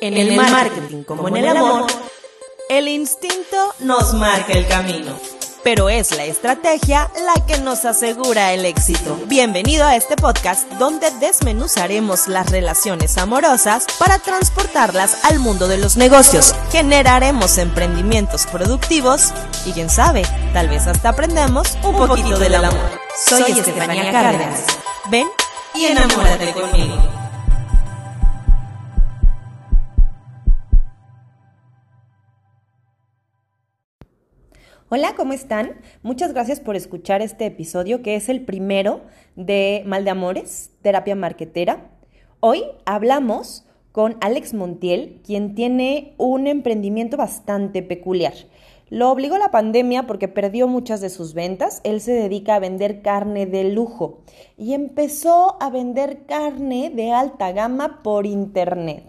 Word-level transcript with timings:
En 0.00 0.16
el 0.16 0.34
marketing 0.34 1.04
como 1.04 1.28
en 1.28 1.36
el 1.36 1.48
amor, 1.48 1.86
el 2.68 2.88
instinto 2.88 3.74
nos 3.78 4.14
marca 4.14 4.52
el 4.52 4.66
camino, 4.66 5.16
pero 5.62 5.88
es 5.88 6.10
la 6.16 6.24
estrategia 6.24 7.08
la 7.24 7.46
que 7.46 7.58
nos 7.58 7.84
asegura 7.84 8.52
el 8.52 8.64
éxito. 8.64 9.16
Bienvenido 9.26 9.86
a 9.86 9.94
este 9.94 10.16
podcast 10.16 10.68
donde 10.72 11.08
desmenuzaremos 11.20 12.26
las 12.26 12.50
relaciones 12.50 13.16
amorosas 13.16 13.86
para 13.98 14.18
transportarlas 14.18 15.24
al 15.24 15.38
mundo 15.38 15.68
de 15.68 15.78
los 15.78 15.96
negocios. 15.96 16.52
Generaremos 16.72 17.58
emprendimientos 17.58 18.46
productivos 18.46 19.32
y 19.66 19.72
quién 19.72 19.88
sabe, 19.88 20.24
tal 20.52 20.68
vez 20.68 20.88
hasta 20.88 21.10
aprendemos 21.10 21.78
un, 21.84 21.94
poquito, 21.94 22.40
del 22.40 22.56
amor. 22.56 23.00
Soy 23.24 23.52
Estefanía 23.52 24.10
Cárdenas. 24.10 24.64
Ven 25.10 25.28
y 25.74 25.84
enamórate 25.84 26.52
conmigo. 26.52 27.21
Hola, 34.94 35.14
¿cómo 35.16 35.32
están? 35.32 35.80
Muchas 36.02 36.34
gracias 36.34 36.60
por 36.60 36.76
escuchar 36.76 37.22
este 37.22 37.46
episodio 37.46 38.02
que 38.02 38.14
es 38.14 38.28
el 38.28 38.44
primero 38.44 39.00
de 39.36 39.82
Mal 39.86 40.04
de 40.04 40.10
Amores, 40.10 40.70
terapia 40.82 41.16
marquetera. 41.16 41.88
Hoy 42.40 42.64
hablamos 42.84 43.64
con 43.90 44.18
Alex 44.20 44.52
Montiel, 44.52 45.22
quien 45.24 45.54
tiene 45.54 46.12
un 46.18 46.46
emprendimiento 46.46 47.16
bastante 47.16 47.82
peculiar. 47.82 48.34
Lo 48.90 49.10
obligó 49.10 49.38
la 49.38 49.50
pandemia 49.50 50.06
porque 50.06 50.28
perdió 50.28 50.68
muchas 50.68 51.00
de 51.00 51.08
sus 51.08 51.32
ventas. 51.32 51.80
Él 51.84 52.02
se 52.02 52.12
dedica 52.12 52.56
a 52.56 52.60
vender 52.60 53.00
carne 53.00 53.46
de 53.46 53.72
lujo 53.72 54.18
y 54.58 54.74
empezó 54.74 55.56
a 55.62 55.70
vender 55.70 56.26
carne 56.26 56.90
de 56.94 57.12
alta 57.12 57.50
gama 57.52 58.02
por 58.02 58.26
internet. 58.26 59.04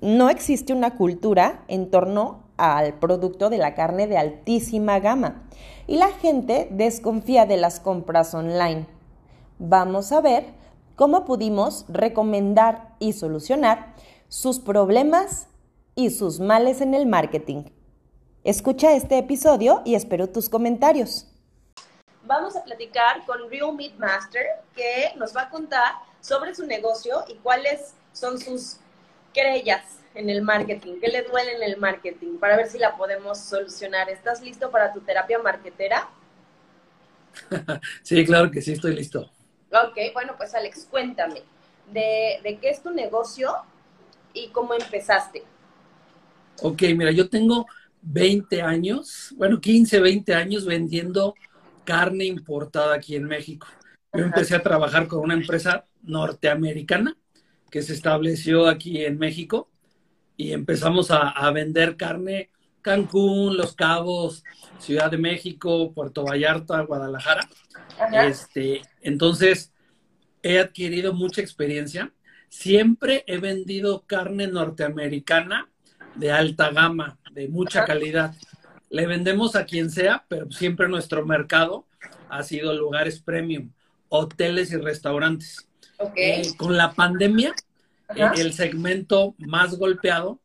No 0.00 0.30
existe 0.30 0.72
una 0.72 0.94
cultura 0.94 1.64
en 1.66 1.90
torno 1.90 2.44
al 2.60 2.94
producto 2.94 3.48
de 3.48 3.56
la 3.58 3.74
carne 3.74 4.06
de 4.06 4.18
altísima 4.18 5.00
gama 5.00 5.42
y 5.86 5.96
la 5.96 6.10
gente 6.10 6.68
desconfía 6.70 7.46
de 7.46 7.56
las 7.56 7.80
compras 7.80 8.34
online. 8.34 8.86
Vamos 9.58 10.12
a 10.12 10.20
ver 10.20 10.44
cómo 10.94 11.24
pudimos 11.24 11.86
recomendar 11.88 12.94
y 12.98 13.14
solucionar 13.14 13.94
sus 14.28 14.60
problemas 14.60 15.48
y 15.94 16.10
sus 16.10 16.38
males 16.38 16.80
en 16.82 16.94
el 16.94 17.06
marketing. 17.06 17.64
Escucha 18.44 18.92
este 18.92 19.18
episodio 19.18 19.82
y 19.84 19.94
espero 19.94 20.28
tus 20.28 20.48
comentarios. 20.48 21.26
Vamos 22.24 22.56
a 22.56 22.62
platicar 22.62 23.24
con 23.24 23.50
Real 23.50 23.74
Meat 23.74 23.94
Master 23.98 24.44
que 24.76 25.12
nos 25.16 25.34
va 25.34 25.42
a 25.42 25.50
contar 25.50 25.94
sobre 26.20 26.54
su 26.54 26.66
negocio 26.66 27.24
y 27.28 27.36
cuáles 27.36 27.94
son 28.12 28.38
sus 28.38 28.76
querellas 29.32 29.99
en 30.14 30.30
el 30.30 30.42
marketing? 30.42 30.94
¿Qué 31.00 31.08
le 31.08 31.22
duele 31.22 31.56
en 31.56 31.62
el 31.62 31.76
marketing? 31.76 32.38
Para 32.38 32.56
ver 32.56 32.68
si 32.68 32.78
la 32.78 32.96
podemos 32.96 33.38
solucionar. 33.38 34.10
¿Estás 34.10 34.42
listo 34.42 34.70
para 34.70 34.92
tu 34.92 35.00
terapia 35.00 35.38
marketera? 35.38 36.08
sí, 38.02 38.24
claro 38.24 38.50
que 38.50 38.60
sí, 38.60 38.72
estoy 38.72 38.94
listo. 38.94 39.30
Ok, 39.72 39.96
bueno, 40.12 40.34
pues 40.36 40.54
Alex, 40.54 40.86
cuéntame, 40.90 41.42
¿de, 41.92 42.40
de 42.42 42.58
qué 42.60 42.70
es 42.70 42.82
tu 42.82 42.90
negocio 42.90 43.54
y 44.34 44.48
cómo 44.48 44.74
empezaste? 44.74 45.44
Ok, 46.62 46.82
mira, 46.96 47.12
yo 47.12 47.28
tengo 47.28 47.66
20 48.02 48.62
años, 48.62 49.32
bueno, 49.36 49.60
15, 49.60 50.00
20 50.00 50.34
años 50.34 50.66
vendiendo 50.66 51.34
carne 51.84 52.24
importada 52.24 52.94
aquí 52.94 53.14
en 53.14 53.24
México. 53.24 53.68
Yo 54.12 54.24
empecé 54.24 54.56
a 54.56 54.62
trabajar 54.62 55.06
con 55.06 55.20
una 55.20 55.34
empresa 55.34 55.84
norteamericana 56.02 57.16
que 57.70 57.82
se 57.82 57.92
estableció 57.92 58.68
aquí 58.68 59.04
en 59.04 59.18
México 59.18 59.69
y 60.40 60.54
empezamos 60.54 61.10
a, 61.10 61.50
vender 61.50 61.98
carne 61.98 62.48
Cancún, 62.80 63.58
Los 63.58 63.74
Cabos, 63.74 64.42
Ciudad 64.78 65.10
de 65.10 65.18
México, 65.18 65.92
Puerto 65.92 66.24
Vallarta, 66.24 66.80
Guadalajara. 66.80 67.46
Este, 68.24 68.80
entonces, 69.02 69.70
he 70.42 70.58
adquirido 70.58 71.12
mucha 71.12 71.42
experiencia. 71.42 72.14
Siempre 72.48 73.22
he 73.26 73.36
vendido 73.36 74.06
carne 74.06 74.46
norteamericana 74.46 75.68
de 76.14 76.32
alta 76.32 76.70
gama, 76.70 77.18
de 77.32 77.48
mucha 77.48 77.84
calidad. 77.84 78.34
Le 78.88 79.06
vendemos 79.06 79.56
a 79.56 79.66
quien 79.66 79.90
sea, 79.90 80.24
pero 80.26 80.50
siempre 80.50 80.88
nuestro 80.88 81.26
mercado 81.26 81.86
ha 82.30 82.42
sido 82.44 82.72
lugares 82.72 83.20
premium, 83.20 83.72
hoteles 84.08 84.72
y 84.72 84.78
restaurantes. 84.78 85.68
Eh, 86.16 86.54
con 86.56 86.78
la 86.78 86.92
pandemia 86.92 87.54
el 88.16 88.52
segmento 88.52 89.34
más 89.38 89.76
golpeado 89.76 90.40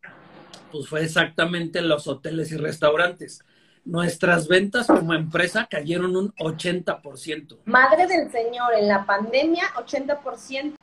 pues 0.71 0.89
fue 0.89 1.03
exactamente 1.03 1.81
los 1.81 2.05
hoteles 2.07 2.51
y 2.51 2.57
restaurantes. 2.57 3.39
Nuestras 3.85 4.47
ventas 4.47 4.87
como 4.87 5.13
empresa 5.13 5.67
cayeron 5.69 6.15
un 6.17 6.33
80%. 6.33 7.59
Madre 7.65 8.07
del 8.07 8.29
Señor, 8.31 8.73
en 8.77 8.87
la 8.89 9.05
pandemia 9.05 9.63
80%. 9.75 10.73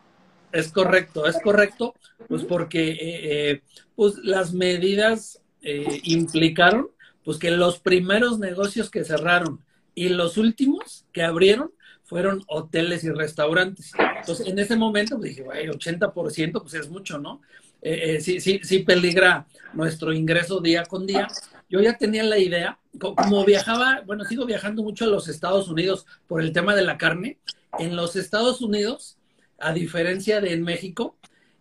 Es 0.53 0.73
correcto, 0.73 1.27
es 1.27 1.39
correcto, 1.43 1.95
pues 2.29 2.45
porque 2.45 2.91
eh, 2.91 2.99
eh, 3.51 3.63
pues 3.95 4.15
las 4.23 4.55
medidas 4.55 5.43
eh, 5.63 6.01
implicaron 6.05 6.89
pues 7.25 7.39
que 7.39 7.51
los 7.51 7.79
primeros 7.79 8.39
negocios 8.39 8.91
que 8.91 9.05
cerraron 9.05 9.65
y 9.95 10.09
los 10.09 10.39
últimos 10.39 11.05
que 11.13 11.23
abrieron 11.23 11.73
fueron 12.13 12.45
hoteles 12.47 13.05
y 13.05 13.11
restaurantes. 13.11 13.91
Entonces, 14.19 14.47
en 14.47 14.59
ese 14.59 14.77
momento 14.77 15.17
pues, 15.17 15.31
dije, 15.31 15.45
bueno, 15.45 15.73
80% 15.73 16.61
pues 16.61 16.75
es 16.75 16.91
mucho, 16.91 17.19
¿no? 17.19 17.41
Eh, 17.81 18.17
eh, 18.17 18.21
sí, 18.21 18.39
sí, 18.39 18.61
sí 18.63 18.81
peligra 18.81 19.47
nuestro 19.73 20.13
ingreso 20.13 20.61
día 20.61 20.85
con 20.85 21.07
día. 21.07 21.27
Yo 21.71 21.81
ya 21.81 21.97
tenía 21.97 22.23
la 22.23 22.37
idea, 22.37 22.79
como 22.99 23.47
viajaba, 23.47 24.03
bueno, 24.05 24.27
sigo 24.27 24.45
viajando 24.45 24.83
mucho 24.83 25.07
a 25.07 25.09
los 25.09 25.27
Estados 25.27 25.69
Unidos 25.69 26.05
por 26.27 26.43
el 26.43 26.53
tema 26.53 26.75
de 26.75 26.83
la 26.83 26.99
carne. 26.99 27.39
En 27.79 27.97
los 27.97 28.15
Estados 28.15 28.61
Unidos, 28.61 29.17
a 29.59 29.73
diferencia 29.73 30.43
de 30.43 30.53
en 30.53 30.65
México, 30.65 31.17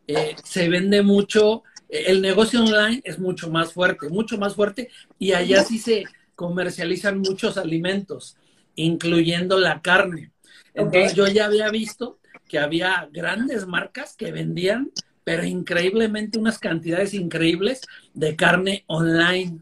eh, 0.05 0.35
se 0.43 0.67
vende 0.67 1.01
mucho, 1.01 1.63
el 1.87 2.21
negocio 2.21 2.61
online 2.61 2.99
es 3.05 3.19
mucho 3.19 3.49
más 3.49 3.71
fuerte, 3.71 4.09
mucho 4.09 4.37
más 4.37 4.55
fuerte, 4.55 4.89
y 5.17 5.31
allá 5.31 5.63
sí 5.63 5.79
se 5.79 6.03
comercializan 6.35 7.19
muchos 7.19 7.57
alimentos, 7.57 8.35
incluyendo 8.75 9.57
la 9.57 9.81
carne. 9.81 10.31
Entonces 10.73 11.13
yo 11.15 11.27
ya 11.27 11.45
había 11.45 11.69
visto 11.69 12.19
que 12.51 12.59
había 12.59 13.07
grandes 13.13 13.65
marcas 13.65 14.15
que 14.17 14.33
vendían, 14.33 14.91
pero 15.23 15.45
increíblemente 15.45 16.37
unas 16.37 16.59
cantidades 16.59 17.13
increíbles 17.13 17.79
de 18.13 18.35
carne 18.35 18.83
online. 18.87 19.59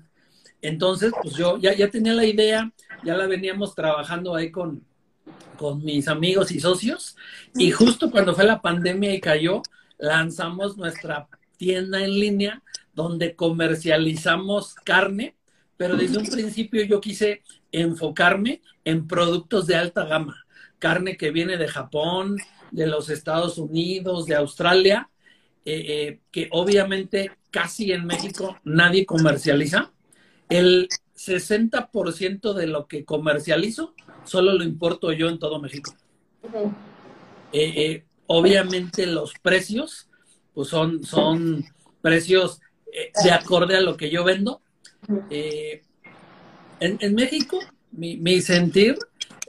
Entonces, 0.62 1.14
pues 1.22 1.36
yo 1.36 1.60
ya, 1.60 1.76
ya 1.76 1.90
tenía 1.90 2.14
la 2.14 2.26
idea, 2.26 2.72
ya 3.04 3.16
la 3.16 3.28
veníamos 3.28 3.76
trabajando 3.76 4.36
ahí 4.36 4.50
con, 4.50 4.84
con 5.56 5.84
mis 5.84 6.08
amigos 6.08 6.52
y 6.52 6.60
socios, 6.60 7.16
y 7.54 7.70
justo 7.70 8.10
cuando 8.10 8.34
fue 8.34 8.46
la 8.46 8.60
pandemia 8.60 9.14
y 9.14 9.22
cayó, 9.22 9.62
lanzamos 10.00 10.76
nuestra 10.76 11.28
tienda 11.58 12.04
en 12.04 12.20
línea 12.20 12.64
donde 12.96 13.36
comercializamos 13.36 14.74
carne, 14.84 15.36
pero 15.78 15.96
desde 15.96 16.18
un 16.18 16.26
principio 16.26 16.84
yo 16.84 17.00
quise 17.00 17.44
enfocarme 17.72 18.64
en 18.84 19.08
productos 19.08 19.68
de 19.68 19.76
alta 19.76 20.06
gama 20.06 20.46
carne 20.80 21.18
que 21.18 21.32
viene 21.32 21.58
de 21.58 21.68
Japón, 21.68 22.38
de 22.72 22.88
los 22.88 23.10
Estados 23.10 23.58
Unidos, 23.58 24.26
de 24.26 24.36
Australia, 24.36 25.10
eh, 25.66 25.86
eh, 25.88 26.20
que 26.32 26.48
obviamente 26.52 27.32
casi 27.52 27.92
en 27.92 28.06
México 28.06 28.58
nadie 28.64 29.06
comercializa. 29.06 29.92
El 30.48 30.88
60% 31.16 32.54
de 32.54 32.68
lo 32.68 32.88
que 32.88 33.06
comercializo 33.06 33.94
solo 34.24 34.54
lo 34.54 34.64
importo 34.64 35.12
yo 35.12 35.30
en 35.30 35.38
todo 35.38 35.62
México. 35.62 35.94
Eh, 37.52 38.06
obviamente 38.28 39.06
los 39.06 39.34
precios 39.42 40.08
pues 40.54 40.70
son, 40.70 41.04
son 41.04 41.66
precios 42.02 42.62
de 43.24 43.32
acorde 43.32 43.76
a 43.78 43.82
lo 43.82 43.98
que 43.98 44.10
yo 44.10 44.24
vendo. 44.24 44.62
En, 46.80 47.16
México, 47.16 47.60
mi, 47.92 48.18
mi 48.18 48.42
sentir 48.42 48.98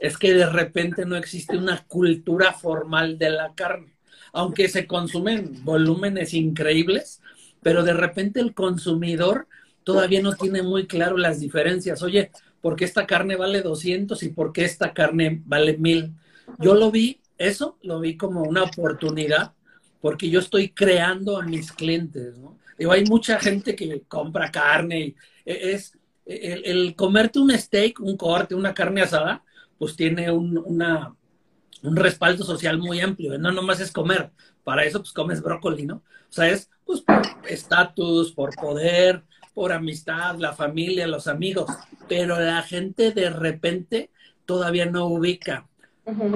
es 0.01 0.17
que 0.17 0.33
de 0.33 0.47
repente 0.47 1.05
no 1.05 1.15
existe 1.15 1.55
una 1.55 1.83
cultura 1.83 2.53
formal 2.53 3.19
de 3.19 3.29
la 3.29 3.53
carne. 3.53 3.93
Aunque 4.33 4.67
se 4.67 4.87
consumen 4.87 5.63
volúmenes 5.63 6.33
increíbles, 6.33 7.21
pero 7.61 7.83
de 7.83 7.93
repente 7.93 8.39
el 8.39 8.55
consumidor 8.55 9.47
todavía 9.83 10.23
no 10.23 10.33
tiene 10.33 10.63
muy 10.63 10.87
claro 10.87 11.17
las 11.17 11.39
diferencias. 11.39 12.01
Oye, 12.01 12.31
¿por 12.61 12.75
qué 12.75 12.85
esta 12.85 13.05
carne 13.05 13.35
vale 13.35 13.61
200 13.61 14.23
y 14.23 14.29
por 14.29 14.51
qué 14.51 14.65
esta 14.65 14.91
carne 14.91 15.39
vale 15.45 15.77
1000? 15.77 16.11
Yo 16.57 16.73
lo 16.73 16.89
vi, 16.89 17.19
eso 17.37 17.77
lo 17.83 17.99
vi 17.99 18.17
como 18.17 18.41
una 18.41 18.63
oportunidad, 18.63 19.53
porque 20.01 20.31
yo 20.31 20.39
estoy 20.39 20.69
creando 20.69 21.37
a 21.39 21.45
mis 21.45 21.71
clientes, 21.71 22.39
¿no? 22.39 22.57
Digo, 22.75 22.91
hay 22.91 23.05
mucha 23.05 23.39
gente 23.39 23.75
que 23.75 24.01
compra 24.07 24.51
carne 24.51 24.99
y 24.99 25.15
e, 25.45 25.73
es 25.73 25.93
el, 26.25 26.65
el 26.65 26.95
comerte 26.95 27.37
un 27.37 27.51
steak, 27.51 27.99
un 27.99 28.17
corte, 28.17 28.55
una 28.55 28.73
carne 28.73 29.03
asada, 29.03 29.43
pues 29.81 29.95
tiene 29.95 30.31
un, 30.31 30.59
un 30.59 31.95
respaldo 31.95 32.45
social 32.45 32.77
muy 32.77 33.01
amplio. 33.01 33.35
No 33.39 33.51
nomás 33.51 33.79
es 33.79 33.91
comer, 33.91 34.29
para 34.63 34.85
eso 34.85 34.99
pues 34.99 35.11
comes 35.11 35.41
brócoli, 35.41 35.87
¿no? 35.87 35.95
O 35.95 36.31
sea, 36.31 36.49
es 36.49 36.69
pues 36.85 37.01
por 37.01 37.23
estatus, 37.49 38.31
por 38.31 38.55
poder, 38.55 39.23
por 39.55 39.73
amistad, 39.73 40.35
la 40.37 40.53
familia, 40.53 41.07
los 41.07 41.25
amigos, 41.25 41.65
pero 42.07 42.39
la 42.39 42.61
gente 42.61 43.11
de 43.11 43.31
repente 43.31 44.11
todavía 44.45 44.85
no 44.85 45.07
ubica 45.07 45.67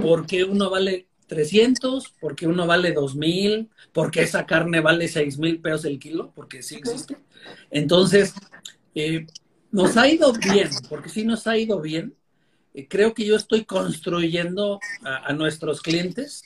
por 0.02 0.26
qué 0.26 0.44
uno 0.44 0.72
vale 0.72 1.06
300, 1.28 2.16
por 2.20 2.36
qué 2.36 2.48
uno 2.48 2.66
vale 2.66 2.94
2000, 2.94 3.70
por 3.94 4.10
qué 4.10 4.24
esa 4.24 4.48
carne 4.48 4.80
vale 4.80 5.08
6 5.08 5.38
mil 5.38 5.62
pesos 5.62 5.86
el 5.86 6.00
kilo, 6.00 6.32
porque 6.34 6.64
sí 6.64 6.78
existe. 6.78 7.16
Entonces, 7.70 8.34
eh, 8.96 9.28
nos 9.70 9.98
ha 9.98 10.08
ido 10.08 10.34
bien, 10.34 10.72
porque 10.90 11.10
sí 11.10 11.24
nos 11.26 11.46
ha 11.46 11.56
ido 11.60 11.80
bien. 11.80 12.16
Eh, 12.76 12.88
creo 12.90 13.14
que 13.14 13.26
yo 13.26 13.38
estoy 13.38 13.64
construyendo 13.64 14.80
a, 15.04 15.32
nuestros 15.32 15.82
clientes, 15.82 16.44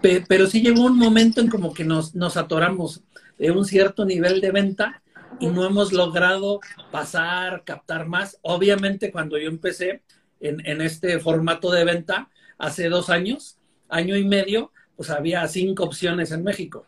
pero 0.00 0.46
sí 0.46 0.62
llegó 0.62 0.84
un 0.84 0.96
momento 0.96 1.40
en 1.40 1.48
como 1.48 1.74
que 1.74 1.84
nos, 1.84 2.14
nos 2.14 2.36
atoramos 2.36 3.02
de 3.36 3.50
un 3.50 3.64
cierto 3.64 4.04
nivel 4.04 4.40
de 4.40 4.52
venta 4.52 5.02
y 5.40 5.48
no 5.48 5.66
hemos 5.66 5.92
logrado 5.92 6.60
pasar, 6.92 7.64
captar 7.64 8.06
más. 8.06 8.38
Obviamente 8.42 9.10
cuando 9.10 9.38
yo 9.38 9.48
empecé 9.48 10.02
en, 10.40 10.80
este 10.80 11.18
formato 11.18 11.72
de 11.72 11.84
venta 11.84 12.30
hace 12.58 12.88
dos 12.88 13.10
años, 13.10 13.58
año 13.88 14.16
y 14.16 14.24
medio, 14.24 14.70
pues 14.94 15.10
había 15.10 15.46
cinco 15.48 15.82
opciones 15.82 16.30
en 16.30 16.44
México. 16.44 16.86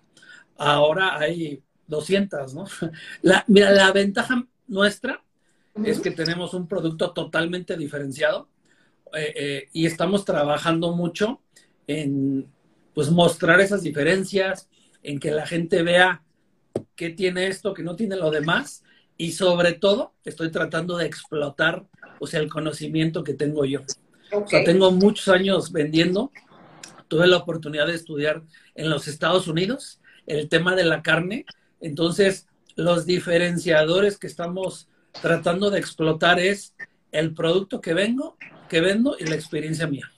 Ahora 0.56 1.18
hay 1.18 1.62
200, 1.88 2.54
¿no? 2.54 2.64
La, 3.22 3.44
mira, 3.48 3.72
la 3.72 3.90
ventaja 3.90 4.46
nuestra 4.68 5.20
es 5.84 6.00
que 6.00 6.10
tenemos 6.12 6.54
un 6.54 6.68
producto 6.68 7.12
totalmente 7.12 7.76
diferenciado 7.76 8.48
eh, 9.14 9.32
eh, 9.36 9.68
y 9.72 9.86
estamos 9.86 10.24
trabajando 10.24 10.94
mucho 10.94 11.40
en 11.86 12.46
pues 12.94 13.10
mostrar 13.10 13.60
esas 13.60 13.82
diferencias, 13.82 14.68
en 15.02 15.20
que 15.20 15.30
la 15.30 15.46
gente 15.46 15.82
vea 15.82 16.22
qué 16.96 17.10
tiene 17.10 17.46
esto, 17.46 17.72
que 17.72 17.84
no 17.84 17.94
tiene 17.94 18.16
lo 18.16 18.30
demás, 18.30 18.82
y 19.16 19.32
sobre 19.32 19.72
todo 19.74 20.14
estoy 20.24 20.50
tratando 20.50 20.96
de 20.96 21.06
explotar, 21.06 21.86
o 22.18 22.26
sea, 22.26 22.40
el 22.40 22.50
conocimiento 22.50 23.22
que 23.22 23.34
tengo 23.34 23.64
yo. 23.64 23.82
O 24.32 24.46
sea, 24.46 24.64
tengo 24.64 24.90
muchos 24.90 25.28
años 25.28 25.70
vendiendo, 25.70 26.32
tuve 27.06 27.26
la 27.26 27.36
oportunidad 27.36 27.86
de 27.86 27.94
estudiar 27.94 28.42
en 28.74 28.90
los 28.90 29.08
Estados 29.08 29.46
Unidos 29.48 30.00
el 30.26 30.48
tema 30.48 30.74
de 30.74 30.84
la 30.84 31.02
carne, 31.02 31.46
entonces 31.80 32.48
los 32.74 33.06
diferenciadores 33.06 34.18
que 34.18 34.26
estamos 34.26 34.88
tratando 35.22 35.70
de 35.70 35.78
explotar 35.78 36.38
es 36.38 36.74
el 37.12 37.34
producto 37.34 37.80
que 37.80 37.94
vengo, 37.94 38.36
que 38.68 38.80
vendo 38.80 39.16
y 39.18 39.24
la 39.24 39.34
experiencia 39.34 39.86
mía. 39.86 40.10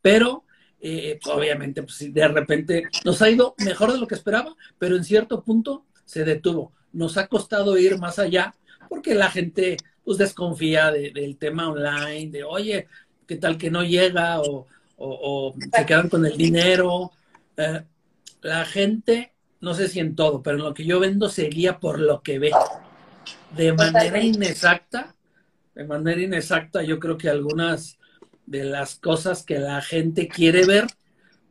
Pero 0.00 0.44
eh, 0.80 1.18
pues, 1.22 1.36
obviamente, 1.36 1.82
pues, 1.82 2.12
de 2.12 2.28
repente 2.28 2.84
nos 3.04 3.20
ha 3.22 3.30
ido 3.30 3.54
mejor 3.58 3.92
de 3.92 3.98
lo 3.98 4.06
que 4.06 4.14
esperaba, 4.14 4.54
pero 4.78 4.96
en 4.96 5.04
cierto 5.04 5.42
punto 5.42 5.84
se 6.04 6.24
detuvo. 6.24 6.72
Nos 6.92 7.16
ha 7.16 7.26
costado 7.26 7.76
ir 7.76 7.98
más 7.98 8.18
allá 8.18 8.54
porque 8.88 9.14
la 9.14 9.30
gente 9.30 9.76
pues 10.04 10.18
desconfía 10.18 10.92
del 10.92 11.36
tema 11.36 11.68
online, 11.68 12.30
de 12.30 12.44
oye, 12.44 12.86
¿qué 13.26 13.36
tal 13.36 13.58
que 13.58 13.72
no 13.72 13.82
llega? 13.82 14.40
O, 14.40 14.66
se 15.76 15.84
quedan 15.84 16.08
con 16.08 16.24
el 16.24 16.36
dinero. 16.36 17.10
Eh, 17.56 17.82
la 18.42 18.64
gente, 18.64 19.32
no 19.60 19.74
sé 19.74 19.88
si 19.88 19.98
en 19.98 20.14
todo, 20.14 20.40
pero 20.40 20.58
en 20.58 20.62
lo 20.62 20.72
que 20.72 20.84
yo 20.84 21.00
vendo 21.00 21.28
se 21.28 21.48
guía 21.48 21.80
por 21.80 21.98
lo 21.98 22.22
que 22.22 22.38
ve. 22.38 22.52
De 23.56 23.72
manera 23.72 24.22
inexacta, 24.22 25.15
de 25.76 25.84
manera 25.84 26.22
inexacta, 26.22 26.82
yo 26.82 26.98
creo 26.98 27.18
que 27.18 27.28
algunas 27.28 27.98
de 28.46 28.64
las 28.64 28.96
cosas 28.96 29.42
que 29.42 29.58
la 29.58 29.82
gente 29.82 30.26
quiere 30.26 30.64
ver, 30.64 30.86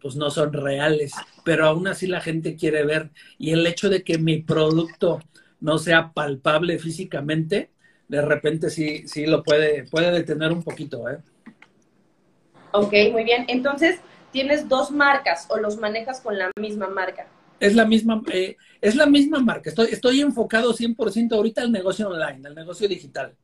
pues 0.01 0.16
no 0.16 0.31
son 0.31 0.51
reales, 0.51 1.13
pero 1.44 1.68
aún 1.68 1.88
así 1.88 2.07
la 2.07 2.22
gente 2.22 2.56
quiere 2.56 2.83
ver. 2.83 3.12
Y 3.38 3.51
el 3.51 3.66
hecho 3.68 3.88
de 3.88 4.04
que 4.04 4.18
mi 4.18 4.42
producto 4.42 5.22
no 5.62 5.77
sea 5.77 6.12
palpable 6.12 6.80
físicamente, 6.80 7.69
de 8.07 8.22
repente 8.22 8.72
sí, 8.72 9.07
sí 9.07 9.27
lo 9.27 9.44
puede, 9.44 9.83
puede 9.83 10.12
detener 10.12 10.51
un 10.51 10.63
poquito. 10.63 11.07
¿eh? 11.07 11.19
Ok, 12.71 12.94
muy 13.12 13.24
bien. 13.24 13.45
Entonces, 13.48 14.00
tienes 14.31 14.68
dos 14.68 14.89
marcas 14.89 15.45
o 15.50 15.57
los 15.57 15.78
manejas 15.78 16.19
con 16.19 16.36
la 16.36 16.50
misma 16.60 16.88
marca. 16.88 17.28
Es 17.60 17.75
la 17.75 17.86
misma, 17.86 18.24
eh, 18.33 18.57
es 18.81 18.95
la 18.95 19.06
misma 19.06 19.39
marca. 19.39 19.69
Estoy, 19.69 19.89
estoy 19.92 20.21
enfocado 20.21 20.74
100% 20.74 21.31
ahorita 21.36 21.62
al 21.62 21.71
negocio 21.71 22.10
online, 22.10 22.48
al 22.48 22.56
negocio 22.56 22.88
digital. 22.88 23.36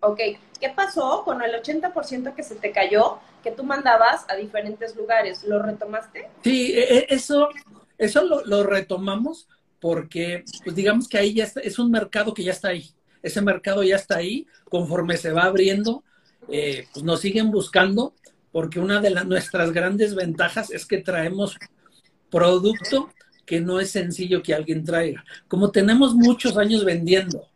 Ok, 0.00 0.20
¿qué 0.60 0.70
pasó 0.74 1.22
con 1.24 1.42
el 1.42 1.52
80% 1.54 2.34
que 2.34 2.42
se 2.42 2.56
te 2.56 2.70
cayó, 2.70 3.18
que 3.42 3.50
tú 3.50 3.64
mandabas 3.64 4.24
a 4.28 4.36
diferentes 4.36 4.94
lugares? 4.96 5.42
¿Lo 5.44 5.62
retomaste? 5.62 6.28
Sí, 6.44 6.72
e, 6.72 6.98
e, 6.98 7.06
eso, 7.10 7.48
eso 7.98 8.22
lo, 8.44 8.62
retomamos 8.62 9.48
porque, 9.80 10.44
pues 10.64 10.76
digamos 10.76 11.08
que 11.08 11.18
ahí 11.18 11.34
ya 11.34 11.44
está, 11.44 11.60
es 11.60 11.78
un 11.78 11.90
mercado 11.90 12.34
que 12.34 12.44
ya 12.44 12.52
está 12.52 12.68
ahí. 12.68 12.90
Ese 13.22 13.40
mercado 13.40 13.82
ya 13.82 13.96
está 13.96 14.16
ahí, 14.16 14.46
conforme 14.68 15.16
se 15.16 15.32
va 15.32 15.44
abriendo, 15.44 16.04
eh, 16.48 16.86
pues 16.92 17.04
nos 17.04 17.20
siguen 17.20 17.50
buscando, 17.50 18.14
porque 18.52 18.78
una 18.78 19.00
de 19.00 19.10
las, 19.10 19.26
nuestras 19.26 19.72
grandes 19.72 20.14
ventajas 20.14 20.70
es 20.70 20.86
que 20.86 20.98
traemos 20.98 21.56
producto 22.30 23.10
que 23.44 23.60
no 23.60 23.80
es 23.80 23.90
sencillo 23.90 24.42
que 24.42 24.54
alguien 24.54 24.84
traiga. 24.84 25.24
Como 25.48 25.70
tenemos 25.70 26.14
muchos 26.14 26.56
años 26.56 26.84
vendiendo, 26.84 27.48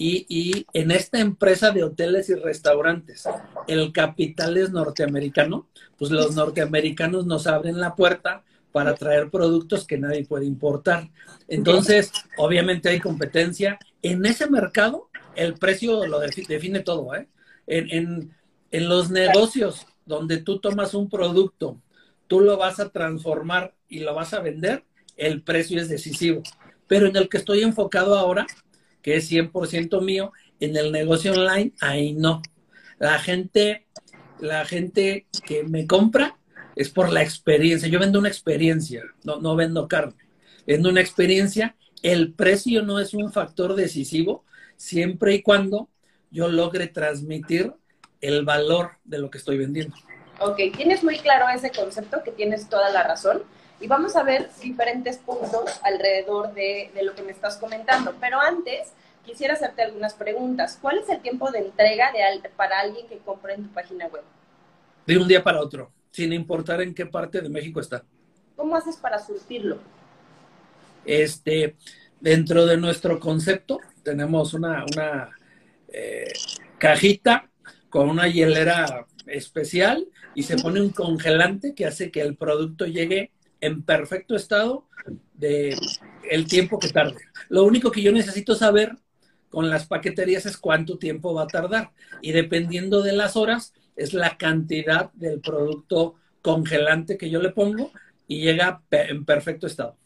y, 0.00 0.64
en 0.72 0.92
esta 0.92 1.18
empresa 1.18 1.72
de 1.72 1.82
hoteles 1.82 2.28
y 2.28 2.34
restaurantes, 2.34 3.24
el 3.66 3.92
capital 3.92 4.56
es 4.56 4.70
norteamericano, 4.70 5.68
pues 5.98 6.12
los 6.12 6.36
norteamericanos 6.36 7.26
nos 7.26 7.48
abren 7.48 7.80
la 7.80 7.96
puerta 7.96 8.44
para 8.70 8.94
traer 8.94 9.28
productos 9.28 9.86
que 9.86 9.98
nadie 9.98 10.24
puede 10.24 10.46
importar. 10.46 11.10
Entonces, 11.48 12.12
obviamente 12.36 12.88
hay 12.88 13.00
competencia. 13.00 13.76
En 14.00 14.24
ese 14.24 14.48
mercado, 14.48 15.08
el 15.34 15.54
precio 15.54 16.06
lo 16.06 16.20
define, 16.20 16.80
todo. 16.80 17.16
¿eh? 17.16 17.28
En, 17.66 18.32
en 18.70 18.88
los 18.88 19.10
negocios 19.10 19.86
donde 20.06 20.38
tú 20.38 20.60
tomas 20.60 20.94
un 20.94 21.10
producto, 21.10 21.80
tú 22.28 22.40
lo 22.40 22.56
vas 22.56 22.78
a 22.78 22.90
transformar 22.90 23.74
y 23.88 24.00
lo 24.00 24.14
vas 24.14 24.32
a 24.32 24.40
vender, 24.40 24.84
el 25.16 25.42
precio 25.42 25.80
es 25.80 25.88
decisivo. 25.88 26.42
Pero 26.86 27.06
en 27.08 27.16
el 27.16 27.28
que 27.28 27.38
estoy 27.38 27.62
enfocado 27.62 28.16
ahora, 28.16 28.46
que 29.02 29.16
es 29.16 29.30
100% 29.30 30.02
mío, 30.02 30.32
en 30.60 30.76
el 30.76 30.92
negocio 30.92 31.32
online, 31.32 31.72
ahí 31.80 32.14
no. 32.14 32.42
La 32.98 33.18
gente, 33.18 33.86
la 34.40 34.64
gente 34.64 35.26
que 35.46 35.64
me 35.64 35.86
compra 35.86 36.36
es 36.74 36.90
por 36.90 37.12
la 37.12 37.22
experiencia. 37.22 37.88
Yo 37.88 37.98
vendo 38.00 38.18
una 38.18 38.28
experiencia, 38.28 39.02
no, 39.24 39.40
no 39.40 39.56
vendo 39.56 39.88
carne. 39.88 40.14
Vendo 40.66 40.88
una 40.88 41.00
experiencia. 41.00 41.76
El 42.02 42.32
precio 42.34 42.82
no 42.82 43.00
es 43.00 43.14
un 43.14 43.32
factor 43.32 43.74
decisivo 43.74 44.44
siempre 44.76 45.34
y 45.34 45.42
cuando 45.42 45.88
yo 46.30 46.48
logre 46.48 46.86
transmitir 46.88 47.72
el 48.20 48.44
valor 48.44 48.92
de 49.04 49.18
lo 49.18 49.30
que 49.30 49.38
estoy 49.38 49.58
vendiendo. 49.58 49.96
Ok, 50.40 50.56
tienes 50.76 51.02
muy 51.02 51.18
claro 51.18 51.46
ese 51.48 51.70
concepto, 51.70 52.22
que 52.22 52.30
tienes 52.30 52.68
toda 52.68 52.90
la 52.90 53.02
razón. 53.02 53.42
Y 53.80 53.86
vamos 53.86 54.16
a 54.16 54.24
ver 54.24 54.50
diferentes 54.60 55.18
puntos 55.18 55.80
alrededor 55.82 56.52
de, 56.52 56.90
lo 57.02 57.14
que 57.14 57.22
me 57.22 57.32
estás 57.32 57.56
comentando. 57.56 58.14
Pero 58.20 58.40
antes, 58.40 58.88
quisiera 59.24 59.54
hacerte 59.54 59.82
algunas 59.82 60.14
preguntas. 60.14 60.78
¿Cuál 60.80 60.98
es 60.98 61.08
el 61.08 61.20
tiempo 61.20 61.50
de 61.50 61.60
entrega 61.60 62.10
de, 62.12 62.48
para 62.50 62.80
alguien 62.80 63.06
que 63.06 63.18
compra 63.18 63.54
en 63.54 63.64
tu 63.64 63.70
página 63.70 64.06
web? 64.06 64.22
De 65.06 65.16
un 65.16 65.28
día 65.28 65.42
para 65.44 65.60
otro, 65.60 65.92
sin 66.10 66.32
importar 66.32 66.82
en 66.82 66.92
qué 66.92 67.06
parte 67.06 67.40
de 67.40 67.48
México 67.48 67.80
está. 67.80 68.04
¿Cómo 68.56 68.74
haces 68.74 68.96
para 68.96 69.18
surtirlo? 69.20 69.78
Este, 71.04 71.76
dentro 72.20 72.66
de 72.66 72.76
nuestro 72.76 73.20
concepto, 73.20 73.78
tenemos 74.02 74.54
una, 74.54 74.84
una 74.92 75.30
eh, 75.88 76.32
cajita 76.78 77.48
con 77.88 78.10
una 78.10 78.26
hielera 78.28 79.06
especial 79.26 80.06
y 80.34 80.42
se 80.42 80.56
pone 80.56 80.80
un 80.80 80.90
congelante 80.90 81.74
que 81.74 81.86
hace 81.86 82.10
que 82.10 82.20
el 82.20 82.36
producto 82.36 82.84
llegue 82.86 83.30
en 83.60 83.82
perfecto 83.82 84.36
estado 84.36 84.86
de 85.34 85.76
el 86.30 86.46
tiempo 86.46 86.78
que 86.78 86.88
tarde. 86.88 87.16
Lo 87.48 87.64
único 87.64 87.90
que 87.90 88.02
yo 88.02 88.12
necesito 88.12 88.54
saber 88.54 88.96
con 89.50 89.70
las 89.70 89.86
paqueterías 89.86 90.46
es 90.46 90.56
cuánto 90.56 90.98
tiempo 90.98 91.34
va 91.34 91.44
a 91.44 91.46
tardar 91.46 91.90
y 92.20 92.32
dependiendo 92.32 93.02
de 93.02 93.12
las 93.12 93.36
horas 93.36 93.72
es 93.96 94.12
la 94.12 94.36
cantidad 94.36 95.10
del 95.14 95.40
producto 95.40 96.16
congelante 96.42 97.16
que 97.18 97.30
yo 97.30 97.40
le 97.40 97.50
pongo 97.50 97.90
y 98.26 98.42
llega 98.42 98.82
en 98.90 99.24
perfecto 99.24 99.66
estado. 99.66 99.96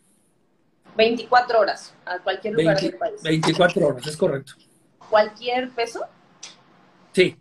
24 0.97 1.61
horas 1.61 1.95
a 2.05 2.19
cualquier 2.19 2.55
lugar 2.55 2.81
del 2.81 2.97
país. 2.97 3.23
24 3.23 3.87
horas, 3.87 4.07
es 4.07 4.17
correcto. 4.17 4.53
¿Cualquier 5.11 5.71
peso? 5.71 6.05
Sí. 7.13 7.37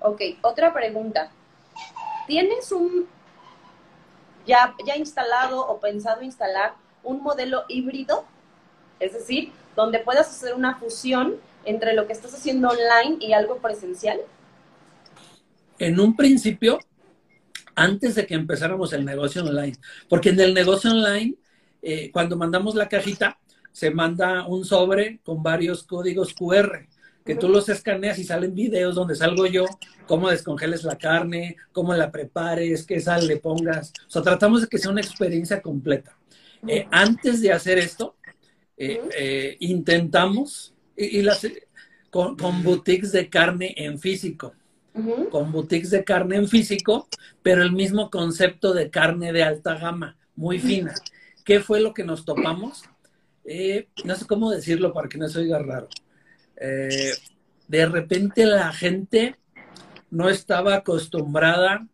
Ok, 0.00 0.20
otra 0.42 0.72
pregunta. 0.72 1.30
¿Tienes 2.26 2.70
un 2.72 3.06
ya, 4.46 4.74
ya 4.86 4.96
instalado 4.96 5.66
o 5.66 5.80
pensado 5.80 6.22
instalar 6.22 6.74
un 7.02 7.22
modelo 7.22 7.64
híbrido, 7.68 8.24
es 9.00 9.12
decir, 9.12 9.52
donde 9.74 9.98
puedas 9.98 10.28
hacer 10.28 10.54
una 10.54 10.76
fusión 10.78 11.36
entre 11.64 11.94
lo 11.94 12.06
que 12.06 12.12
estás 12.12 12.34
haciendo 12.34 12.68
online 12.68 13.18
y 13.20 13.32
algo 13.32 13.58
presencial? 13.58 14.18
En 15.78 16.00
un 16.00 16.16
principio, 16.16 16.78
antes 17.74 18.14
de 18.14 18.26
que 18.26 18.34
empezáramos 18.34 18.92
el 18.92 19.04
negocio 19.04 19.44
online. 19.44 19.76
Porque 20.08 20.30
en 20.30 20.40
el 20.40 20.54
negocio 20.54 20.90
online, 20.90 21.34
eh, 21.82 22.10
cuando 22.10 22.36
mandamos 22.36 22.74
la 22.74 22.88
cajita, 22.88 23.38
se 23.72 23.90
manda 23.90 24.46
un 24.46 24.64
sobre 24.64 25.20
con 25.22 25.42
varios 25.42 25.82
códigos 25.82 26.32
QR 26.32 26.86
que 27.26 27.34
tú 27.34 27.48
los 27.48 27.68
escaneas 27.68 28.18
y 28.20 28.24
salen 28.24 28.54
videos 28.54 28.94
donde 28.94 29.16
salgo 29.16 29.46
yo, 29.46 29.66
cómo 30.06 30.30
descongeles 30.30 30.84
la 30.84 30.96
carne, 30.96 31.56
cómo 31.72 31.92
la 31.92 32.12
prepares, 32.12 32.86
qué 32.86 33.00
sal 33.00 33.26
le 33.26 33.38
pongas. 33.38 33.92
O 34.06 34.10
sea, 34.10 34.22
tratamos 34.22 34.62
de 34.62 34.68
que 34.68 34.78
sea 34.78 34.92
una 34.92 35.00
experiencia 35.00 35.60
completa. 35.60 36.16
Eh, 36.68 36.86
antes 36.92 37.42
de 37.42 37.52
hacer 37.52 37.78
esto, 37.78 38.14
eh, 38.76 39.02
eh, 39.18 39.56
intentamos, 39.58 40.72
y, 40.96 41.20
las, 41.22 41.44
con, 42.10 42.36
boutiques 42.62 43.10
de 43.10 43.28
carne 43.28 43.74
en 43.76 43.98
físico, 43.98 44.54
con 45.30 45.52
boutiques 45.52 45.90
de 45.90 46.04
carne 46.04 46.36
en 46.36 46.48
físico, 46.48 47.08
pero 47.42 47.62
el 47.62 47.72
mismo 47.72 48.08
concepto 48.08 48.72
de 48.72 48.88
carne 48.88 49.32
de 49.32 49.42
alta 49.42 49.74
gama, 49.74 50.16
muy 50.36 50.60
fina. 50.60 50.94
¿Qué 51.44 51.60
fue 51.60 51.80
lo 51.80 51.92
que 51.92 52.04
nos 52.04 52.24
topamos? 52.24 52.84
no 54.04 54.16
sé 54.16 54.26
cómo 54.26 54.50
decirlo 54.50 54.92
para 54.92 55.08
que 55.08 55.18
no 55.18 55.28
se 55.28 55.38
oiga 55.38 55.60
raro. 55.60 55.88
De 56.56 57.86
repente 57.86 58.46
la 58.46 58.72
gente 58.72 59.36
no 60.10 60.28
estaba 60.28 60.76
acostumbrada 60.76 61.86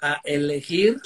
a 0.00 0.20
elegir 0.24 1.00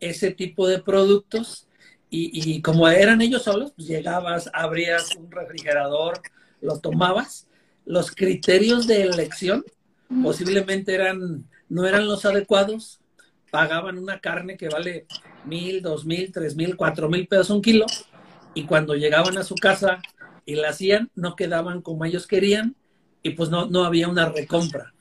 ese 0.00 0.30
tipo 0.30 0.68
de 0.68 0.78
productos 0.78 1.66
y, 2.10 2.62
como 2.62 2.88
eran 2.88 3.20
ellos 3.20 3.42
solos, 3.42 3.72
pues 3.76 3.86
llegabas, 3.86 4.48
abrías 4.54 5.14
un 5.16 5.30
refrigerador, 5.30 6.22
lo 6.62 6.78
tomabas. 6.80 7.46
Los 7.84 8.10
criterios 8.10 8.86
de 8.86 9.02
elección 9.02 9.64
posiblemente 10.22 10.94
eran, 10.94 11.46
no 11.68 11.86
eran 11.86 12.06
los 12.06 12.24
adecuados. 12.24 13.00
Pagaban 13.50 13.98
una 13.98 14.20
carne 14.20 14.56
que 14.56 14.68
vale 14.68 15.06
mil, 15.44 15.82
dos 15.82 16.06
mil, 16.06 16.32
tres 16.32 16.56
mil, 16.56 16.76
cuatro 16.76 17.10
mil 17.10 17.26
pesos 17.26 17.50
un 17.50 17.60
kilo. 17.60 17.84
Y 18.54 18.64
cuando 18.64 18.94
llegaban 18.94 19.36
a 19.36 19.44
su 19.44 19.54
casa 19.54 20.00
y 20.48 20.54
la 20.54 20.70
hacían, 20.70 21.10
no 21.14 21.36
quedaban 21.36 21.82
como 21.82 22.04
ellos 22.04 22.26
querían 22.26 22.74
y 23.22 23.30
pues 23.30 23.50
no, 23.50 23.66
no 23.66 23.84
había 23.84 24.08
una 24.08 24.28
recompra. 24.30 24.92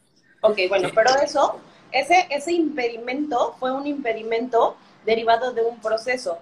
Ok, 0.42 0.60
bueno, 0.70 0.90
pero 0.94 1.12
eso, 1.24 1.60
ese, 1.92 2.28
ese 2.30 2.52
impedimento 2.52 3.56
fue 3.60 3.72
un 3.72 3.88
impedimento 3.88 4.76
derivado 5.06 5.54
de 5.54 5.64
un 5.64 5.80
proceso 5.80 6.40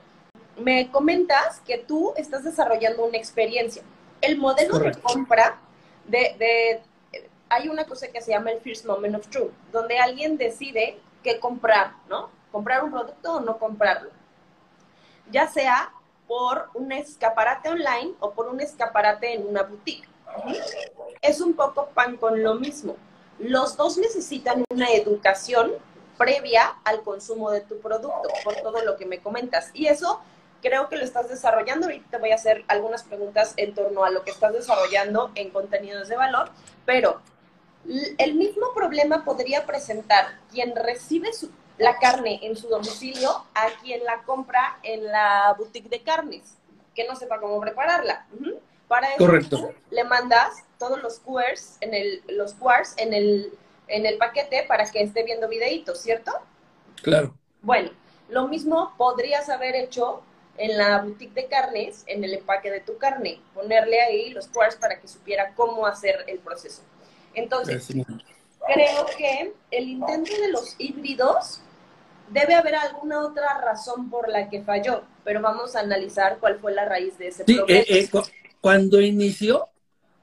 me 0.57 0.89
comentas 0.91 1.59
que 1.61 1.77
tú 1.77 2.13
estás 2.17 2.43
desarrollando 2.43 3.05
una 3.05 3.17
experiencia. 3.17 3.83
El 4.21 4.37
modelo 4.37 4.79
de 4.79 4.93
compra 4.93 5.59
de, 6.05 6.81
hay 7.49 7.67
una 7.67 7.85
cosa 7.85 8.07
que 8.07 8.21
se 8.21 8.31
llama 8.31 8.51
el 8.51 8.61
first 8.61 8.85
moment 8.85 9.15
of 9.15 9.27
truth, 9.27 9.51
donde 9.71 9.97
alguien 9.97 10.37
decide 10.37 10.99
qué 11.23 11.39
comprar, 11.39 11.93
¿no? 12.09 12.29
Comprar 12.51 12.83
un 12.83 12.91
producto 12.91 13.35
o 13.35 13.39
no 13.41 13.57
comprarlo. 13.57 14.09
Ya 15.31 15.47
sea 15.47 15.91
por 16.27 16.69
un 16.73 16.91
escaparate 16.91 17.69
online 17.69 18.13
o 18.19 18.31
por 18.31 18.47
un 18.47 18.59
escaparate 18.59 19.33
en 19.33 19.47
una 19.47 19.63
boutique. 19.63 20.07
Es 21.21 21.41
un 21.41 21.53
poco 21.53 21.87
pan 21.87 22.17
con 22.17 22.43
lo 22.43 22.55
mismo. 22.55 22.95
Los 23.39 23.77
dos 23.77 23.97
necesitan 23.97 24.63
una 24.69 24.91
educación 24.91 25.73
previa 26.17 26.75
al 26.83 27.01
consumo 27.03 27.51
de 27.51 27.61
tu 27.61 27.79
producto, 27.79 28.29
por 28.43 28.55
todo 28.55 28.81
lo 28.83 28.95
que 28.95 29.05
me 29.05 29.19
comentas. 29.19 29.71
Y 29.73 29.87
eso 29.87 30.21
creo 30.61 30.89
que 30.89 30.97
lo 30.97 31.03
estás 31.03 31.29
desarrollando. 31.29 31.87
Ahorita 31.87 32.09
te 32.11 32.17
voy 32.17 32.31
a 32.31 32.35
hacer 32.35 32.63
algunas 32.67 33.03
preguntas 33.03 33.53
en 33.57 33.73
torno 33.73 34.03
a 34.03 34.09
lo 34.09 34.23
que 34.23 34.31
estás 34.31 34.53
desarrollando 34.53 35.31
en 35.35 35.49
contenidos 35.49 36.07
de 36.07 36.15
valor, 36.15 36.49
pero 36.85 37.21
el 38.17 38.33
mismo 38.33 38.73
problema 38.73 39.23
podría 39.23 39.65
presentar 39.65 40.39
quien 40.51 40.75
recibe 40.75 41.31
la 41.77 41.97
carne 41.97 42.39
en 42.43 42.55
su 42.55 42.67
domicilio 42.67 43.29
a 43.53 43.67
quien 43.81 44.03
la 44.03 44.23
compra 44.23 44.79
en 44.83 45.05
la 45.05 45.53
boutique 45.57 45.89
de 45.89 46.01
carnes, 46.01 46.57
que 46.93 47.07
no 47.07 47.15
sepa 47.15 47.39
cómo 47.39 47.59
prepararla. 47.59 48.25
Para 48.87 49.13
eso 49.13 49.73
le 49.89 50.03
mandas 50.03 50.63
todos 50.77 51.01
los 51.01 51.19
QRs 51.19 51.77
en 51.81 51.93
el, 51.93 52.23
los 52.27 52.53
QRs 52.53 52.93
en 52.97 53.13
el, 53.13 53.53
en 53.87 54.05
el 54.05 54.17
paquete 54.17 54.63
para 54.67 54.89
que 54.89 55.01
esté 55.01 55.23
viendo 55.23 55.47
videitos, 55.47 55.99
¿cierto? 55.99 56.31
Claro. 57.01 57.35
Bueno, 57.61 57.91
lo 58.29 58.47
mismo 58.47 58.93
podrías 58.97 59.49
haber 59.49 59.75
hecho 59.75 60.21
en 60.57 60.77
la 60.77 61.01
boutique 61.01 61.33
de 61.33 61.47
carnes, 61.47 62.03
en 62.07 62.23
el 62.23 62.33
empaque 62.35 62.71
de 62.71 62.79
tu 62.79 62.97
carne, 62.97 63.41
ponerle 63.53 64.01
ahí 64.01 64.29
los 64.29 64.47
quarks 64.47 64.75
para 64.75 64.99
que 64.99 65.07
supiera 65.07 65.53
cómo 65.55 65.85
hacer 65.85 66.23
el 66.27 66.39
proceso. 66.39 66.81
Entonces, 67.33 67.89
creo 68.73 69.05
que 69.17 69.53
el 69.71 69.89
intento 69.89 70.31
de 70.39 70.51
los 70.51 70.75
híbridos 70.77 71.61
debe 72.29 72.55
haber 72.55 72.75
alguna 72.75 73.21
otra 73.21 73.59
razón 73.61 74.09
por 74.09 74.29
la 74.29 74.49
que 74.49 74.63
falló, 74.63 75.03
pero 75.23 75.41
vamos 75.41 75.75
a 75.75 75.81
analizar 75.81 76.37
cuál 76.39 76.59
fue 76.59 76.73
la 76.73 76.85
raíz 76.85 77.17
de 77.17 77.27
ese 77.27 77.43
sí, 77.45 77.59
eh, 77.67 77.85
eh, 77.87 78.09
cuando 78.61 78.99
inició, 78.99 79.67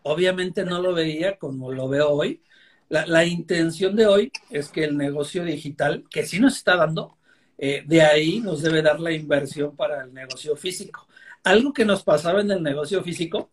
obviamente 0.02 0.64
no 0.64 0.80
lo 0.80 0.94
veía 0.94 1.38
como 1.38 1.72
lo 1.72 1.88
veo 1.88 2.10
hoy. 2.10 2.42
La, 2.88 3.06
la 3.06 3.24
intención 3.24 3.96
de 3.96 4.06
hoy 4.06 4.32
es 4.50 4.68
que 4.68 4.84
el 4.84 4.96
negocio 4.96 5.44
digital, 5.44 6.04
que 6.10 6.26
sí 6.26 6.40
nos 6.40 6.56
está 6.56 6.76
dando, 6.76 7.16
eh, 7.64 7.84
de 7.86 8.02
ahí 8.02 8.40
nos 8.40 8.60
debe 8.60 8.82
dar 8.82 8.98
la 8.98 9.12
inversión 9.12 9.76
para 9.76 10.02
el 10.02 10.12
negocio 10.12 10.56
físico. 10.56 11.06
Algo 11.44 11.72
que 11.72 11.84
nos 11.84 12.02
pasaba 12.02 12.40
en 12.40 12.50
el 12.50 12.60
negocio 12.60 13.04
físico 13.04 13.50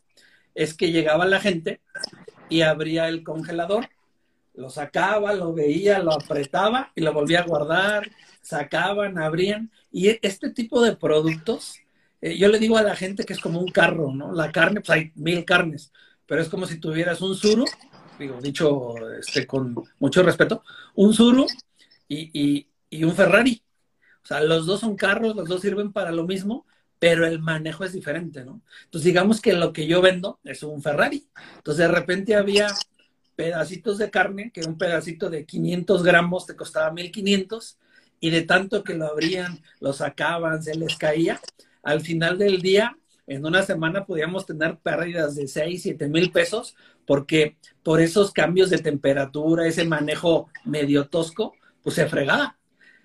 es 0.56 0.74
que 0.74 0.92
llegaba 0.92 1.28
la 1.28 1.40
gente 1.40 1.80
y 2.50 2.62
abría 2.62 3.08
el 3.08 3.24
congelador, 3.24 3.88
lo 4.54 4.70
sacaba, 4.70 5.34
lo 5.34 5.54
veía, 5.54 6.00
lo 6.00 6.14
apretaba 6.14 6.92
y 6.96 7.02
lo 7.02 7.14
volvía 7.14 7.42
a 7.42 7.46
guardar, 7.46 8.10
sacaban, 8.42 9.18
abrían. 9.18 9.72
Y 9.92 10.18
este 10.26 10.50
tipo 10.52 10.82
de 10.82 10.96
productos, 10.96 11.80
eh, 12.22 12.38
yo 12.38 12.48
le 12.48 12.60
digo 12.60 12.78
a 12.78 12.84
la 12.84 12.96
gente 12.96 13.24
que 13.24 13.34
es 13.34 13.40
como 13.40 13.60
un 13.60 13.72
carro, 13.72 14.14
¿no? 14.14 14.34
La 14.34 14.52
carne, 14.52 14.82
pues 14.82 14.90
hay 14.90 15.12
mil 15.16 15.46
carnes, 15.46 15.92
pero 16.26 16.42
es 16.42 16.50
como 16.50 16.66
si 16.66 16.80
tuvieras 16.80 17.22
un 17.22 17.36
suru, 17.36 17.66
digo, 18.18 18.40
dicho 18.42 18.96
este, 19.18 19.48
con 19.48 19.76
mucho 20.00 20.24
respeto, 20.24 20.64
un 20.96 21.14
suru 21.14 21.48
y 22.08 22.66
un 23.04 23.16
Ferrari. 23.16 23.62
O 24.24 24.28
sea, 24.28 24.42
los 24.42 24.66
dos 24.66 24.82
son 24.82 24.96
carros, 24.96 25.36
los 25.36 25.48
dos 25.48 25.62
sirven 25.62 25.92
para 25.92 26.12
lo 26.12 26.26
mismo, 26.26 26.66
pero 27.00 27.26
el 27.26 27.40
manejo 27.40 27.86
es 27.86 27.94
diferente, 27.94 28.44
¿no? 28.44 28.62
Entonces, 28.84 29.06
digamos 29.06 29.42
que 29.42 29.54
lo 29.54 29.72
que 29.72 29.88
yo 29.88 30.02
vendo 30.02 30.40
es 30.44 30.62
un 30.64 30.82
Ferrari. 30.82 31.28
Entonces, 31.56 31.88
de 31.88 31.94
repente 31.94 32.36
había 32.36 32.68
pedacitos 33.40 33.98
de 33.98 34.12
carne, 34.12 34.52
que 34.54 34.68
un 34.68 34.78
pedacito 34.78 35.30
de 35.30 35.46
500 35.46 36.04
gramos 36.04 36.46
te 36.46 36.58
costaba 36.58 36.92
1500, 36.92 37.78
y 38.20 38.32
de 38.32 38.42
tanto 38.42 38.84
que 38.84 38.96
lo 38.96 39.06
abrían, 39.06 39.62
lo 39.80 39.94
sacaban, 39.94 40.62
se 40.62 40.76
les 40.76 40.98
caía, 40.98 41.40
al 41.82 42.02
final 42.02 42.38
del 42.38 42.62
día, 42.62 42.98
en 43.28 43.46
una 43.46 43.64
semana 43.64 44.06
podíamos 44.06 44.46
tener 44.46 44.78
pérdidas 44.80 45.38
de 45.38 45.48
6, 45.48 45.84
7 45.84 46.10
mil 46.10 46.34
pesos, 46.34 46.76
porque 47.06 47.56
por 47.82 48.02
esos 48.02 48.34
cambios 48.34 48.70
de 48.70 48.80
temperatura, 48.80 49.66
ese 49.66 49.86
manejo 49.86 50.50
medio 50.66 51.08
tosco, 51.08 51.54
pues 51.82 51.96
se 51.96 52.08
fregaba. 52.08 52.58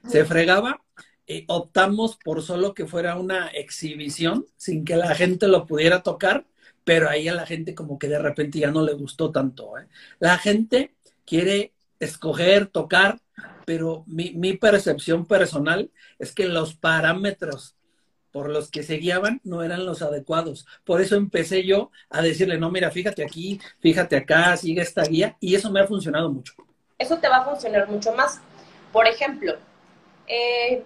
Se 0.08 0.24
fregaba 0.24 0.82
eh, 1.28 1.44
optamos 1.46 2.16
por 2.16 2.42
solo 2.42 2.74
que 2.74 2.86
fuera 2.86 3.16
una 3.16 3.46
exhibición, 3.50 4.46
sin 4.56 4.84
que 4.84 4.96
la 4.96 5.14
gente 5.14 5.46
lo 5.46 5.64
pudiera 5.64 6.02
tocar, 6.02 6.44
pero 6.84 7.08
ahí 7.08 7.28
a 7.28 7.34
la 7.34 7.46
gente 7.46 7.74
como 7.74 7.98
que 7.98 8.08
de 8.08 8.18
repente 8.18 8.58
ya 8.58 8.70
no 8.70 8.82
le 8.82 8.94
gustó 8.94 9.30
tanto. 9.30 9.78
¿eh? 9.78 9.86
La 10.18 10.38
gente 10.38 10.94
quiere 11.24 11.72
escoger, 11.98 12.66
tocar, 12.66 13.20
pero 13.64 14.04
mi, 14.06 14.52
percepción 14.54 15.26
personal 15.26 15.90
es 16.18 16.32
que 16.32 16.46
los 16.46 16.74
parámetros 16.74 17.74
por 18.30 18.50
los 18.50 18.70
que 18.70 18.82
se 18.82 18.96
guiaban 18.96 19.40
no 19.44 19.62
eran 19.62 19.86
los 19.86 20.02
adecuados. 20.02 20.66
Por 20.84 21.00
eso 21.00 21.16
empecé 21.16 21.64
yo 21.64 21.90
a 22.10 22.20
decirle, 22.20 22.58
no, 22.58 22.70
mira, 22.70 22.90
fíjate 22.90 23.24
aquí, 23.24 23.60
fíjate 23.80 24.16
acá, 24.16 24.56
sigue 24.56 24.82
esta 24.82 25.04
guía, 25.04 25.36
y 25.40 25.54
eso 25.54 25.70
me 25.70 25.80
ha 25.80 25.86
funcionado 25.86 26.30
mucho. 26.30 26.52
Eso 26.98 27.18
te 27.18 27.28
va 27.28 27.38
a 27.38 27.44
funcionar 27.44 27.88
mucho 27.88 28.12
más. 28.12 28.40
Por 28.92 29.06
ejemplo, 29.06 29.54
eh, 30.26 30.84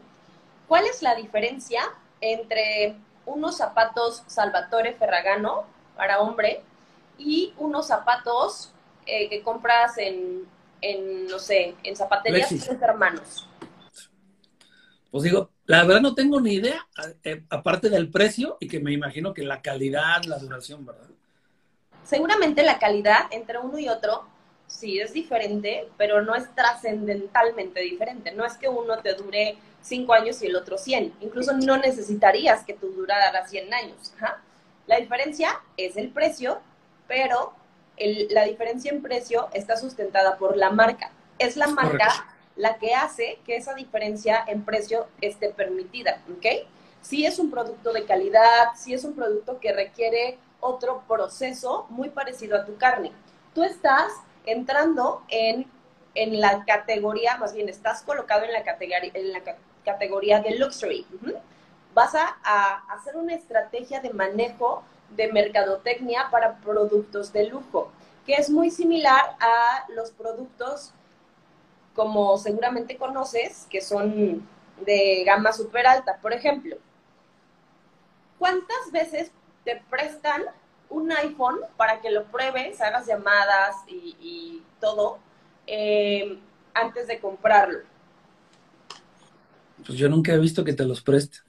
¿Cuál 0.68 0.84
es 0.84 1.02
la 1.02 1.14
diferencia 1.14 1.80
entre 2.20 2.94
unos 3.24 3.56
zapatos 3.56 4.22
Salvatore 4.26 4.92
Ferragamo 4.92 5.64
para 5.98 6.20
hombre 6.20 6.62
y 7.18 7.52
unos 7.58 7.88
zapatos 7.88 8.72
eh, 9.04 9.28
que 9.28 9.42
compras 9.42 9.98
en, 9.98 10.46
no 11.28 11.40
sé, 11.40 11.74
en 11.82 11.96
zapaterías 11.96 12.48
de 12.50 12.84
hermanos? 12.86 13.48
Pues 15.10 15.24
digo, 15.24 15.50
la 15.66 15.84
verdad 15.84 16.00
no 16.00 16.14
tengo 16.14 16.40
ni 16.40 16.54
idea, 16.54 16.86
eh, 17.24 17.42
aparte 17.50 17.90
del 17.90 18.10
precio 18.10 18.58
y 18.60 18.68
que 18.68 18.78
me 18.78 18.92
imagino 18.92 19.34
que 19.34 19.42
la 19.42 19.60
calidad, 19.60 20.22
la 20.24 20.38
duración, 20.38 20.86
¿verdad? 20.86 21.08
Seguramente 22.04 22.62
la 22.62 22.78
calidad 22.78 23.22
entre 23.32 23.58
uno 23.58 23.76
y 23.78 23.88
otro 23.88 24.28
sí 24.68 25.00
es 25.00 25.12
diferente, 25.12 25.88
pero 25.96 26.22
no 26.22 26.36
es 26.36 26.54
trascendentalmente 26.54 27.80
diferente. 27.80 28.32
No 28.32 28.44
es 28.44 28.56
que 28.56 28.68
uno 28.68 28.98
te 28.98 29.14
dure 29.14 29.56
cinco 29.82 30.12
años 30.14 30.40
y 30.42 30.46
el 30.46 30.54
otro 30.54 30.78
100. 30.78 31.14
Incluso 31.22 31.54
no 31.54 31.76
necesitarías 31.76 32.64
que 32.64 32.74
tu 32.74 32.88
durara 32.92 33.46
100 33.46 33.74
años. 33.74 34.12
La 34.88 34.96
diferencia 34.96 35.60
es 35.76 35.98
el 35.98 36.08
precio, 36.08 36.60
pero 37.06 37.52
la 38.30 38.44
diferencia 38.44 38.90
en 38.90 39.02
precio 39.02 39.48
está 39.52 39.76
sustentada 39.76 40.38
por 40.38 40.56
la 40.56 40.70
marca. 40.70 41.12
Es 41.38 41.58
la 41.58 41.66
marca 41.66 42.08
la 42.56 42.78
que 42.78 42.94
hace 42.94 43.38
que 43.44 43.56
esa 43.56 43.74
diferencia 43.74 44.42
en 44.46 44.64
precio 44.64 45.06
esté 45.20 45.50
permitida, 45.50 46.22
¿ok? 46.34 46.66
Si 47.02 47.26
es 47.26 47.38
un 47.38 47.50
producto 47.50 47.92
de 47.92 48.06
calidad, 48.06 48.68
si 48.76 48.94
es 48.94 49.04
un 49.04 49.14
producto 49.14 49.60
que 49.60 49.74
requiere 49.74 50.38
otro 50.58 51.02
proceso 51.06 51.86
muy 51.90 52.08
parecido 52.08 52.56
a 52.56 52.64
tu 52.64 52.78
carne. 52.78 53.12
Tú 53.54 53.64
estás 53.64 54.10
entrando 54.46 55.22
en, 55.28 55.66
en 56.14 56.40
la 56.40 56.64
categoría, 56.64 57.36
más 57.36 57.52
bien 57.52 57.68
estás 57.68 58.02
colocado 58.02 58.44
en 58.44 58.54
la 58.54 58.64
categoría, 58.64 59.10
en 59.12 59.32
la 59.32 59.42
categoría 59.84 60.40
de 60.40 60.56
luxury. 60.56 61.06
Vas 61.98 62.14
a, 62.14 62.76
hacer 62.94 63.16
una 63.16 63.34
estrategia 63.34 63.98
de 63.98 64.10
manejo 64.10 64.84
de 65.16 65.32
mercadotecnia 65.32 66.28
para 66.30 66.58
productos 66.58 67.32
de 67.32 67.48
lujo, 67.48 67.90
que 68.24 68.34
es 68.34 68.50
muy 68.50 68.70
similar 68.70 69.34
a 69.40 69.84
los 69.96 70.12
productos 70.12 70.92
como 71.96 72.38
seguramente 72.38 72.96
conoces, 72.96 73.66
que 73.68 73.80
son 73.80 74.46
de 74.86 75.24
gama 75.26 75.52
súper 75.52 75.88
alta. 75.88 76.18
Por 76.18 76.32
ejemplo, 76.32 76.76
¿cuántas 78.38 78.92
veces 78.92 79.32
te 79.64 79.82
prestan 79.90 80.44
un 80.90 81.10
iPhone 81.10 81.58
para 81.76 82.00
que 82.00 82.12
lo 82.12 82.26
pruebes, 82.26 82.80
hagas 82.80 83.08
llamadas 83.08 83.74
y, 83.88 84.62
todo 84.78 85.18
eh, 85.66 86.38
antes 86.74 87.08
de 87.08 87.18
comprarlo? 87.18 87.80
Pues 89.84 89.98
yo 89.98 90.08
nunca 90.08 90.32
he 90.32 90.38
visto 90.38 90.62
que 90.62 90.74
te 90.74 90.84
los 90.84 91.02
presten. 91.02 91.47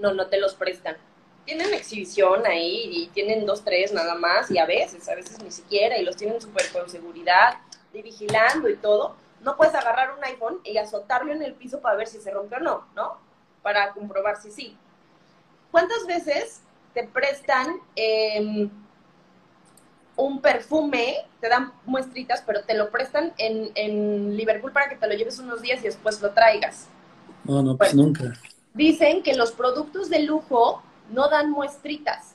No, 0.00 0.12
no 0.12 0.26
te 0.26 0.38
los 0.38 0.54
prestan. 0.54 0.96
Tienen 1.44 1.72
exhibición 1.72 2.46
ahí 2.46 2.90
y 2.92 3.08
tienen 3.08 3.46
dos, 3.46 3.64
tres 3.64 3.92
nada 3.92 4.14
más 4.14 4.50
y 4.50 4.58
a 4.58 4.66
veces, 4.66 5.08
a 5.08 5.14
veces 5.14 5.42
ni 5.42 5.50
siquiera 5.50 5.98
y 5.98 6.04
los 6.04 6.16
tienen 6.16 6.40
súper 6.40 6.70
con 6.72 6.88
seguridad 6.88 7.58
y 7.92 8.02
vigilando 8.02 8.68
y 8.68 8.76
todo. 8.76 9.16
No 9.42 9.56
puedes 9.56 9.74
agarrar 9.74 10.14
un 10.16 10.24
iPhone 10.24 10.60
y 10.64 10.76
azotarlo 10.76 11.32
en 11.32 11.42
el 11.42 11.54
piso 11.54 11.80
para 11.80 11.96
ver 11.96 12.06
si 12.06 12.20
se 12.20 12.30
rompe 12.30 12.56
o 12.56 12.60
no, 12.60 12.86
¿no? 12.94 13.18
Para 13.62 13.92
comprobar 13.92 14.40
si 14.40 14.50
sí. 14.50 14.76
¿Cuántas 15.70 16.06
veces 16.06 16.60
te 16.94 17.04
prestan 17.04 17.80
em, 17.94 18.70
un 20.16 20.40
perfume, 20.40 21.16
te 21.40 21.48
dan 21.48 21.72
muestritas, 21.86 22.42
pero 22.46 22.62
te 22.62 22.74
lo 22.74 22.90
prestan 22.90 23.32
en, 23.38 23.70
en, 23.74 24.36
Liverpool 24.36 24.72
para 24.72 24.88
que 24.88 24.96
te 24.96 25.06
lo 25.06 25.14
lleves 25.14 25.38
unos 25.38 25.62
días 25.62 25.80
y 25.80 25.84
después 25.84 26.20
lo 26.20 26.30
traigas. 26.30 26.88
No, 27.44 27.62
no, 27.62 27.76
pues 27.76 27.94
nunca. 27.94 28.34
Dicen 28.74 29.22
que 29.22 29.34
los 29.34 29.52
productos 29.52 30.08
de 30.10 30.20
lujo 30.20 30.82
no 31.10 31.28
dan 31.28 31.50
muestritas. 31.50 32.34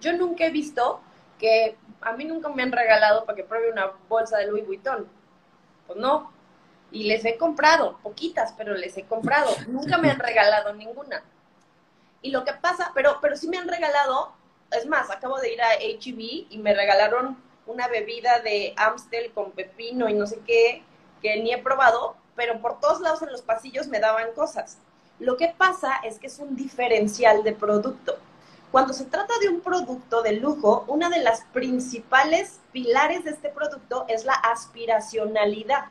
Yo 0.00 0.12
nunca 0.12 0.46
he 0.46 0.50
visto 0.50 1.00
que 1.38 1.76
a 2.00 2.12
mí 2.12 2.24
nunca 2.24 2.48
me 2.48 2.62
han 2.62 2.72
regalado 2.72 3.24
para 3.24 3.36
que 3.36 3.44
pruebe 3.44 3.70
una 3.70 3.92
bolsa 4.08 4.38
de 4.38 4.46
Louis 4.46 4.66
Vuitton. 4.66 5.08
Pues 5.86 5.98
no. 5.98 6.32
Y 6.90 7.04
les 7.04 7.24
he 7.24 7.36
comprado, 7.36 7.98
poquitas, 8.02 8.54
pero 8.56 8.74
les 8.74 8.96
he 8.96 9.04
comprado. 9.04 9.50
Nunca 9.68 9.98
me 9.98 10.10
han 10.10 10.18
regalado 10.18 10.72
ninguna. 10.72 11.22
Y 12.22 12.30
lo 12.30 12.44
que 12.44 12.54
pasa, 12.54 12.92
pero, 12.94 13.18
pero 13.20 13.36
sí 13.36 13.46
me 13.46 13.58
han 13.58 13.68
regalado, 13.68 14.32
es 14.70 14.86
más, 14.86 15.10
acabo 15.10 15.38
de 15.38 15.52
ir 15.52 15.60
a 15.60 15.74
HB 15.74 16.18
e 16.18 16.46
y 16.50 16.58
me 16.58 16.74
regalaron 16.74 17.36
una 17.66 17.88
bebida 17.88 18.40
de 18.40 18.72
Amstel 18.76 19.32
con 19.32 19.52
pepino 19.52 20.08
y 20.08 20.14
no 20.14 20.26
sé 20.26 20.40
qué, 20.46 20.82
que 21.20 21.40
ni 21.42 21.52
he 21.52 21.58
probado, 21.58 22.16
pero 22.34 22.60
por 22.60 22.80
todos 22.80 23.00
lados 23.00 23.22
en 23.22 23.30
los 23.30 23.42
pasillos 23.42 23.86
me 23.86 24.00
daban 24.00 24.32
cosas. 24.32 24.78
Lo 25.18 25.36
que 25.36 25.54
pasa 25.56 25.96
es 26.04 26.18
que 26.18 26.28
es 26.28 26.38
un 26.38 26.56
diferencial 26.56 27.42
de 27.42 27.52
producto. 27.52 28.16
Cuando 28.70 28.92
se 28.92 29.06
trata 29.06 29.32
de 29.40 29.48
un 29.48 29.60
producto 29.60 30.22
de 30.22 30.32
lujo, 30.32 30.84
una 30.88 31.08
de 31.08 31.22
las 31.22 31.42
principales 31.52 32.60
pilares 32.72 33.24
de 33.24 33.30
este 33.30 33.48
producto 33.48 34.04
es 34.08 34.24
la 34.24 34.34
aspiracionalidad. 34.34 35.86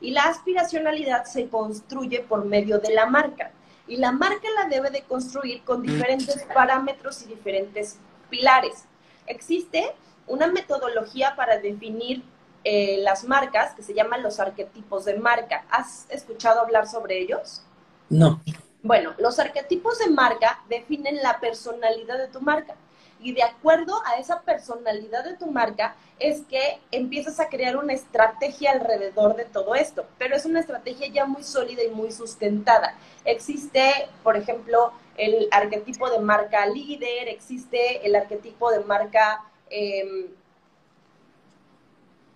Y 0.00 0.10
la 0.10 0.24
aspiracionalidad 0.24 1.24
se 1.24 1.48
construye 1.48 2.20
por 2.20 2.44
medio 2.44 2.78
de 2.78 2.92
la 2.92 3.06
marca 3.06 3.52
y 3.88 3.96
la 3.96 4.12
marca 4.12 4.48
la 4.56 4.68
debe 4.68 4.90
de 4.90 5.02
construir 5.02 5.62
con 5.62 5.82
diferentes 5.82 6.44
parámetros 6.52 7.22
y 7.22 7.26
diferentes 7.26 7.98
pilares. 8.28 8.84
Existe 9.26 9.92
una 10.26 10.48
metodología 10.48 11.34
para 11.36 11.58
definir 11.58 12.24
eh, 12.64 12.98
las 13.02 13.24
marcas 13.24 13.74
que 13.74 13.82
se 13.82 13.94
llaman 13.94 14.22
los 14.22 14.40
arquetipos 14.40 15.04
de 15.04 15.18
marca. 15.18 15.64
¿Has 15.70 16.06
escuchado 16.10 16.60
hablar 16.60 16.88
sobre 16.88 17.20
ellos? 17.20 17.62
No. 18.08 18.40
Bueno, 18.86 19.14
los 19.18 19.40
arquetipos 19.40 19.98
de 19.98 20.10
marca 20.10 20.62
definen 20.68 21.16
la 21.20 21.40
personalidad 21.40 22.18
de 22.18 22.28
tu 22.28 22.40
marca 22.40 22.76
y 23.18 23.32
de 23.32 23.42
acuerdo 23.42 24.00
a 24.06 24.20
esa 24.20 24.42
personalidad 24.42 25.24
de 25.24 25.36
tu 25.36 25.46
marca 25.46 25.96
es 26.20 26.42
que 26.42 26.78
empiezas 26.92 27.40
a 27.40 27.48
crear 27.48 27.76
una 27.76 27.94
estrategia 27.94 28.70
alrededor 28.70 29.34
de 29.34 29.44
todo 29.44 29.74
esto, 29.74 30.06
pero 30.18 30.36
es 30.36 30.44
una 30.44 30.60
estrategia 30.60 31.08
ya 31.08 31.26
muy 31.26 31.42
sólida 31.42 31.82
y 31.82 31.88
muy 31.88 32.12
sustentada. 32.12 32.94
Existe, 33.24 34.08
por 34.22 34.36
ejemplo, 34.36 34.92
el 35.16 35.48
arquetipo 35.50 36.08
de 36.08 36.20
marca 36.20 36.64
líder, 36.66 37.26
existe 37.26 38.06
el 38.06 38.14
arquetipo 38.14 38.70
de 38.70 38.84
marca... 38.84 39.42
Em, 39.68 40.28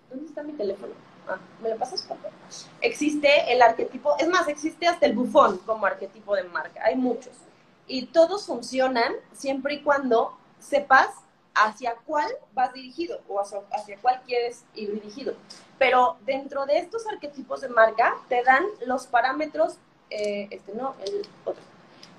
¿Dónde 0.09 0.25
está 0.25 0.43
mi 0.43 0.51
teléfono? 0.51 1.10
Ah, 1.27 1.37
¿Me 1.61 1.69
lo 1.69 1.77
pasas, 1.77 2.01
por 2.03 2.17
Existe 2.81 3.51
el 3.51 3.61
arquetipo, 3.61 4.15
es 4.17 4.27
más, 4.27 4.47
existe 4.47 4.87
hasta 4.87 5.05
el 5.05 5.13
bufón 5.13 5.59
como 5.59 5.85
arquetipo 5.85 6.35
de 6.35 6.43
marca, 6.43 6.81
hay 6.83 6.95
muchos. 6.95 7.33
Y 7.87 8.07
todos 8.07 8.45
funcionan 8.45 9.13
siempre 9.33 9.75
y 9.75 9.81
cuando 9.81 10.37
sepas 10.59 11.09
hacia 11.53 11.95
cuál 12.05 12.31
vas 12.53 12.73
dirigido 12.73 13.19
o 13.27 13.39
hacia, 13.39 13.97
cuál 14.01 14.21
quieres 14.25 14.63
ir 14.73 14.93
dirigido. 14.93 15.35
Pero 15.77 16.17
dentro 16.25 16.65
de 16.65 16.77
estos 16.77 17.05
arquetipos 17.07 17.61
de 17.61 17.69
marca 17.69 18.15
te 18.29 18.43
dan 18.43 18.63
los 18.85 19.07
parámetros, 19.07 19.75
eh, 20.09 20.47
este 20.51 20.73
no, 20.73 20.95
el 21.05 21.27
otro, 21.45 21.61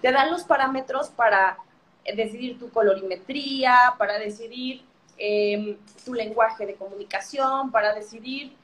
te 0.01 0.13
dan 0.13 0.31
los 0.31 0.45
parámetros 0.45 1.09
para 1.09 1.59
decidir 2.05 2.59
tu 2.59 2.71
colorimetría, 2.71 3.95
para 3.99 4.19
decidir 4.19 4.85
em, 5.17 5.79
tu 6.05 6.15
lenguaje 6.15 6.67
de 6.67 6.75
comunicación, 6.75 7.71
para 7.71 7.95
decidir 7.95 8.57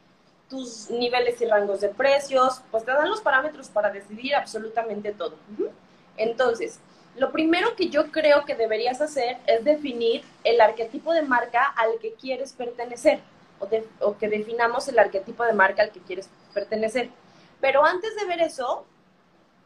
tus 0.49 0.91
niveles 0.91 1.41
y 1.41 1.47
rangos 1.47 1.81
de 1.81 1.89
precios, 1.89 2.63
pues 2.71 2.85
te 2.85 2.93
dan 2.93 3.09
los 3.09 3.21
parámetros 3.21 3.69
para 3.69 3.91
decidir 3.91 4.35
absolutamente 4.35 5.13
todo. 5.13 5.37
Entonces, 6.17 6.81
lo 7.17 7.33
primero 7.33 7.75
que 7.77 7.89
yo 7.89 8.11
creo 8.11 8.45
que 8.45 8.55
deberías 8.55 9.01
hacer 9.01 9.39
es 9.47 9.65
definir 9.65 10.23
el 10.45 10.61
arquetipo 10.61 11.13
de 11.13 11.23
marca 11.23 11.65
al 11.77 11.99
que 12.01 12.15
quieres 12.15 12.53
pertenecer 12.53 13.21
o, 14.01 14.17
que 14.17 14.29
definamos 14.29 14.89
el 14.89 14.99
arquetipo 14.99 15.45
de 15.45 15.53
marca 15.53 15.83
al 15.83 15.91
que 15.91 16.01
quieres 16.01 16.31
pertenecer. 16.55 17.11
Pero 17.61 17.85
antes 17.85 18.15
de 18.17 18.25
ver 18.25 18.41
eso, 18.41 18.85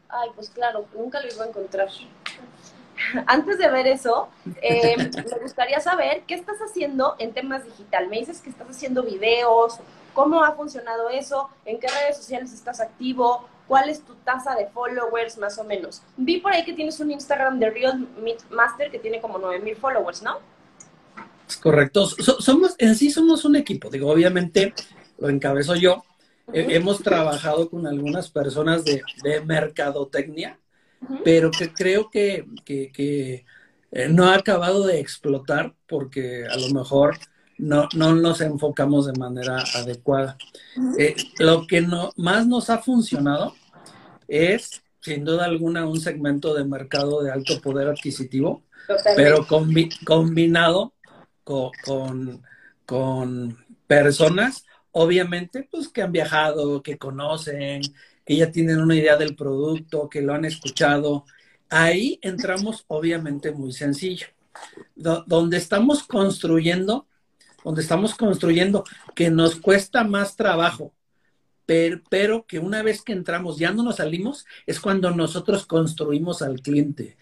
ay, 0.09 0.29
pues 0.35 0.49
claro, 0.49 0.85
nunca 0.95 1.21
lo 1.21 1.31
iba 1.31 1.45
a 1.45 1.47
encontrar. 1.47 1.89
Antes 3.27 3.57
de 3.57 3.69
ver 3.69 3.87
eso, 3.87 4.29
eh, 4.61 4.95
me 4.97 5.39
gustaría 5.41 5.79
saber 5.79 6.23
qué 6.27 6.35
estás 6.35 6.57
haciendo 6.59 7.15
en 7.19 7.33
temas 7.33 7.65
digital. 7.65 8.07
Me 8.09 8.19
dices 8.19 8.41
que 8.41 8.49
estás 8.49 8.69
haciendo 8.69 9.03
videos, 9.03 9.79
cómo 10.13 10.43
ha 10.43 10.53
funcionado 10.53 11.09
eso, 11.09 11.49
en 11.65 11.79
qué 11.79 11.87
redes 11.87 12.17
sociales 12.17 12.53
estás 12.53 12.79
activo, 12.79 13.47
cuál 13.67 13.89
es 13.89 14.01
tu 14.01 14.13
tasa 14.15 14.55
de 14.55 14.67
followers 14.67 15.37
más 15.37 15.57
o 15.57 15.63
menos. 15.63 16.01
Vi 16.17 16.39
por 16.39 16.53
ahí 16.53 16.63
que 16.63 16.73
tienes 16.73 16.99
un 16.99 17.11
Instagram 17.11 17.59
de 17.59 17.69
Real 17.69 18.07
Meat 18.21 18.49
Master 18.49 18.91
que 18.91 18.99
tiene 18.99 19.19
como 19.21 19.37
9000 19.37 19.75
followers, 19.77 20.21
¿no? 20.21 20.37
Es 21.47 21.57
correcto. 21.57 22.07
somos, 22.07 22.75
en 22.77 22.95
sí 22.95 23.09
somos 23.09 23.45
un 23.45 23.55
equipo. 23.55 23.89
Digo, 23.89 24.09
obviamente 24.11 24.73
lo 25.17 25.29
encabezo 25.29 25.75
yo. 25.75 26.03
hemos 26.51 27.01
trabajado 27.01 27.69
con 27.69 27.87
algunas 27.87 28.29
personas 28.29 28.83
de, 28.83 29.01
mercadotecnia, 29.45 30.59
pero 31.23 31.51
que 31.51 31.73
creo 31.73 32.09
que, 32.09 32.45
que, 32.65 33.45
eh, 33.91 34.07
no 34.09 34.25
ha 34.25 34.35
acabado 34.35 34.85
de 34.85 34.99
explotar 34.99 35.73
porque 35.87 36.45
a 36.45 36.57
lo 36.57 36.69
mejor 36.69 37.17
no, 37.57 37.87
no 37.95 38.15
nos 38.15 38.41
enfocamos 38.41 39.05
de 39.05 39.19
manera 39.19 39.63
adecuada. 39.75 40.37
Eh, 40.97 41.15
lo 41.39 41.67
que 41.67 41.81
no, 41.81 42.11
más 42.17 42.47
nos 42.47 42.69
ha 42.69 42.79
funcionado 42.79 43.53
es, 44.27 44.83
sin 44.99 45.23
duda 45.25 45.45
alguna, 45.45 45.85
un 45.85 45.99
segmento 45.99 46.53
de 46.53 46.65
mercado 46.65 47.21
de 47.21 47.31
alto 47.31 47.61
poder 47.61 47.87
adquisitivo, 47.87 48.63
pero 49.15 49.45
combinado 50.05 50.93
con, 51.43 52.41
con, 52.85 53.57
personas, 53.87 54.65
obviamente, 54.91 55.67
pues 55.69 55.89
que 55.89 56.01
han 56.01 56.11
viajado, 56.11 56.81
que 56.81 56.97
conocen, 56.97 57.81
que 58.25 58.35
ya 58.35 58.51
tienen 58.51 58.79
una 58.79 58.95
idea 58.95 59.17
del 59.17 59.35
producto, 59.35 60.09
que 60.09 60.21
lo 60.21 60.33
han 60.33 60.45
escuchado. 60.45 61.25
Ahí 61.69 62.19
entramos, 62.21 62.85
obviamente, 62.87 63.51
muy 63.51 63.73
sencillo. 63.73 64.27
donde 64.95 65.57
estamos 65.57 66.03
construyendo 66.03 67.07
donde 67.63 67.81
estamos 67.81 68.15
construyendo, 68.15 68.83
que 69.15 69.29
nos 69.29 69.55
cuesta 69.55 70.03
más 70.03 70.35
trabajo, 70.35 70.93
pero, 71.65 72.01
pero, 72.09 72.45
que 72.45 72.59
una 72.59 72.83
vez 72.83 73.01
que 73.01 73.13
entramos, 73.13 73.57
ya 73.57 73.71
no 73.71 73.83
nos 73.83 73.97
salimos, 73.97 74.45
es 74.65 74.79
cuando 74.79 75.11
nosotros 75.11 75.65
construimos 75.65 76.41
al 76.41 76.59
cliente. 76.61 77.17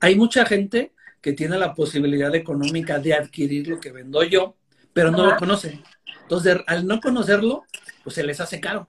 Hay 0.00 0.16
mucha 0.16 0.44
gente 0.44 0.92
que 1.22 1.32
tiene 1.32 1.58
la 1.58 1.74
posibilidad 1.74 2.34
económica 2.34 2.98
de 2.98 3.14
adquirir 3.14 3.68
lo 3.68 3.80
que 3.80 3.92
vendo 3.92 4.22
yo, 4.22 4.56
pero 4.92 5.10
no 5.10 5.24
lo 5.24 5.36
conoce. 5.36 5.82
Entonces, 6.22 6.58
al 6.66 6.86
no 6.86 7.00
conocerlo, 7.00 7.64
pues 8.04 8.14
se 8.14 8.22
les 8.22 8.40
hace 8.40 8.60
caro. 8.60 8.88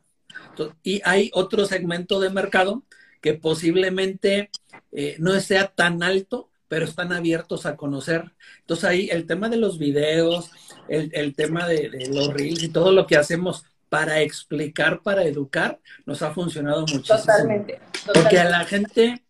Y 0.84 1.02
hay 1.06 1.32
otro 1.34 1.66
segmento 1.66 2.20
de 2.20 2.30
mercado 2.30 2.84
que 3.22 3.34
posiblemente 3.34 4.50
eh, 4.92 5.16
no 5.20 5.40
sea 5.40 5.68
tan 5.68 6.04
alto, 6.04 6.50
pero 6.68 6.86
están 6.86 7.14
abiertos 7.14 7.66
a 7.66 7.76
conocer. 7.76 8.32
Entonces 8.62 8.86
ahí 8.86 9.10
el 9.12 9.26
tema 9.26 9.50
de 9.50 9.58
los 9.58 9.80
videos, 9.80 10.52
el, 10.88 11.36
tema 11.36 11.68
de, 11.68 12.10
los 12.12 12.34
reels 12.34 12.64
y 12.64 12.70
todo 12.70 12.92
lo 12.92 13.08
que 13.08 13.18
hacemos 13.18 13.66
para 13.90 14.22
explicar, 14.22 15.02
para 15.02 15.24
educar, 15.24 15.80
nos 16.06 16.22
ha 16.22 16.34
funcionado 16.34 16.82
muchísimo. 16.82 17.20
Totalmente. 17.20 17.80
Porque 18.14 18.40
a 18.40 18.50
la 18.50 18.66
gente, 18.66 19.24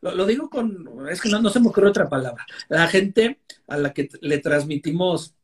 lo, 0.00 0.26
digo 0.26 0.50
con, 0.50 1.08
es 1.08 1.20
que 1.20 1.28
no, 1.28 1.40
no 1.40 1.50
se 1.50 1.60
me 1.60 1.68
ocurre 1.68 1.88
otra 1.88 2.08
palabra, 2.08 2.44
la 2.68 2.88
gente 2.88 3.38
a 3.68 3.76
la 3.76 3.92
que 3.92 4.08
le 4.20 4.38
transmitimos 4.38 5.34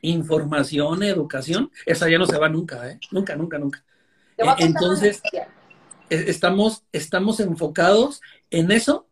información, 0.00 1.04
educación, 1.04 1.70
esa 1.86 2.10
ya 2.10 2.18
no 2.18 2.26
se 2.26 2.36
va 2.36 2.48
nunca, 2.48 2.90
¿eh? 2.90 2.98
Nunca, 3.12 3.36
nunca, 3.36 3.58
nunca. 3.58 3.84
Entonces, 4.58 5.22
e, 5.32 6.30
estamos, 6.30 6.84
estamos 6.92 7.40
enfocados 7.40 8.20
en 8.50 8.70
eso. 8.70 9.08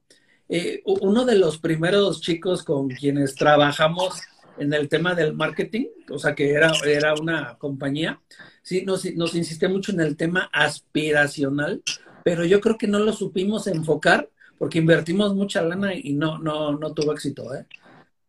Eh, 0.48 0.82
uno 0.84 1.24
de 1.24 1.36
los 1.36 1.58
primeros 1.58 2.20
chicos 2.20 2.64
con 2.64 2.88
quienes 2.88 3.34
trabajamos 3.36 4.20
en 4.58 4.72
el 4.72 4.88
tema 4.88 5.14
del 5.14 5.32
marketing, 5.32 5.86
o 6.10 6.18
sea 6.18 6.34
que 6.34 6.50
era, 6.50 6.72
era 6.84 7.14
una 7.14 7.56
compañía, 7.56 8.20
sí, 8.62 8.84
nos, 8.84 9.04
nos 9.14 9.34
insiste 9.34 9.68
mucho 9.68 9.92
en 9.92 10.00
el 10.00 10.16
tema 10.16 10.50
aspiracional, 10.52 11.82
pero 12.24 12.44
yo 12.44 12.60
creo 12.60 12.76
que 12.76 12.86
no 12.86 12.98
lo 12.98 13.12
supimos 13.12 13.66
enfocar 13.66 14.28
porque 14.58 14.78
invertimos 14.78 15.34
mucha 15.34 15.62
lana 15.62 15.94
y 15.94 16.12
no, 16.12 16.38
no, 16.38 16.76
no 16.76 16.92
tuvo 16.92 17.12
éxito. 17.12 17.54
¿eh? 17.54 17.64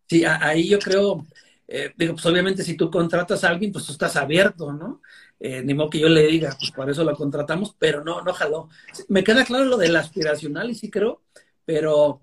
Sí, 0.07 0.23
ahí 0.25 0.69
yo 0.69 0.79
creo, 0.79 1.25
eh, 1.67 1.91
digo, 1.97 2.13
pues 2.13 2.25
obviamente 2.25 2.63
si 2.63 2.75
tú 2.75 2.89
contratas 2.89 3.43
a 3.43 3.49
alguien, 3.49 3.73
pues 3.73 3.85
tú 3.85 3.91
estás 3.91 4.15
abierto, 4.15 4.71
¿no? 4.71 5.01
Eh, 5.43 5.63
ni 5.63 5.73
modo 5.73 5.89
que 5.89 5.99
yo 5.99 6.07
le 6.07 6.27
diga, 6.27 6.55
pues 6.57 6.71
por 6.71 6.87
eso 6.89 7.03
lo 7.03 7.15
contratamos, 7.15 7.75
pero 7.79 8.03
no, 8.03 8.21
no 8.21 8.31
jaló. 8.31 8.69
Me 9.07 9.23
queda 9.23 9.43
claro 9.43 9.65
lo 9.65 9.77
del 9.77 9.95
aspiracional 9.95 10.69
y 10.69 10.75
sí 10.75 10.91
creo, 10.91 11.21
pero 11.65 12.21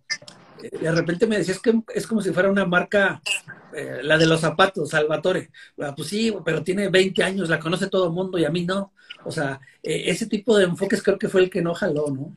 de 0.62 0.92
repente 0.92 1.26
me 1.26 1.38
decías 1.38 1.60
que 1.60 1.80
es 1.94 2.06
como 2.06 2.20
si 2.20 2.32
fuera 2.32 2.50
una 2.50 2.64
marca, 2.64 3.20
eh, 3.74 4.00
la 4.02 4.18
de 4.18 4.26
los 4.26 4.40
zapatos, 4.40 4.90
Salvatore. 4.90 5.50
Ah, 5.80 5.94
pues 5.96 6.08
sí, 6.08 6.34
pero 6.44 6.62
tiene 6.62 6.88
20 6.88 7.22
años, 7.22 7.48
la 7.48 7.58
conoce 7.58 7.88
todo 7.88 8.06
el 8.06 8.12
mundo 8.12 8.38
y 8.38 8.44
a 8.44 8.50
mí 8.50 8.64
no. 8.64 8.92
O 9.24 9.30
sea, 9.30 9.60
eh, 9.82 10.04
ese 10.06 10.26
tipo 10.26 10.56
de 10.56 10.64
enfoques 10.64 11.02
creo 11.02 11.18
que 11.18 11.28
fue 11.28 11.42
el 11.42 11.50
que 11.50 11.62
no 11.62 11.74
jaló, 11.74 12.08
¿no? 12.08 12.32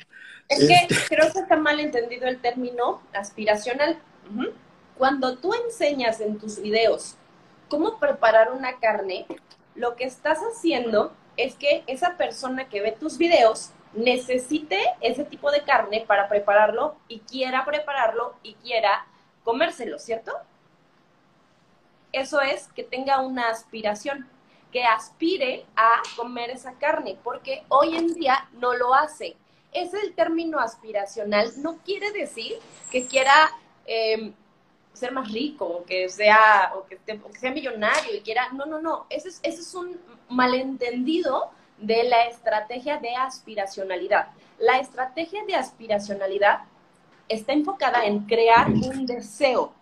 Es 0.49 0.67
que 0.67 0.73
este 0.73 0.95
creo 1.15 1.31
que 1.31 1.39
está 1.39 1.57
mal 1.57 1.79
entendido 1.79 2.27
el 2.27 2.39
término 2.39 3.01
aspiracional. 3.13 3.99
Cuando 4.97 5.37
tú 5.37 5.53
enseñas 5.53 6.21
en 6.21 6.37
tus 6.37 6.61
videos 6.61 7.15
cómo 7.69 7.99
preparar 7.99 8.51
una 8.51 8.79
carne, 8.79 9.25
lo 9.75 9.95
que 9.95 10.05
estás 10.05 10.39
haciendo 10.39 11.13
es 11.37 11.55
que 11.55 11.83
esa 11.87 12.17
persona 12.17 12.69
que 12.69 12.81
ve 12.81 12.91
tus 12.91 13.17
videos 13.17 13.71
necesite 13.93 14.79
ese 15.01 15.25
tipo 15.25 15.51
de 15.51 15.63
carne 15.63 16.03
para 16.07 16.29
prepararlo 16.29 16.95
y 17.07 17.19
quiera 17.19 17.65
prepararlo 17.65 18.35
y 18.43 18.53
quiera 18.55 19.05
comérselo, 19.43 19.99
¿cierto? 19.99 20.33
Eso 22.11 22.41
es 22.41 22.67
que 22.73 22.83
tenga 22.83 23.21
una 23.21 23.49
aspiración, 23.49 24.27
que 24.71 24.83
aspire 24.83 25.65
a 25.75 26.01
comer 26.15 26.49
esa 26.49 26.73
carne, 26.73 27.17
porque 27.23 27.63
hoy 27.67 27.95
en 27.95 28.13
día 28.13 28.49
no 28.53 28.73
lo 28.73 28.93
hace. 28.93 29.35
Es 29.73 29.93
el 29.93 30.13
término 30.15 30.59
aspiracional, 30.59 31.51
no 31.57 31.77
quiere 31.79 32.11
decir 32.11 32.57
que 32.89 33.07
quiera 33.07 33.51
em, 33.85 34.33
ser 34.93 35.11
más 35.11 35.31
rico 35.31 35.65
o 35.65 35.85
que 35.85 36.09
sea, 36.09 36.73
o 36.75 36.85
que, 36.85 36.99
sea 37.39 37.51
millonario 37.51 38.15
y 38.15 38.21
quiera, 38.21 38.49
no, 38.53 38.65
no, 38.65 38.79
no, 38.79 39.05
ese 39.09 39.29
ese 39.29 39.47
es 39.47 39.73
un 39.73 39.99
malentendido 40.29 41.51
de 41.77 42.03
la 42.03 42.25
estrategia 42.25 42.97
de 42.97 43.15
aspiracionalidad. 43.15 44.27
La 44.59 44.79
estrategia 44.79 45.43
de 45.45 45.55
aspiracionalidad 45.55 46.61
está 47.27 47.53
enfocada 47.53 48.05
en 48.05 48.19
crear 48.25 48.67
un 48.67 49.05
deseo, 49.05 49.73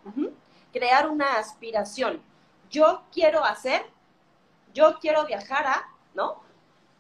crear 0.72 1.10
una 1.10 1.34
aspiración. 1.34 2.22
Yo 2.70 3.02
quiero 3.12 3.44
hacer, 3.44 3.82
yo 4.74 4.98
quiero 5.00 5.26
viajar 5.26 5.66
a, 5.66 5.90
¿no? 6.14 6.42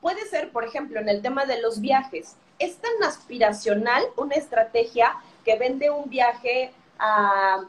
Puede 0.02 0.26
ser, 0.26 0.52
por 0.52 0.65
ejemplo, 0.65 1.00
en 1.00 1.08
el 1.08 1.22
tema 1.22 1.45
de 1.45 1.62
los 1.62 1.80
viajes. 1.80 2.36
Es 2.58 2.78
tan 2.78 3.04
aspiracional 3.04 4.04
una 4.17 4.36
estrategia 4.36 5.15
que 5.45 5.58
vende 5.58 5.89
un 5.89 6.10
viaje 6.10 6.74
a 6.98 7.63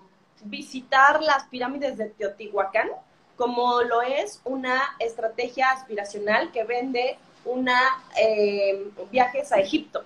visitar 0.45 1.23
las 1.23 1.45
pirámides 1.45 1.97
de 1.97 2.07
Teotihuacán, 2.07 2.89
como 3.37 3.83
lo 3.83 4.03
es 4.03 4.41
una 4.45 4.97
estrategia 4.99 5.71
aspiracional 5.71 6.53
que 6.53 6.65
vende 6.65 7.19
una 7.45 7.81
eh, 8.21 8.91
viajes 9.11 9.53
a 9.53 9.61
Egipto. 9.61 10.05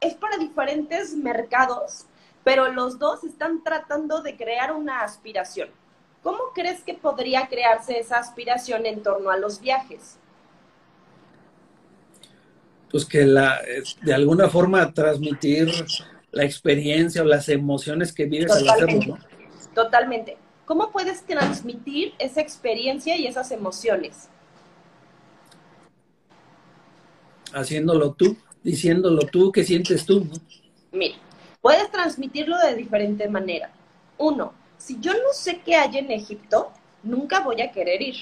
Es 0.00 0.14
para 0.14 0.36
diferentes 0.36 1.14
mercados, 1.14 2.06
pero 2.44 2.72
los 2.72 2.98
dos 2.98 3.24
están 3.24 3.64
tratando 3.64 4.22
de 4.22 4.36
crear 4.36 4.72
una 4.72 5.02
aspiración. 5.02 5.68
¿Cómo 6.22 6.38
crees 6.54 6.82
que 6.82 6.94
podría 6.94 7.48
crearse 7.48 7.98
esa 7.98 8.18
aspiración 8.18 8.86
en 8.86 9.02
torno 9.02 9.30
a 9.30 9.36
los 9.36 9.60
viajes? 9.60 10.18
Pues 12.90 13.04
que 13.04 13.24
la, 13.24 13.60
de 14.02 14.14
alguna 14.14 14.48
forma 14.48 14.92
transmitir 14.92 15.68
la 16.30 16.44
experiencia 16.44 17.22
o 17.22 17.24
las 17.24 17.48
emociones 17.48 18.12
que 18.12 18.26
vives 18.26 18.52
al 18.52 18.68
hacerlo, 18.68 19.18
Totalmente. 19.76 20.38
¿Cómo 20.64 20.90
puedes 20.90 21.22
transmitir 21.24 22.14
esa 22.18 22.40
experiencia 22.40 23.14
y 23.14 23.26
esas 23.26 23.50
emociones? 23.50 24.30
Haciéndolo 27.52 28.14
tú, 28.14 28.38
diciéndolo 28.62 29.26
tú, 29.26 29.52
¿qué 29.52 29.64
sientes 29.64 30.06
tú? 30.06 30.26
Mira, 30.92 31.16
puedes 31.60 31.90
transmitirlo 31.90 32.56
de 32.56 32.74
diferente 32.74 33.28
manera. 33.28 33.70
Uno, 34.16 34.54
si 34.78 34.98
yo 34.98 35.12
no 35.12 35.34
sé 35.34 35.60
qué 35.60 35.74
hay 35.74 35.98
en 35.98 36.10
Egipto, 36.10 36.72
nunca 37.02 37.40
voy 37.40 37.60
a 37.60 37.70
querer 37.70 38.00
ir. 38.00 38.16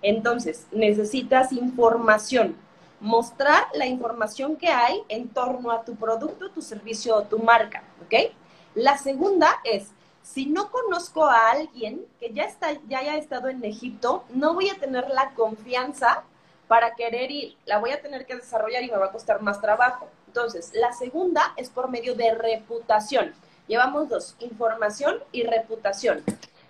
Entonces, 0.00 0.66
necesitas 0.72 1.52
información. 1.52 2.56
Mostrar 3.00 3.64
la 3.74 3.84
información 3.84 4.56
que 4.56 4.68
hay 4.68 5.02
en 5.10 5.28
torno 5.28 5.72
a 5.72 5.84
tu 5.84 5.94
producto, 5.94 6.50
tu 6.52 6.62
servicio 6.62 7.14
o 7.16 7.24
tu 7.24 7.38
marca, 7.38 7.84
¿ok? 8.02 8.32
La 8.74 8.96
segunda 8.96 9.60
es, 9.62 9.90
si 10.26 10.46
no 10.46 10.70
conozco 10.72 11.24
a 11.24 11.50
alguien 11.52 12.04
que 12.18 12.32
ya, 12.32 12.44
está, 12.44 12.72
ya 12.88 12.98
haya 12.98 13.16
estado 13.16 13.48
en 13.48 13.64
Egipto, 13.64 14.24
no 14.30 14.54
voy 14.54 14.68
a 14.68 14.74
tener 14.74 15.08
la 15.08 15.30
confianza 15.30 16.24
para 16.66 16.94
querer 16.94 17.30
ir. 17.30 17.56
La 17.64 17.78
voy 17.78 17.92
a 17.92 18.02
tener 18.02 18.26
que 18.26 18.34
desarrollar 18.34 18.82
y 18.82 18.90
me 18.90 18.96
va 18.96 19.06
a 19.06 19.12
costar 19.12 19.40
más 19.40 19.60
trabajo. 19.60 20.08
Entonces, 20.26 20.72
la 20.74 20.92
segunda 20.92 21.54
es 21.56 21.70
por 21.70 21.88
medio 21.88 22.16
de 22.16 22.34
reputación. 22.34 23.34
Llevamos 23.68 24.08
dos, 24.08 24.34
información 24.40 25.18
y 25.30 25.44
reputación. 25.44 26.24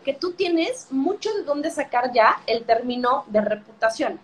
Que 0.04 0.12
tú 0.12 0.34
tienes 0.34 0.92
mucho 0.92 1.32
de 1.34 1.42
dónde 1.42 1.70
sacar 1.70 2.12
ya 2.12 2.42
el 2.46 2.64
término 2.64 3.24
de 3.28 3.40
reputación. 3.40 4.20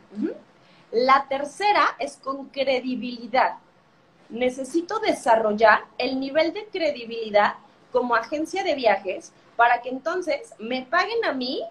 La 0.91 1.27
tercera 1.29 1.97
es 1.99 2.19
con 2.19 2.51
credibilidad. 2.51 3.55
Necesito 4.29 4.99
desarrollar 5.01 5.85
el 5.97 6.21
nivel 6.21 6.53
de 6.53 6.67
credibilidad 6.67 7.55
como 7.93 8.15
agencia 8.15 8.65
de 8.65 8.75
viajes 8.75 9.33
para 9.57 9.83
que 9.83 9.91
entonces 9.91 10.55
me 10.59 10.83
paguen 10.83 11.25
a 11.25 11.33
mí 11.33 11.63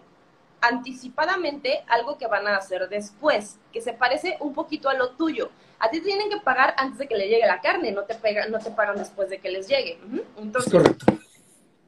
anticipadamente 0.62 1.84
algo 1.88 2.18
que 2.18 2.28
van 2.28 2.48
a 2.48 2.56
hacer 2.56 2.88
después, 2.88 3.58
que 3.74 3.82
se 3.82 3.94
parece 3.94 4.38
un 4.40 4.54
poquito 4.54 4.90
a 4.90 4.94
lo 4.94 5.12
tuyo. 5.12 5.50
A 5.80 5.90
ti 5.90 6.00
tienen 6.00 6.30
que 6.30 6.38
pagar 6.38 6.76
antes 6.78 7.00
de 7.00 7.08
que 7.08 7.18
le 7.18 7.28
llegue 7.28 7.46
la 7.48 7.60
carne, 7.60 7.92
no 7.92 8.04
te, 8.04 8.16
no 8.50 8.60
te 8.60 8.72
pagan 8.72 8.98
después 8.98 9.30
de 9.30 9.40
que 9.40 9.50
les 9.50 9.68
llegue. 9.68 10.00
Entonces, 10.38 10.72
Correcto. 10.72 11.06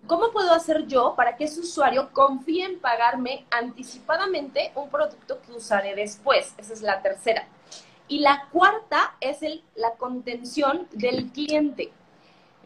¿cómo 0.08 0.32
puedo 0.32 0.52
hacer 0.54 0.88
yo 0.88 1.14
para 1.16 1.38
que 1.38 1.46
ese 1.46 1.60
usuario 1.60 2.10
confíe 2.12 2.66
en 2.66 2.80
pagarme 2.80 3.46
anticipadamente 3.52 4.72
un 4.76 4.90
producto 4.90 5.40
que 5.42 5.52
usaré 5.52 5.94
después? 5.94 6.56
Esa 6.58 6.74
es 6.74 6.82
la 6.82 7.02
tercera. 7.04 7.48
Y 8.08 8.20
la 8.20 8.48
cuarta 8.52 9.16
es 9.22 9.44
el, 9.44 9.64
la 9.76 9.92
contención 9.92 10.88
del 10.92 11.28
cliente. 11.32 11.92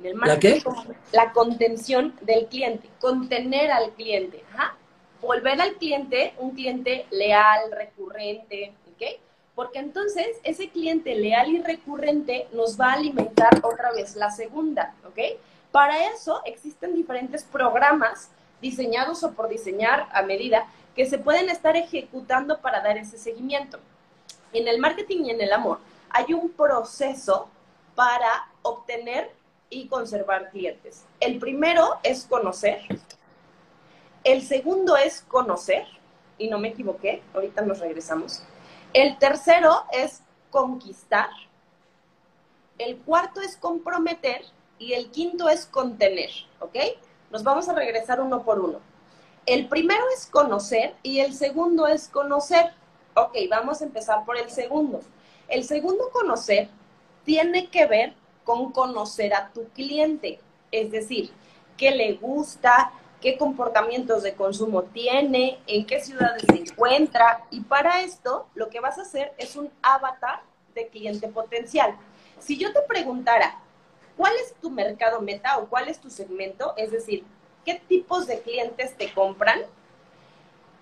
¿La 0.01 0.39
qué? 0.39 0.63
La 1.11 1.31
contención 1.31 2.13
del 2.21 2.45
cliente, 2.47 2.89
contener 2.99 3.71
al 3.71 3.91
cliente. 3.91 4.43
Volver 5.21 5.59
al 5.59 5.73
cliente 5.73 6.33
un 6.37 6.51
cliente 6.51 7.07
leal, 7.09 7.71
recurrente, 7.71 8.73
¿ok? 8.93 9.19
Porque 9.55 9.79
entonces 9.79 10.27
ese 10.43 10.69
cliente 10.69 11.15
leal 11.15 11.49
y 11.49 11.61
recurrente 11.61 12.47
nos 12.53 12.79
va 12.79 12.91
a 12.91 12.93
alimentar 12.93 13.59
otra 13.63 13.91
vez 13.91 14.15
la 14.15 14.29
segunda, 14.29 14.93
¿ok? 15.05 15.39
Para 15.71 16.11
eso 16.13 16.41
existen 16.45 16.93
diferentes 16.93 17.43
programas 17.43 18.29
diseñados 18.61 19.23
o 19.23 19.33
por 19.33 19.49
diseñar 19.49 20.07
a 20.11 20.21
medida 20.21 20.67
que 20.95 21.07
se 21.07 21.17
pueden 21.17 21.49
estar 21.49 21.75
ejecutando 21.75 22.59
para 22.61 22.81
dar 22.81 22.97
ese 22.97 23.17
seguimiento. 23.17 23.79
En 24.53 24.67
el 24.67 24.79
marketing 24.79 25.25
y 25.25 25.31
en 25.31 25.41
el 25.41 25.51
amor 25.51 25.79
hay 26.09 26.33
un 26.33 26.49
proceso 26.49 27.49
para 27.95 28.47
obtener 28.61 29.31
y 29.69 29.87
conservar 29.87 30.49
clientes. 30.49 31.05
El 31.19 31.39
primero 31.39 31.99
es 32.03 32.25
conocer. 32.25 32.81
El 34.23 34.41
segundo 34.41 34.97
es 34.97 35.21
conocer, 35.21 35.85
y 36.37 36.49
no 36.49 36.59
me 36.59 36.69
equivoqué, 36.69 37.21
ahorita 37.33 37.61
nos 37.61 37.79
regresamos. 37.79 38.43
El 38.93 39.17
tercero 39.17 39.83
es 39.91 40.21
conquistar, 40.51 41.29
el 42.77 42.97
cuarto 42.97 43.41
es 43.41 43.57
comprometer 43.57 44.41
y 44.77 44.93
el 44.93 45.09
quinto 45.09 45.49
es 45.49 45.65
contener, 45.65 46.29
¿ok? 46.59 46.75
Nos 47.31 47.43
vamos 47.43 47.67
a 47.67 47.73
regresar 47.73 48.21
uno 48.21 48.43
por 48.43 48.59
uno. 48.59 48.79
El 49.45 49.67
primero 49.67 50.03
es 50.13 50.27
conocer 50.27 50.95
y 51.03 51.19
el 51.19 51.33
segundo 51.33 51.87
es 51.87 52.07
conocer. 52.07 52.73
Ok, 53.15 53.35
vamos 53.49 53.81
a 53.81 53.85
empezar 53.85 54.25
por 54.25 54.37
el 54.37 54.49
segundo. 54.49 55.01
El 55.47 55.63
segundo 55.63 56.09
conocer 56.11 56.69
tiene 57.23 57.69
que 57.69 57.85
ver 57.85 58.13
con 58.47 58.71
conocer 58.71 59.33
a 59.33 59.49
tu 59.49 59.67
cliente, 59.71 60.39
es 60.71 60.89
decir, 60.89 61.31
qué 61.75 61.91
le 61.91 62.13
gusta, 62.13 62.93
qué 63.19 63.37
comportamientos 63.37 64.23
de 64.23 64.35
consumo 64.35 64.83
tiene, 64.83 65.59
en 65.67 65.85
qué 65.85 65.99
ciudades 65.99 66.43
se 66.49 66.57
encuentra. 66.57 67.43
Y 67.51 67.59
para 67.59 68.03
esto, 68.03 68.47
lo 68.55 68.69
que 68.69 68.79
vas 68.79 68.99
a 68.99 69.01
hacer 69.01 69.33
es 69.37 69.57
un 69.57 69.69
avatar 69.81 70.43
de 70.73 70.87
cliente 70.87 71.27
potencial. 71.27 71.97
Si 72.39 72.57
yo 72.57 72.71
te 72.71 72.79
preguntara, 72.87 73.59
¿cuál 74.15 74.31
es 74.41 74.53
tu 74.61 74.69
mercado 74.69 75.19
meta 75.19 75.57
o 75.57 75.67
cuál 75.67 75.89
es 75.89 75.99
tu 75.99 76.09
segmento? 76.09 76.73
Es 76.77 76.91
decir, 76.91 77.25
¿qué 77.65 77.81
tipos 77.85 78.27
de 78.27 78.39
clientes 78.39 78.95
te 78.95 79.11
compran? 79.11 79.59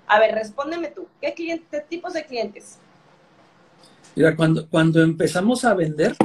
A 0.06 0.20
ver, 0.20 0.36
respóndeme 0.36 0.90
tú, 0.90 1.08
¿qué 1.20 1.32
tipos 1.90 2.14
de 2.14 2.26
clientes? 2.28 2.78
Mira, 4.16 4.36
cuando, 4.36 4.70
cuando 4.70 5.02
empezamos 5.02 5.66
a 5.66 5.74
vender, 5.74 6.16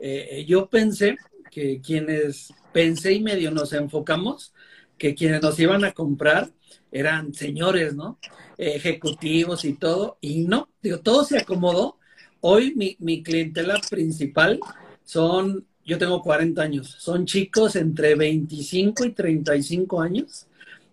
eh, 0.00 0.44
yo 0.46 0.68
pensé 0.68 1.16
que 1.50 1.80
quienes 1.80 2.52
pensé 2.72 3.12
y 3.12 3.22
medio 3.22 3.50
nos 3.50 3.72
enfocamos, 3.72 4.54
que 4.96 5.14
quienes 5.14 5.42
nos 5.42 5.58
iban 5.58 5.84
a 5.84 5.92
comprar 5.92 6.50
eran 6.92 7.34
señores, 7.34 7.94
¿no? 7.94 8.18
Ejecutivos 8.56 9.64
y 9.64 9.74
todo, 9.74 10.18
y 10.20 10.44
no, 10.46 10.68
digo, 10.82 11.00
todo 11.00 11.24
se 11.24 11.38
acomodó. 11.38 11.98
Hoy 12.40 12.74
mi, 12.74 12.96
mi 13.00 13.22
clientela 13.22 13.80
principal 13.90 14.60
son, 15.04 15.66
yo 15.84 15.98
tengo 15.98 16.22
40 16.22 16.62
años, 16.62 16.96
son 16.98 17.26
chicos 17.26 17.76
entre 17.76 18.14
25 18.14 19.04
y 19.04 19.12
35 19.12 20.00
años 20.00 20.46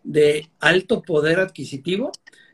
de 0.04 0.50
alto 0.60 1.02
poder 1.02 1.40
adquisitivo, 1.40 2.12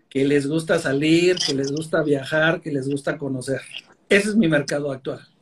que 0.10 0.26
les 0.26 0.48
gusta 0.48 0.78
salir, 0.80 1.38
que 1.38 1.54
les 1.54 1.72
gusta 1.72 2.04
viajar, 2.04 2.62
que 2.62 2.72
les 2.72 2.88
gusta 2.88 3.18
conocer. 3.18 3.62
Ese 4.10 4.30
es 4.30 4.36
mi 4.36 4.48
mercado 4.48 4.92
actual. 4.92 5.33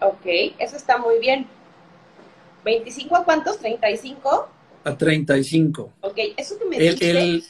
Ok, 0.00 0.26
eso 0.58 0.76
está 0.76 0.98
muy 0.98 1.18
bien. 1.18 1.46
¿25 2.64 3.16
a 3.20 3.24
cuántos? 3.24 3.60
¿35? 3.60 4.46
A 4.84 4.96
35. 4.96 5.92
Ok, 6.00 6.18
eso 6.36 6.58
que 6.58 6.64
me 6.64 6.76
el, 6.76 7.02
El 7.02 7.44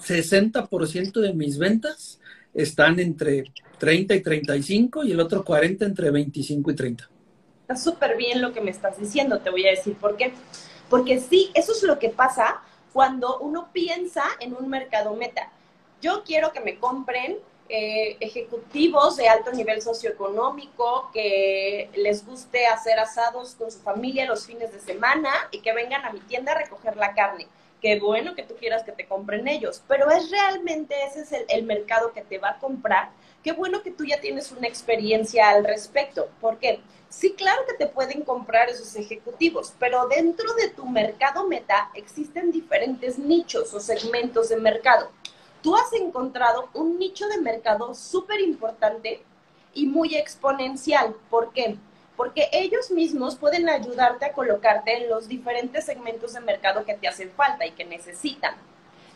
60% 0.00 1.20
de 1.20 1.32
mis 1.32 1.58
ventas 1.58 2.20
están 2.52 2.98
entre 3.00 3.52
30 3.78 4.14
y 4.14 4.22
35 4.22 5.04
y 5.04 5.12
el 5.12 5.20
otro 5.20 5.44
40 5.44 5.84
entre 5.84 6.10
25 6.10 6.70
y 6.70 6.74
30. 6.74 7.10
Está 7.62 7.76
súper 7.76 8.16
bien 8.16 8.40
lo 8.40 8.52
que 8.52 8.60
me 8.60 8.70
estás 8.70 8.98
diciendo, 8.98 9.40
te 9.40 9.50
voy 9.50 9.66
a 9.66 9.70
decir 9.70 9.94
por 9.94 10.16
qué. 10.16 10.32
Porque 10.88 11.20
sí, 11.20 11.50
eso 11.54 11.72
es 11.72 11.82
lo 11.82 11.98
que 11.98 12.10
pasa 12.10 12.60
cuando 12.92 13.38
uno 13.38 13.70
piensa 13.72 14.22
en 14.40 14.54
un 14.54 14.68
mercado 14.68 15.14
meta. 15.16 15.50
Yo 16.00 16.22
quiero 16.24 16.52
que 16.52 16.60
me 16.60 16.78
compren 16.78 17.38
eh, 17.68 18.16
ejecutivos 18.20 19.16
de 19.16 19.28
alto 19.28 19.50
nivel 19.52 19.80
socioeconómico 19.80 21.10
que 21.12 21.90
les 21.94 22.26
guste 22.26 22.66
hacer 22.66 22.98
asados 22.98 23.54
con 23.54 23.70
su 23.70 23.78
familia 23.80 24.26
los 24.26 24.46
fines 24.46 24.72
de 24.72 24.80
semana 24.80 25.30
y 25.50 25.60
que 25.60 25.72
vengan 25.72 26.04
a 26.04 26.12
mi 26.12 26.20
tienda 26.20 26.52
a 26.52 26.58
recoger 26.58 26.96
la 26.96 27.14
carne. 27.14 27.46
Qué 27.80 27.98
bueno 27.98 28.34
que 28.34 28.42
tú 28.42 28.54
quieras 28.56 28.82
que 28.82 28.92
te 28.92 29.06
compren 29.06 29.48
ellos, 29.48 29.82
pero 29.88 30.10
es 30.10 30.30
realmente 30.30 30.94
ese 31.04 31.22
es 31.22 31.32
el, 31.32 31.44
el 31.48 31.62
mercado 31.64 32.12
que 32.12 32.22
te 32.22 32.38
va 32.38 32.50
a 32.50 32.58
comprar. 32.58 33.10
Qué 33.42 33.52
bueno 33.52 33.82
que 33.82 33.90
tú 33.90 34.04
ya 34.04 34.20
tienes 34.20 34.52
una 34.52 34.68
experiencia 34.68 35.50
al 35.50 35.64
respecto. 35.64 36.28
¿Por 36.40 36.58
qué? 36.58 36.80
Sí, 37.08 37.34
claro 37.34 37.62
que 37.66 37.74
te 37.74 37.86
pueden 37.86 38.22
comprar 38.22 38.68
esos 38.68 38.96
ejecutivos, 38.96 39.72
pero 39.78 40.08
dentro 40.08 40.52
de 40.54 40.68
tu 40.70 40.84
mercado 40.84 41.46
meta 41.46 41.90
existen 41.94 42.50
diferentes 42.50 43.18
nichos 43.18 43.72
o 43.72 43.80
segmentos 43.80 44.48
de 44.48 44.56
mercado. 44.56 45.10
Tú 45.64 45.74
has 45.74 45.90
encontrado 45.94 46.68
un 46.74 46.98
nicho 46.98 47.26
de 47.26 47.40
mercado 47.40 47.94
súper 47.94 48.38
importante 48.40 49.24
y 49.72 49.86
muy 49.86 50.14
exponencial. 50.14 51.16
¿Por 51.30 51.54
qué? 51.54 51.78
Porque 52.18 52.50
ellos 52.52 52.90
mismos 52.90 53.36
pueden 53.36 53.70
ayudarte 53.70 54.26
a 54.26 54.34
colocarte 54.34 54.94
en 54.98 55.08
los 55.08 55.26
diferentes 55.26 55.86
segmentos 55.86 56.34
de 56.34 56.40
mercado 56.40 56.84
que 56.84 56.92
te 56.92 57.08
hacen 57.08 57.30
falta 57.30 57.64
y 57.64 57.70
que 57.70 57.86
necesitan. 57.86 58.56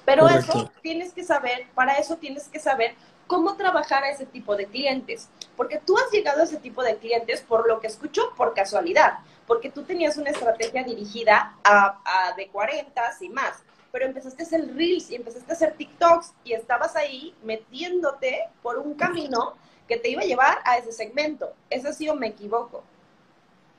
Pero 0.07 0.27
eso 0.27 0.73
tienes 0.81 1.13
que 1.13 1.23
saber, 1.23 1.67
para 1.75 1.97
eso 1.97 2.17
tienes 2.17 2.49
que 2.49 2.61
saber 2.61 2.95
cómo 3.27 3.57
trabajar 3.57 4.05
a 4.05 4.11
ese 4.11 4.25
tipo 4.25 4.57
de 4.57 4.65
clientes. 4.65 5.29
Porque 5.55 5.77
tú 5.77 5.99
has 5.99 6.11
llegado 6.11 6.41
a 6.41 6.45
ese 6.45 6.57
tipo 6.57 6.83
de 6.83 6.97
clientes, 6.97 7.43
por 7.43 7.69
lo 7.69 7.79
que 7.79 7.89
escucho, 7.89 8.33
por 8.39 8.55
casualidad. 8.55 9.19
Porque 9.47 9.69
tú 9.69 9.83
tenías 9.83 10.17
una 10.17 10.31
estrategia 10.31 10.83
dirigida 10.83 11.59
a, 11.63 12.01
a 12.07 12.33
de 12.37 12.49
40 12.49 13.03
y 13.21 13.29
más. 13.29 13.63
Pero 13.93 14.07
empezaste 14.07 14.43
a 14.43 14.47
hacer 14.47 14.75
Reels 14.75 15.11
y 15.11 15.15
empezaste 15.17 15.51
a 15.51 15.55
hacer 15.55 15.75
TikToks 15.77 16.35
y 16.45 16.53
estabas 16.53 16.95
ahí 16.97 17.35
metiéndote 17.43 18.41
por 18.63 18.79
un 18.79 18.95
camino 18.95 19.55
que 19.87 19.97
te 19.97 20.11
iba 20.11 20.23
a 20.23 20.27
llevar 20.27 20.59
a 20.65 20.77
ese 20.77 20.93
segmento. 20.93 21.55
¿Es 21.71 21.85
así 21.85 22.09
o 22.09 22.15
me 22.15 22.29
equivoco? 22.29 22.85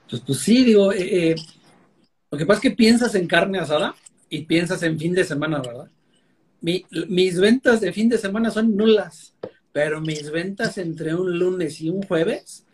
Pues, 0.10 0.22
pues 0.26 0.40
sí, 0.40 0.64
digo, 0.64 0.92
eh, 0.92 1.30
eh, 1.32 1.36
lo 2.32 2.38
que 2.38 2.46
pasa 2.46 2.58
es 2.58 2.62
que 2.64 2.76
piensas 2.76 3.14
en 3.16 3.28
carne 3.28 3.60
asada 3.60 3.96
y 4.30 4.44
piensas 4.44 4.82
en 4.84 4.98
fin 4.98 5.14
de 5.14 5.24
semana, 5.24 5.62
¿verdad? 5.62 5.90
mis 6.62 7.40
ventas 7.40 7.80
de 7.80 7.94
fin 7.94 8.10
de 8.10 8.18
semana 8.18 8.52
son 8.52 8.76
nulas, 8.76 9.34
pero 9.72 10.02
mis 10.02 10.30
ventas 10.30 10.78
entre 10.78 11.16
un 11.16 11.40
lunes 11.40 11.80
y 11.80 11.90
un 11.90 12.04
jueves, 12.04 12.66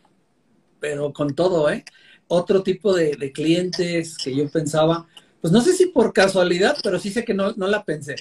pero 0.80 1.14
con 1.14 1.36
todo, 1.36 1.70
¿eh? 1.70 1.86
Otro 2.28 2.64
tipo 2.64 2.94
de, 2.94 3.32
clientes 3.32 4.18
que 4.18 4.36
yo 4.36 4.50
pensaba, 4.50 5.08
pues 5.46 5.54
no 5.54 5.62
sé 5.62 5.74
si 5.74 5.86
por 5.86 6.12
casualidad, 6.12 6.76
pero 6.82 6.98
sí 6.98 7.12
sé 7.12 7.24
que 7.24 7.36
no, 7.36 7.54
no 7.56 7.68
la 7.68 7.84
pensé. 7.84 8.16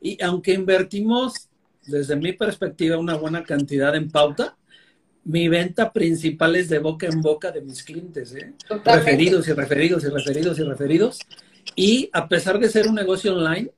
Y 0.00 0.16
aunque 0.22 0.54
invertimos, 0.54 1.50
desde 1.86 2.16
mi 2.16 2.32
perspectiva, 2.32 2.96
una 2.96 3.16
buena 3.16 3.44
cantidad 3.44 3.94
en 3.94 4.10
pauta, 4.10 4.56
mi 5.24 5.46
venta 5.48 5.92
principal 5.92 6.56
es 6.56 6.70
de 6.70 6.78
boca 6.78 7.06
en 7.06 7.20
boca 7.20 7.50
de 7.52 7.60
mis 7.60 7.82
clientes, 7.82 8.34
¿eh? 8.34 8.54
referidos 8.82 9.46
y 9.48 9.52
referidos 9.52 10.04
y 10.04 10.08
referidos 10.08 10.58
y 10.58 10.62
referidos. 10.62 11.18
Y 11.76 12.08
a 12.14 12.26
pesar 12.26 12.58
de 12.58 12.70
ser 12.70 12.88
un 12.88 12.94
negocio 12.94 13.34
online, 13.34 13.70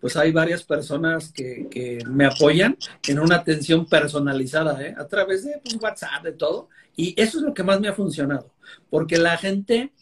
pues 0.00 0.16
hay 0.16 0.32
varias 0.32 0.62
personas 0.62 1.30
que, 1.30 1.98
me 2.08 2.24
apoyan 2.24 2.78
en 3.06 3.18
una 3.18 3.36
atención 3.36 3.84
personalizada, 3.84 4.82
¿eh? 4.82 4.94
a 4.96 5.06
través 5.06 5.44
de 5.44 5.60
pues, 5.62 5.76
WhatsApp, 5.78 6.24
de 6.24 6.32
todo. 6.32 6.70
Y 6.96 7.12
eso 7.20 7.36
es 7.36 7.44
lo 7.44 7.52
que 7.52 7.64
más 7.64 7.80
me 7.80 7.88
ha 7.88 7.92
funcionado, 7.92 8.50
porque 8.88 9.18
la 9.18 9.36
gente, 9.36 9.92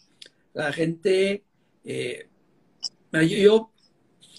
la 0.53 0.71
gente, 0.71 1.43
eh, 1.83 2.29
yo, 3.23 3.71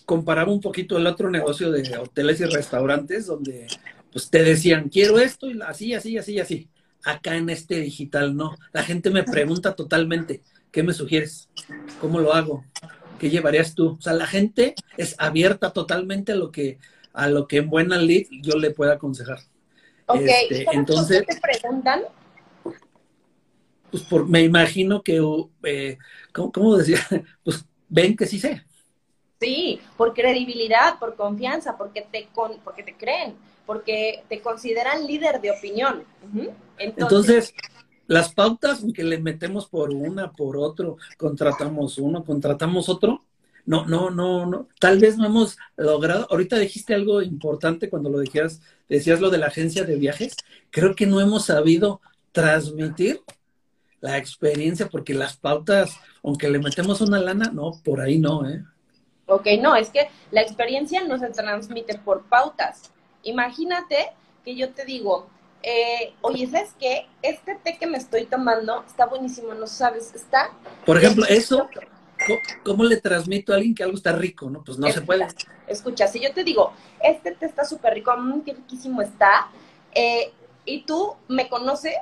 comparaba 0.05 0.53
un 0.53 0.61
poquito 0.61 0.97
el 0.97 1.07
otro 1.07 1.31
negocio 1.31 1.71
de 1.71 1.97
hoteles 1.99 2.41
y 2.41 2.45
restaurantes, 2.45 3.27
donde 3.27 3.67
pues 4.13 4.31
te 4.31 4.43
decían, 4.43 4.89
quiero 4.89 5.19
esto, 5.19 5.51
y 5.51 5.61
así, 5.63 5.95
así, 5.95 6.17
así, 6.17 6.39
así. 6.39 6.69
Acá 7.05 7.37
en 7.37 7.51
este 7.51 7.81
digital 7.81 8.37
no. 8.37 8.57
La 8.73 8.83
gente 8.83 9.11
me 9.11 9.23
pregunta 9.23 9.75
totalmente, 9.75 10.43
¿qué 10.71 10.83
me 10.83 10.93
sugieres? 10.93 11.49
¿Cómo 12.01 12.19
lo 12.19 12.33
hago? 12.33 12.65
¿qué 13.19 13.31
llevarías 13.31 13.75
tú? 13.75 13.97
O 13.99 14.01
sea, 14.01 14.13
la 14.13 14.27
gente 14.27 14.75
es 14.97 15.15
abierta 15.19 15.73
totalmente 15.73 16.33
a 16.33 16.37
lo 16.37 16.51
que, 16.51 16.79
a 17.13 17.29
lo 17.29 17.47
que 17.47 17.59
en 17.59 17.71
buena 17.71 17.99
lead 17.99 18.27
yo 18.43 18.57
le 18.59 18.71
pueda 18.71 18.95
aconsejar. 18.95 19.41
Ok, 20.07 20.21
este, 20.21 20.67
entonces, 20.73 21.25
¿qué 21.27 21.35
te 21.35 21.41
preguntan? 21.41 22.03
Pues 23.91 24.03
por, 24.05 24.29
me 24.29 24.43
imagino 24.43 25.03
que, 25.03 25.21
eh, 25.65 25.99
¿cómo, 26.33 26.77
decía? 26.77 27.01
Pues 27.45 27.65
ven 27.89 28.17
que 28.17 28.27
sí 28.27 28.39
sé. 28.39 28.65
Sí, 29.41 29.81
por 29.97 30.15
credibilidad, 30.15 30.99
por 30.99 31.15
confianza, 31.15 31.77
porque 31.77 32.03
te, 32.03 32.29
con, 32.33 32.59
porque 32.65 32.83
te 32.83 32.97
creen, 32.97 33.35
porque 33.67 34.25
te 34.29 34.41
consideran 34.41 35.07
líder 35.07 35.41
de 35.41 35.51
opinión. 35.51 36.05
Entonces 36.79 37.53
las 38.07 38.33
pautas, 38.33 38.83
aunque 38.83 39.03
le 39.03 39.19
metemos 39.19 39.67
por 39.67 39.91
una, 39.91 40.33
por 40.33 40.57
otro, 40.57 40.97
contratamos 41.19 41.99
uno, 41.99 42.25
contratamos 42.25 42.89
otro, 42.89 43.25
no, 43.65 43.85
no, 43.85 44.11
no, 44.11 44.47
no, 44.47 44.69
tal 44.79 45.01
vez 45.01 45.19
no 45.19 45.27
hemos 45.27 45.59
logrado, 45.77 46.29
ahorita 46.31 46.57
dijiste 46.57 46.95
algo 46.95 47.21
importante 47.21 47.91
cuando 47.91 48.09
lo 48.09 48.19
decías, 48.19 48.61
decías 48.89 49.21
lo 49.21 49.29
de 49.29 49.39
la 49.39 49.47
agencia 49.47 49.83
de 49.85 49.97
viajes, 49.97 50.37
creo 50.71 50.95
que 50.95 51.07
no 51.07 51.21
hemos 51.21 51.47
sabido 51.47 52.01
transmitir 52.31 53.23
la 54.01 54.19
experiencia 54.19 54.89
porque 54.89 55.15
las 55.15 55.37
pautas, 55.37 55.99
aunque 56.23 56.49
le 56.49 56.61
metemos 56.61 57.01
una 57.01 57.19
lana, 57.19 57.51
no, 57.53 57.73
por 57.83 58.01
ahí 58.01 58.19
no, 58.19 58.49
¿eh? 58.49 58.63
Ok, 59.27 59.47
no, 59.61 59.75
es 59.75 59.91
que 59.91 60.09
la 60.31 60.41
experiencia 60.41 61.05
no 61.05 61.19
se 61.19 61.29
transmite 61.31 61.99
por 61.99 62.25
pautas. 62.25 62.91
Imagínate 63.23 64.13
que 64.45 64.55
yo 64.55 64.71
te 64.71 64.85
digo, 64.85 65.27
eh, 65.63 66.15
oye, 66.21 66.47
¿sabes 66.47 66.75
qué? 66.79 67.07
Este 67.23 67.57
té 67.57 67.77
que 67.77 67.89
me 67.89 67.99
estoy 67.99 68.27
tomando 68.27 68.85
está 68.87 69.07
buenísimo, 69.07 69.53
¿no 69.55 69.67
sabes? 69.67 70.15
Está... 70.15 70.53
Por 70.85 70.97
ejemplo, 70.97 71.27
eso, 71.29 71.69
¿cómo 72.65 72.85
le 72.85 72.99
transmito 72.99 73.53
a 73.53 73.57
alguien 73.57 73.75
que 73.75 73.83
algo 73.83 73.97
está 73.97 74.13
rico, 74.13 74.49
no? 74.49 74.63
Pues 74.63 74.79
no 74.79 74.89
se 74.93 75.01
puede. 75.01 75.27
Escucha, 75.67 76.07
si 76.07 76.21
yo 76.21 76.33
te 76.33 76.45
digo, 76.45 76.73
este 77.03 77.33
té 77.33 77.47
está 77.47 77.65
súper 77.65 77.95
rico, 77.95 78.17
mmm, 78.17 78.43
qué 78.43 78.53
riquísimo 78.53 79.03
está, 79.03 79.49
eh, 79.93 80.33
y 80.65 80.83
tú 80.83 81.17
me 81.27 81.49
conoces 81.49 81.97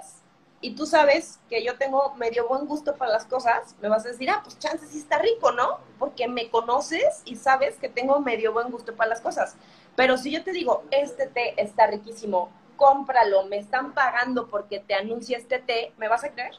y 0.64 0.70
tú 0.70 0.86
sabes 0.86 1.40
que 1.50 1.62
yo 1.62 1.76
tengo 1.76 2.14
medio 2.14 2.48
buen 2.48 2.64
gusto 2.64 2.96
para 2.96 3.12
las 3.12 3.26
cosas, 3.26 3.76
me 3.82 3.90
vas 3.90 4.06
a 4.06 4.08
decir, 4.08 4.30
ah, 4.30 4.40
pues 4.42 4.58
chance 4.58 4.86
sí 4.86 4.96
está 4.96 5.18
rico, 5.18 5.52
¿no? 5.52 5.78
Porque 5.98 6.26
me 6.26 6.48
conoces 6.48 7.20
y 7.26 7.36
sabes 7.36 7.76
que 7.76 7.90
tengo 7.90 8.18
medio 8.20 8.54
buen 8.54 8.70
gusto 8.70 8.96
para 8.96 9.10
las 9.10 9.20
cosas. 9.20 9.56
Pero 9.94 10.16
si 10.16 10.30
yo 10.30 10.42
te 10.42 10.52
digo, 10.52 10.82
este 10.90 11.26
té 11.26 11.52
está 11.60 11.86
riquísimo, 11.88 12.48
cómpralo, 12.76 13.44
me 13.44 13.58
están 13.58 13.92
pagando 13.92 14.48
porque 14.48 14.80
te 14.80 14.94
anuncie 14.94 15.36
este 15.36 15.58
té, 15.58 15.92
¿me 15.98 16.08
vas 16.08 16.24
a 16.24 16.30
creer? 16.30 16.54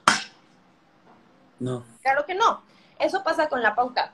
No. 1.59 1.83
Claro 2.03 2.27
que 2.27 2.35
no. 2.35 2.61
Eso 2.99 3.23
pasa 3.23 3.49
con 3.49 3.63
la 3.63 3.73
pauta. 3.73 4.13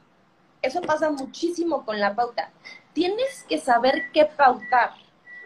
Eso 0.62 0.80
pasa 0.80 1.10
muchísimo 1.10 1.84
con 1.84 2.00
la 2.00 2.16
pauta. 2.16 2.50
Tienes 2.94 3.44
que 3.50 3.58
saber 3.58 4.10
qué 4.14 4.24
pautar. 4.24 4.94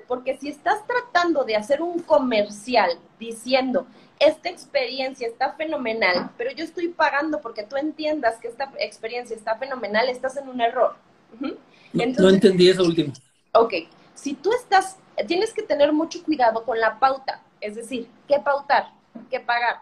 Porque 0.08 0.38
si 0.38 0.50
estás 0.50 0.86
tratando 0.86 1.44
de 1.44 1.56
hacer 1.56 1.82
un 1.82 2.00
comercial 2.00 2.92
diciendo, 3.20 3.88
esta 4.20 4.50
experiencia 4.50 5.28
está 5.28 5.54
fenomenal, 5.54 6.32
pero 6.38 6.52
yo 6.52 6.64
estoy 6.64 6.90
pagando 6.90 7.42
porque 7.42 7.64
tú 7.64 7.76
entiendas 7.76 8.40
que 8.40 8.48
esta 8.48 8.72
experiencia 8.80 9.36
está 9.36 9.58
fenomenal, 9.58 10.10
estás 10.10 10.38
en 10.38 10.48
un 10.48 10.62
error. 10.62 10.96
no, 11.40 12.30
entendí 12.30 12.70
eso 12.70 12.84
último. 12.84 13.14
Ok, 13.54 13.74
si 14.14 14.34
tú 14.34 14.52
estás, 14.54 14.98
tienes 15.28 15.54
que 15.54 15.64
tener 15.64 15.92
mucho 15.92 16.24
cuidado 16.24 16.64
con 16.64 16.80
la 16.80 17.00
pauta, 17.00 17.42
es 17.60 17.76
decir, 17.76 18.08
¿qué 18.28 18.40
pautar? 18.40 18.92
¿Qué 19.30 19.40
pagar? 19.40 19.82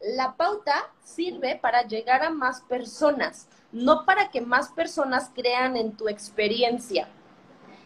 La 0.00 0.34
pauta 0.34 0.90
sirve 1.04 1.56
para 1.56 1.86
llegar 1.86 2.22
a 2.22 2.30
más 2.30 2.60
personas, 2.62 3.48
no 3.70 4.04
para 4.04 4.30
que 4.30 4.40
más 4.40 4.68
personas 4.70 5.30
crean 5.34 5.76
en 5.76 5.92
tu 5.92 6.08
experiencia. 6.08 7.08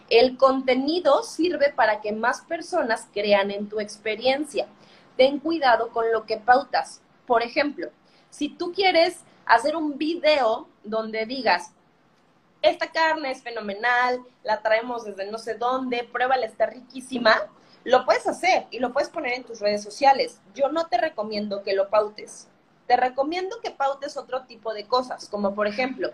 El 0.09 0.37
contenido 0.37 1.23
sirve 1.25 1.73
para 1.73 2.01
que 2.01 2.13
más 2.13 2.43
personas 2.43 3.09
crean 3.13 3.51
en 3.51 3.69
tu 3.69 3.81
experiencia. 3.81 4.67
Ten 5.17 5.41
cuidado 5.41 5.91
con 5.91 6.13
lo 6.13 6.27
que 6.27 6.37
pautas. 6.37 7.03
Por 7.27 7.43
ejemplo, 7.43 7.91
si 8.31 8.49
tú 8.49 8.73
quieres 8.73 9.21
hacer 9.47 9.75
un 9.75 9.99
video 9.99 10.69
donde 10.85 11.27
digas, 11.27 11.73
esta 12.63 12.91
carne 12.91 13.31
es 13.31 13.43
fenomenal, 13.43 14.21
la 14.45 14.63
traemos 14.63 15.05
desde 15.05 15.31
no 15.31 15.39
sé 15.39 15.55
dónde, 15.55 16.09
pruébala, 16.13 16.47
está 16.47 16.67
riquísima, 16.67 17.49
lo 17.85 18.05
puedes 18.05 18.27
hacer 18.27 18.67
y 18.71 18.79
lo 18.79 18.93
puedes 18.93 19.09
poner 19.09 19.35
en 19.35 19.45
tus 19.45 19.61
redes 19.61 19.83
sociales. 19.83 20.41
Yo 20.55 20.69
no 20.69 20.87
te 20.87 20.99
recomiendo 20.99 21.63
que 21.63 21.75
lo 21.75 21.89
pautes. 21.91 22.49
Te 22.87 22.97
recomiendo 22.97 23.61
que 23.61 23.71
pautes 23.71 24.17
otro 24.17 24.45
tipo 24.45 24.73
de 24.73 24.87
cosas, 24.87 25.29
como 25.29 25.55
por 25.55 25.67
ejemplo, 25.67 26.13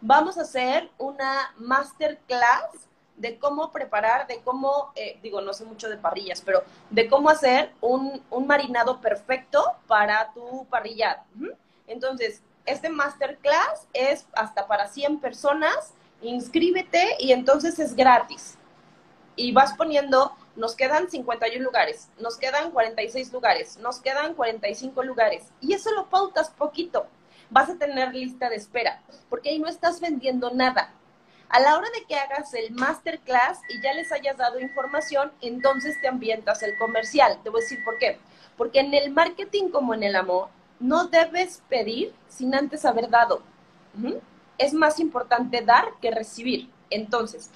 vamos 0.00 0.38
a 0.38 0.42
hacer 0.42 0.90
una 0.98 1.54
masterclass 1.58 2.88
de 3.16 3.38
cómo 3.38 3.72
preparar, 3.72 4.26
de 4.26 4.40
cómo, 4.42 4.92
eh, 4.94 5.18
digo, 5.22 5.40
no 5.40 5.52
sé 5.52 5.64
mucho 5.64 5.88
de 5.88 5.96
parrillas, 5.96 6.42
pero 6.42 6.62
de 6.90 7.08
cómo 7.08 7.30
hacer 7.30 7.72
un, 7.80 8.22
marinado 8.46 9.00
perfecto 9.00 9.64
para 9.86 10.32
tu 10.32 10.66
parrillada. 10.66 11.24
Entonces, 11.86 12.42
este 12.66 12.88
masterclass 12.88 13.88
es 13.92 14.26
hasta 14.34 14.66
para 14.66 14.88
100 14.88 15.20
personas, 15.20 15.94
inscríbete 16.20 17.16
y 17.18 17.32
entonces 17.32 17.78
es 17.78 17.94
gratis. 17.94 18.58
Y 19.34 19.52
vas 19.52 19.74
poniendo, 19.74 20.34
nos 20.54 20.74
quedan 20.74 21.10
51 21.10 21.62
lugares, 21.62 22.08
nos 22.18 22.36
quedan 22.36 22.70
46 22.70 23.32
lugares, 23.32 23.76
nos 23.78 24.00
quedan 24.00 24.34
45 24.34 25.02
lugares. 25.02 25.44
Y 25.60 25.74
eso 25.74 25.90
lo 25.92 26.06
pautas 26.06 26.50
poquito. 26.50 27.06
Vas 27.50 27.70
a 27.70 27.76
tener 27.76 28.14
lista 28.14 28.48
de 28.48 28.56
espera, 28.56 29.02
porque 29.28 29.50
ahí 29.50 29.58
no 29.58 29.68
estás 29.68 30.00
vendiendo 30.00 30.50
nada 30.50 30.92
a 31.48 31.60
la 31.60 31.76
hora 31.76 31.88
de 31.90 32.04
que 32.04 32.16
hagas 32.16 32.52
el 32.54 32.72
masterclass 32.72 33.60
y 33.68 33.80
ya 33.80 33.92
les 33.92 34.10
hayas 34.12 34.36
dado 34.36 34.58
información, 34.60 35.32
entonces 35.40 36.00
te 36.00 36.08
ambientas 36.08 36.62
el 36.62 36.76
comercial. 36.76 37.38
Te 37.42 37.50
voy 37.50 37.60
a 37.60 37.62
decir 37.62 37.84
por 37.84 37.98
qué. 37.98 38.18
Porque 38.56 38.80
en 38.80 38.92
el 38.94 39.10
marketing 39.12 39.68
como 39.68 39.94
en 39.94 40.02
el 40.02 40.16
amor, 40.16 40.48
no 40.80 41.06
debes 41.06 41.62
pedir 41.68 42.12
sin 42.28 42.54
antes 42.54 42.84
haber 42.84 43.08
dado. 43.08 43.42
Es 44.58 44.72
más 44.74 44.98
importante 45.00 45.62
dar 45.62 45.86
que 46.00 46.10
recibir. 46.10 46.70
Entonces, 46.90 47.50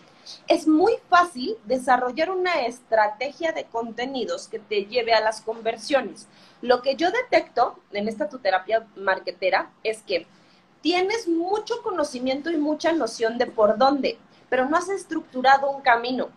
es 0.49 0.67
muy 0.67 0.95
fácil 1.09 1.57
desarrollar 1.65 2.31
una 2.31 2.67
estrategia 2.67 3.53
de 3.53 3.65
contenidos 3.65 4.49
que 4.49 4.59
te 4.59 4.87
lleve 4.87 5.13
a 5.13 5.21
las 5.21 5.41
conversiones. 5.41 6.29
Lo 6.63 6.83
que 6.83 6.97
yo 6.97 7.11
detecto 7.11 7.79
en 7.93 8.09
esta 8.09 8.29
tu 8.29 8.39
terapia 8.39 8.87
marketera 8.97 9.71
es 9.83 10.03
que 10.03 10.27
tienes 10.81 11.29
mucho 11.29 11.83
conocimiento 11.83 12.51
y 12.51 12.57
mucha 12.57 12.93
noción 12.93 13.39
de 13.39 13.47
por 13.47 13.77
dónde, 13.77 14.19
pero 14.49 14.67
no 14.67 14.77
has 14.77 14.89
estructurado 14.89 15.71
un 15.71 15.83
camino. 15.83 16.29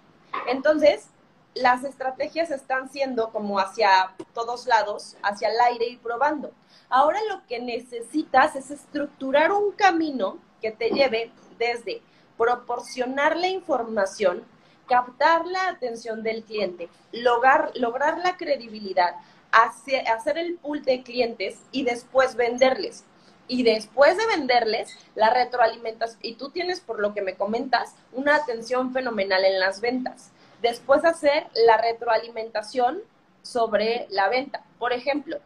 Entonces, 0.48 1.08
las 1.54 1.84
estrategias 1.84 2.52
están 2.52 2.90
siendo 2.90 3.32
como 3.32 3.60
hacia 3.60 4.14
todos 4.34 4.66
lados, 4.66 5.16
hacia 5.22 5.50
el 5.50 5.60
aire 5.60 5.88
y 5.88 5.98
probando. 5.98 6.52
Ahora 6.90 7.20
lo 7.30 7.46
que 7.48 7.60
necesitas 7.60 8.56
es 8.56 8.72
estructurar 8.72 9.52
un 9.52 9.72
camino 9.72 10.40
que 10.62 10.72
te 10.72 10.90
lleve 10.90 11.32
desde 11.58 12.02
proporcionar 12.38 13.38
la 13.38 13.48
información, 13.48 14.44
captar 14.88 15.46
la 15.46 15.70
atención 15.70 16.24
del 16.24 16.44
cliente, 16.44 16.90
lograr, 17.12 17.72
lograr 17.76 18.18
la 18.18 18.36
credibilidad, 18.36 19.16
hacer 19.52 20.38
el 20.38 20.56
pool 20.56 20.84
de 20.84 21.04
clientes 21.04 21.60
y 21.72 21.84
después 21.84 22.36
venderles 22.36 23.06
y 23.48 23.64
después 23.64 24.18
de 24.18 24.26
venderles, 24.28 24.98
la 25.16 25.30
retroalimentas, 25.30 26.18
y 26.22 26.36
tú 26.36 26.50
tienes, 26.50 26.80
por 26.80 27.00
lo 27.00 27.14
que 27.14 27.22
me 27.22 27.36
comentas, 27.36 27.94
una 28.12 28.36
atención 28.36 28.94
fenomenal 28.94 29.44
en 29.44 29.60
las 29.60 29.82
ventas. 29.82 30.32
Después 30.62 31.04
hacer 31.04 31.48
la 31.54 31.78
retroalimentación 31.78 33.02
sobre 33.42 34.08
la 34.10 34.30
venta. 34.30 34.64
Por 34.80 34.94
ejemplo, 34.94 35.40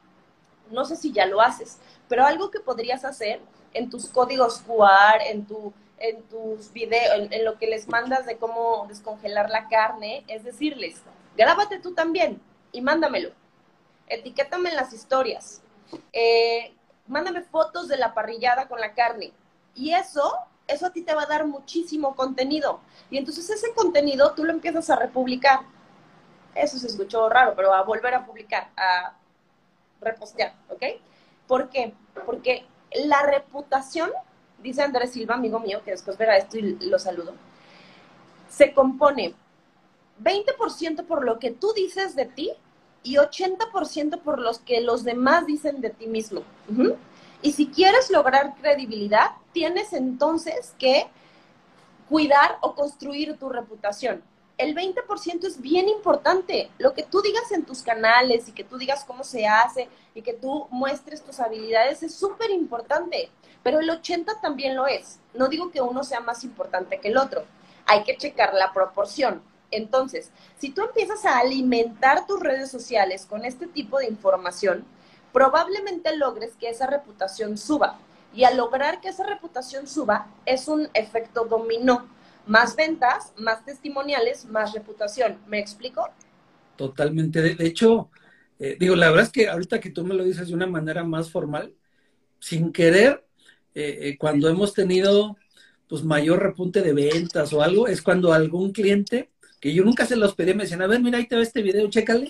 no 0.69 0.85
sé 0.85 0.95
si 0.95 1.11
ya 1.11 1.25
lo 1.25 1.41
haces, 1.41 1.79
pero 2.07 2.25
algo 2.25 2.51
que 2.51 2.59
podrías 2.59 3.03
hacer 3.03 3.41
en 3.73 3.89
tus 3.89 4.07
códigos 4.07 4.61
QR, 4.61 5.21
en, 5.25 5.45
tu, 5.45 5.73
en 5.97 6.21
tus 6.23 6.71
videos, 6.71 7.27
en, 7.31 7.45
lo 7.45 7.57
que 7.57 7.67
les 7.67 7.87
mandas 7.87 8.25
de 8.25 8.37
cómo 8.37 8.85
descongelar 8.87 9.49
la 9.49 9.67
carne, 9.67 10.23
es 10.27 10.43
decirles, 10.43 11.01
grábate 11.35 11.79
tú 11.79 11.93
también 11.93 12.39
y 12.71 12.81
mándamelo. 12.81 13.31
Etiquétame 14.07 14.69
en 14.69 14.75
las 14.75 14.93
historias. 14.93 15.61
Eh, 16.13 16.76
mándame 17.07 17.41
fotos 17.41 17.87
de 17.87 17.97
la 17.97 18.13
parrillada 18.13 18.67
con 18.67 18.79
la 18.79 18.93
carne. 18.93 19.31
Y 19.75 19.93
eso, 19.93 20.33
eso 20.67 20.87
a 20.87 20.91
ti 20.91 21.01
te 21.01 21.13
va 21.13 21.23
a 21.23 21.27
dar 21.27 21.45
muchísimo 21.45 22.15
contenido. 22.15 22.79
Y 23.09 23.17
entonces 23.17 23.49
ese 23.49 23.73
contenido 23.73 24.33
tú 24.33 24.43
lo 24.43 24.51
empiezas 24.51 24.89
a 24.89 24.95
republicar. 24.95 25.61
Eso 26.55 26.77
se 26.77 26.87
escuchó 26.87 27.29
raro, 27.29 27.53
pero 27.55 27.73
a 27.73 27.83
volver 27.83 28.13
a 28.13 28.25
publicar, 28.25 28.69
a 28.75 29.15
repostear, 30.01 30.53
¿ok? 30.69 30.83
¿Por 31.47 31.69
qué? 31.69 31.93
Porque 32.25 32.65
la 33.05 33.23
reputación, 33.23 34.11
dice 34.61 34.81
Andrés 34.81 35.11
Silva, 35.11 35.35
amigo 35.35 35.59
mío, 35.59 35.81
que 35.83 35.91
después 35.91 36.17
verá 36.17 36.37
esto 36.37 36.57
y 36.57 36.77
lo 36.89 36.97
saludo, 36.97 37.33
se 38.49 38.73
compone 38.73 39.35
20% 40.23 41.05
por 41.05 41.23
lo 41.23 41.37
que 41.39 41.51
tú 41.51 41.73
dices 41.73 42.15
de 42.15 42.25
ti 42.25 42.53
y 43.07 43.15
80% 43.15 44.19
por 44.19 44.37
los 44.37 44.59
que 44.59 44.81
los 44.81 45.05
demás 45.05 45.45
dicen 45.45 45.79
de 45.79 45.91
ti 45.91 46.07
mismo. 46.07 46.41
Y 47.41 47.53
si 47.53 47.67
quieres 47.67 48.11
lograr 48.11 48.55
credibilidad, 48.59 49.31
tienes 49.53 49.93
entonces 49.93 50.73
que 50.77 51.07
cuidar 52.09 52.57
o 52.59 52.75
construir 52.75 53.37
tu 53.37 53.47
reputación. 53.47 54.21
El 54.57 54.75
20% 54.75 55.45
es 55.45 55.61
bien 55.61 55.87
importante. 55.87 56.69
Lo 56.79 56.93
que 56.93 57.03
tú 57.03 57.21
digas 57.21 57.49
en 57.53 57.63
tus 57.63 57.81
canales 57.81 58.49
y 58.49 58.51
que 58.51 58.65
tú 58.65 58.77
digas 58.77 59.05
cómo 59.05 59.23
se 59.23 59.47
hace 59.47 59.87
y 60.13 60.21
que 60.21 60.33
tú 60.33 60.67
muestres 60.69 61.23
tus 61.23 61.39
habilidades 61.39 62.03
es 62.03 62.13
súper 62.13 62.51
importante. 62.51 63.29
Pero 63.63 63.79
el 63.79 63.89
80% 63.89 64.41
también 64.41 64.75
lo 64.75 64.85
es. 64.85 65.19
No 65.33 65.47
digo 65.47 65.71
que 65.71 65.79
uno 65.79 66.03
sea 66.03 66.19
más 66.19 66.43
importante 66.43 66.99
que 66.99 67.07
el 67.07 67.17
otro. 67.17 67.45
Hay 67.85 68.03
que 68.03 68.17
checar 68.17 68.53
la 68.53 68.73
proporción. 68.73 69.41
Entonces, 69.71 70.31
si 70.57 70.69
tú 70.69 70.81
empiezas 70.81 71.25
a 71.25 71.39
alimentar 71.39 72.25
tus 72.25 72.39
redes 72.39 72.71
sociales 72.71 73.25
con 73.25 73.45
este 73.45 73.67
tipo 73.67 73.99
de 73.99 74.07
información, 74.07 74.85
probablemente 75.33 76.15
logres 76.15 76.53
que 76.59 76.69
esa 76.69 76.87
reputación 76.87 77.57
suba. 77.57 77.99
Y 78.33 78.43
al 78.43 78.57
lograr 78.57 79.01
que 79.01 79.09
esa 79.09 79.25
reputación 79.25 79.87
suba, 79.87 80.27
es 80.45 80.67
un 80.67 80.89
efecto 80.93 81.45
dominó. 81.45 82.07
Más 82.45 82.75
ventas, 82.75 83.33
más 83.37 83.65
testimoniales, 83.65 84.45
más 84.45 84.73
reputación. 84.73 85.37
¿Me 85.47 85.59
explico? 85.59 86.09
Totalmente. 86.75 87.41
De, 87.41 87.65
hecho, 87.65 88.09
eh, 88.59 88.77
digo, 88.79 88.95
la 88.95 89.09
verdad 89.09 89.25
es 89.25 89.31
que 89.31 89.49
ahorita 89.49 89.79
que 89.79 89.89
tú 89.89 90.05
me 90.05 90.15
lo 90.15 90.23
dices 90.23 90.47
de 90.47 90.53
una 90.53 90.67
manera 90.67 91.03
más 91.03 91.29
formal, 91.29 91.73
sin 92.39 92.71
querer, 92.71 93.25
eh, 93.75 93.99
eh, 94.01 94.17
cuando 94.17 94.47
hemos 94.49 94.73
tenido 94.73 95.37
pues 95.87 96.03
mayor 96.03 96.41
repunte 96.41 96.81
de 96.81 96.93
ventas 96.93 97.53
o 97.53 97.61
algo, 97.61 97.87
es 97.87 98.01
cuando 98.01 98.33
algún 98.33 98.71
cliente 98.71 99.29
que 99.59 99.73
yo 99.73 99.83
nunca 99.83 100.05
se 100.05 100.15
los 100.15 100.35
pedí, 100.35 100.53
me 100.53 100.63
decían, 100.63 100.81
a 100.81 100.87
ver, 100.87 101.01
mira, 101.01 101.17
ahí 101.17 101.25
te 101.25 101.35
va 101.35 101.41
este 101.41 101.61
video, 101.61 101.89
chécale, 101.89 102.29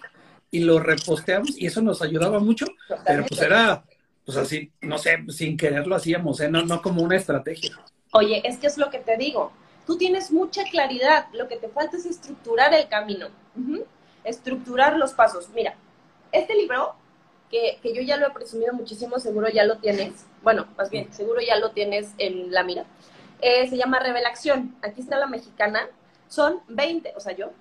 y 0.52 0.60
lo 0.60 0.80
reposteamos, 0.80 1.58
y 1.58 1.66
eso 1.66 1.82
nos 1.82 2.02
ayudaba 2.02 2.40
mucho, 2.40 2.66
pero 3.06 3.26
pues 3.26 3.42
era, 3.42 3.84
pues 4.26 4.38
así, 4.38 4.72
no 4.82 4.98
sé, 4.98 5.18
sin 5.30 5.58
querer 5.58 5.88
lo 5.88 5.96
hacíamos, 5.96 6.40
¿eh? 6.40 6.50
no, 6.50 6.64
no 6.64 6.82
como 6.82 7.02
una 7.02 7.18
estrategia. 7.18 7.78
Oye, 8.12 8.42
es 8.46 8.58
que 8.58 8.68
es 8.68 8.78
lo 8.78 8.90
que 8.90 9.00
te 9.00 9.18
digo, 9.18 9.52
tú 9.86 9.98
tienes 9.98 10.32
mucha 10.32 10.64
claridad, 10.66 11.28
lo 11.34 11.48
que 11.48 11.58
te 11.58 11.70
falta 11.70 11.98
es 11.98 12.06
estructurar 12.06 12.74
el 12.74 12.88
camino. 12.88 13.28
estructurar 14.24 14.98
los 14.98 15.14
pasos. 15.14 15.50
Mira, 15.54 15.76
este 16.32 16.56
libro, 16.56 16.96
que, 17.50 17.80
que 17.82 17.94
yo 17.94 18.02
ya 18.02 18.18
lo 18.18 18.28
he 18.28 18.32
presumido 18.32 18.74
muchísimo, 18.74 19.20
seguro 19.20 19.50
ya 19.50 19.64
lo 19.66 19.78
tienes, 19.78 20.26
bueno, 20.44 20.68
más 20.78 20.90
bien, 20.90 21.14
seguro 21.14 21.40
ya 21.42 21.58
lo 21.58 21.72
tienes 21.72 22.10
en 22.18 22.52
la 22.52 22.64
mira, 22.64 22.86
eh, 23.42 23.68
se 23.70 23.78
llama 23.78 24.00
Revelación. 24.00 24.76
Aquí 24.82 25.02
está 25.02 25.18
la 25.18 25.28
mexicana. 25.28 25.88
Son 26.28 26.62
20, 26.68 27.14
o 27.16 27.20
sea, 27.20 27.36
yo, 27.36 27.52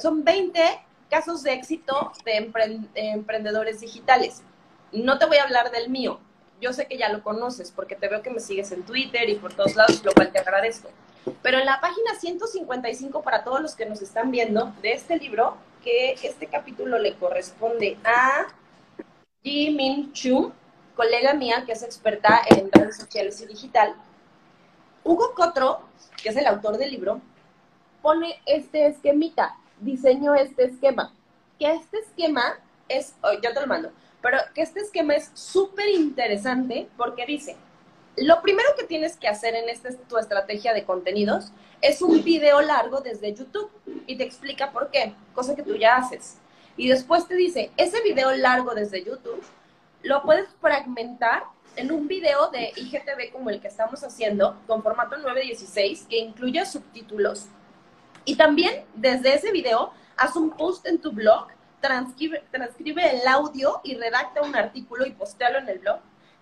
son 0.00 0.24
20 0.24 0.60
casos 1.08 1.42
de 1.42 1.52
éxito 1.52 2.12
de 2.24 2.50
emprendedores 2.94 3.80
digitales. 3.80 4.42
No 4.92 5.18
te 5.18 5.26
voy 5.26 5.38
a 5.38 5.44
hablar 5.44 5.70
del 5.70 5.88
mío. 5.88 6.20
Yo 6.60 6.72
sé 6.72 6.86
que 6.86 6.98
ya 6.98 7.08
lo 7.08 7.22
conoces 7.22 7.72
porque 7.72 7.96
te 7.96 8.08
veo 8.08 8.22
que 8.22 8.30
me 8.30 8.40
sigues 8.40 8.70
en 8.72 8.82
Twitter 8.82 9.28
y 9.28 9.36
por 9.36 9.52
todos 9.54 9.76
lados, 9.76 10.04
lo 10.04 10.12
cual 10.12 10.30
te 10.30 10.38
agradezco. 10.38 10.90
Pero 11.42 11.58
en 11.58 11.66
la 11.66 11.80
página 11.80 12.14
155, 12.18 13.22
para 13.22 13.44
todos 13.44 13.60
los 13.60 13.74
que 13.74 13.86
nos 13.86 14.02
están 14.02 14.30
viendo, 14.30 14.72
de 14.82 14.92
este 14.92 15.16
libro, 15.16 15.56
que 15.82 16.12
este 16.22 16.46
capítulo 16.46 16.98
le 16.98 17.14
corresponde 17.14 17.98
a 18.04 18.46
Ji 19.42 19.70
Min 19.70 20.12
colega 20.94 21.32
mía 21.32 21.64
que 21.64 21.72
es 21.72 21.82
experta 21.82 22.42
en 22.50 22.70
redes 22.70 22.98
sociales 22.98 23.40
y 23.40 23.46
digital. 23.46 23.94
Hugo 25.02 25.34
Cotro, 25.34 25.80
que 26.22 26.28
es 26.28 26.36
el 26.36 26.46
autor 26.46 26.76
del 26.76 26.90
libro, 26.90 27.22
pone 28.02 28.40
este 28.46 28.86
esquemita, 28.86 29.56
diseño 29.80 30.34
este 30.34 30.64
esquema. 30.64 31.12
Que 31.58 31.72
este 31.72 31.98
esquema 31.98 32.58
es, 32.88 33.14
oh, 33.22 33.32
yo 33.32 33.52
te 33.52 33.60
lo 33.60 33.66
mando, 33.66 33.90
pero 34.22 34.38
que 34.54 34.62
este 34.62 34.80
esquema 34.80 35.14
es 35.14 35.30
súper 35.34 35.88
interesante 35.88 36.88
porque 36.96 37.26
dice, 37.26 37.56
lo 38.16 38.42
primero 38.42 38.68
que 38.76 38.84
tienes 38.84 39.16
que 39.16 39.28
hacer 39.28 39.54
en 39.54 39.68
esta 39.68 39.90
tu 40.08 40.18
estrategia 40.18 40.74
de 40.74 40.84
contenidos 40.84 41.52
es 41.80 42.02
un 42.02 42.22
video 42.22 42.60
largo 42.60 43.00
desde 43.00 43.34
YouTube 43.34 43.70
y 44.06 44.16
te 44.16 44.24
explica 44.24 44.72
por 44.72 44.90
qué, 44.90 45.14
cosa 45.34 45.54
que 45.54 45.62
tú 45.62 45.76
ya 45.76 45.96
haces. 45.96 46.36
Y 46.76 46.88
después 46.88 47.26
te 47.26 47.34
dice, 47.34 47.70
ese 47.76 48.02
video 48.02 48.30
largo 48.36 48.74
desde 48.74 49.04
YouTube 49.04 49.42
lo 50.02 50.22
puedes 50.22 50.48
fragmentar 50.60 51.44
en 51.76 51.92
un 51.92 52.08
video 52.08 52.50
de 52.50 52.72
IGTV 52.76 53.32
como 53.32 53.50
el 53.50 53.60
que 53.60 53.68
estamos 53.68 54.02
haciendo, 54.02 54.58
con 54.66 54.82
formato 54.82 55.16
916, 55.16 56.06
que 56.08 56.18
incluye 56.18 56.64
subtítulos. 56.66 57.46
Y 58.24 58.36
también 58.36 58.84
desde 58.94 59.34
ese 59.34 59.52
video, 59.52 59.92
haz 60.16 60.36
un 60.36 60.50
post 60.50 60.86
en 60.86 61.00
tu 61.00 61.12
blog, 61.12 61.48
transcribe, 61.80 62.42
transcribe 62.50 63.20
el 63.20 63.26
audio 63.26 63.80
y 63.84 63.94
redacta 63.94 64.42
un 64.42 64.54
artículo 64.54 65.06
y 65.06 65.12
postéalo 65.12 65.58
en 65.58 65.68
el 65.68 65.78
blog 65.78 66.00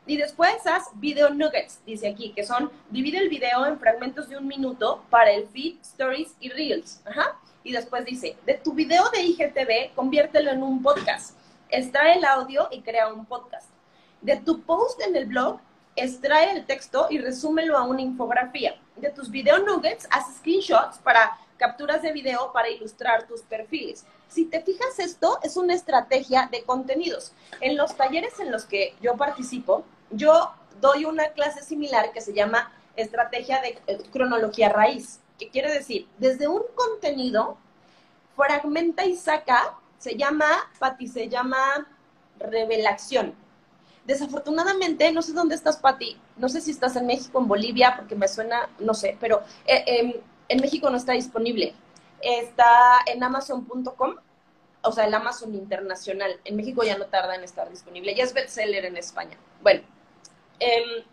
y 0.09 0.17
después 0.17 0.67
haz 0.67 0.89
video 0.95 1.29
nuggets, 1.29 1.83
dice 1.85 2.09
aquí, 2.09 2.33
que 2.33 2.43
son, 2.43 2.73
divide 2.89 3.19
el 3.19 3.29
video 3.29 3.67
en 3.67 3.79
fragmentos 3.79 4.27
de 4.31 4.39
un 4.39 4.47
minuto 4.47 5.05
para 5.11 5.31
el 5.33 5.47
feed, 5.49 5.77
stories 5.83 6.35
y 6.41 6.49
reels. 6.49 7.03
Ajá. 7.05 7.39
Y 7.63 7.73
después 7.73 8.07
dice, 8.07 8.35
de 8.47 8.55
tu 8.55 8.73
video 8.73 9.11
de 9.11 9.21
IGTV, 9.21 9.95
conviértelo 9.95 10.51
en 10.51 10.63
un 10.63 10.83
podcast. 10.83 11.37
Extrae 11.69 12.17
el 12.17 12.25
audio 12.25 12.69
y 12.71 12.81
crea 12.81 13.13
un 13.13 13.27
podcast. 13.27 13.69
De 14.23 14.37
tu 14.39 14.63
post 14.63 14.99
en 15.03 15.15
el 15.15 15.27
blog, 15.27 15.61
extrae 15.95 16.53
el 16.53 16.65
texto 16.65 17.09
y 17.11 17.19
resúmelo 17.19 17.77
a 17.77 17.85
una 17.85 18.01
infografía. 18.01 18.77
De 18.97 19.11
tus 19.11 19.31
video 19.31 19.59
nuggets, 19.59 20.09
haz 20.11 20.39
screenshots 20.39 20.97
para 21.01 21.37
capturas 21.59 22.01
de 22.03 22.13
video 22.13 22.53
para 22.53 22.71
ilustrar 22.71 23.27
tus 23.27 23.43
perfiles. 23.43 24.07
Si 24.29 24.47
te 24.47 24.63
fijas, 24.63 24.99
esto 24.99 25.39
es 25.43 25.57
una 25.57 25.75
estrategia 25.75 26.49
de 26.51 26.63
contenidos. 26.63 27.33
En 27.61 27.77
los 27.77 27.97
talleres 27.97 28.39
en 28.41 28.51
los 28.51 28.65
que 28.65 28.95
yo 29.03 29.17
participo, 29.17 29.85
yo 30.11 30.53
doy 30.81 31.05
una 31.05 31.29
clase 31.31 31.63
similar 31.63 32.13
que 32.13 32.21
se 32.21 32.33
llama 32.33 32.73
estrategia 32.97 33.61
de 33.61 33.79
eh, 33.87 33.99
cronología 34.13 34.69
raíz, 34.69 35.21
que 35.39 35.49
quiere 35.51 35.73
decir, 35.73 36.09
desde 36.19 36.49
un 36.49 36.63
contenido, 36.75 37.59
fragmenta 38.37 39.05
y 39.05 39.17
saca, 39.17 39.75
se 39.99 40.17
llama, 40.17 40.47
Pati, 40.79 41.07
se 41.09 41.29
llama 41.29 41.87
revelación. 42.39 43.35
Desafortunadamente, 44.05 45.13
no 45.13 45.23
sé 45.23 45.33
dónde 45.33 45.55
estás, 45.55 45.77
Pati, 45.77 46.17
no 46.37 46.49
sé 46.49 46.61
si 46.61 46.71
estás 46.71 46.97
en 46.97 47.07
México, 47.07 47.39
en 47.39 47.49
Bolivia, 47.49 47.95
porque 47.97 48.15
me 48.15 48.29
suena, 48.29 48.69
no 48.79 48.95
sé, 48.95 49.17
pero 49.21 49.43
eh, 49.67 49.85
em, 49.87 50.13
en 50.49 50.61
México 50.61 50.91
no 50.91 50.97
está 50.97 51.13
disponible. 51.13 51.75
Está 52.21 52.99
en 53.07 53.23
amazon.com 53.23 54.17
o 54.83 54.93
sea, 54.93 55.05
el 55.07 55.15
Amazon 55.15 55.55
internacional. 55.55 56.41
En 56.45 56.57
México 56.57 56.83
ya 56.83 56.99
no 56.99 57.07
tarda 57.07 57.35
en 57.35 57.45
estar 57.45 57.69
disponible, 57.69 58.15
ya 58.15 58.25
es 58.25 58.33
bestseller 58.33 58.85
en 58.85 58.97
España. 58.97 59.37
Bueno, 59.63 59.83
em, 60.61 61.05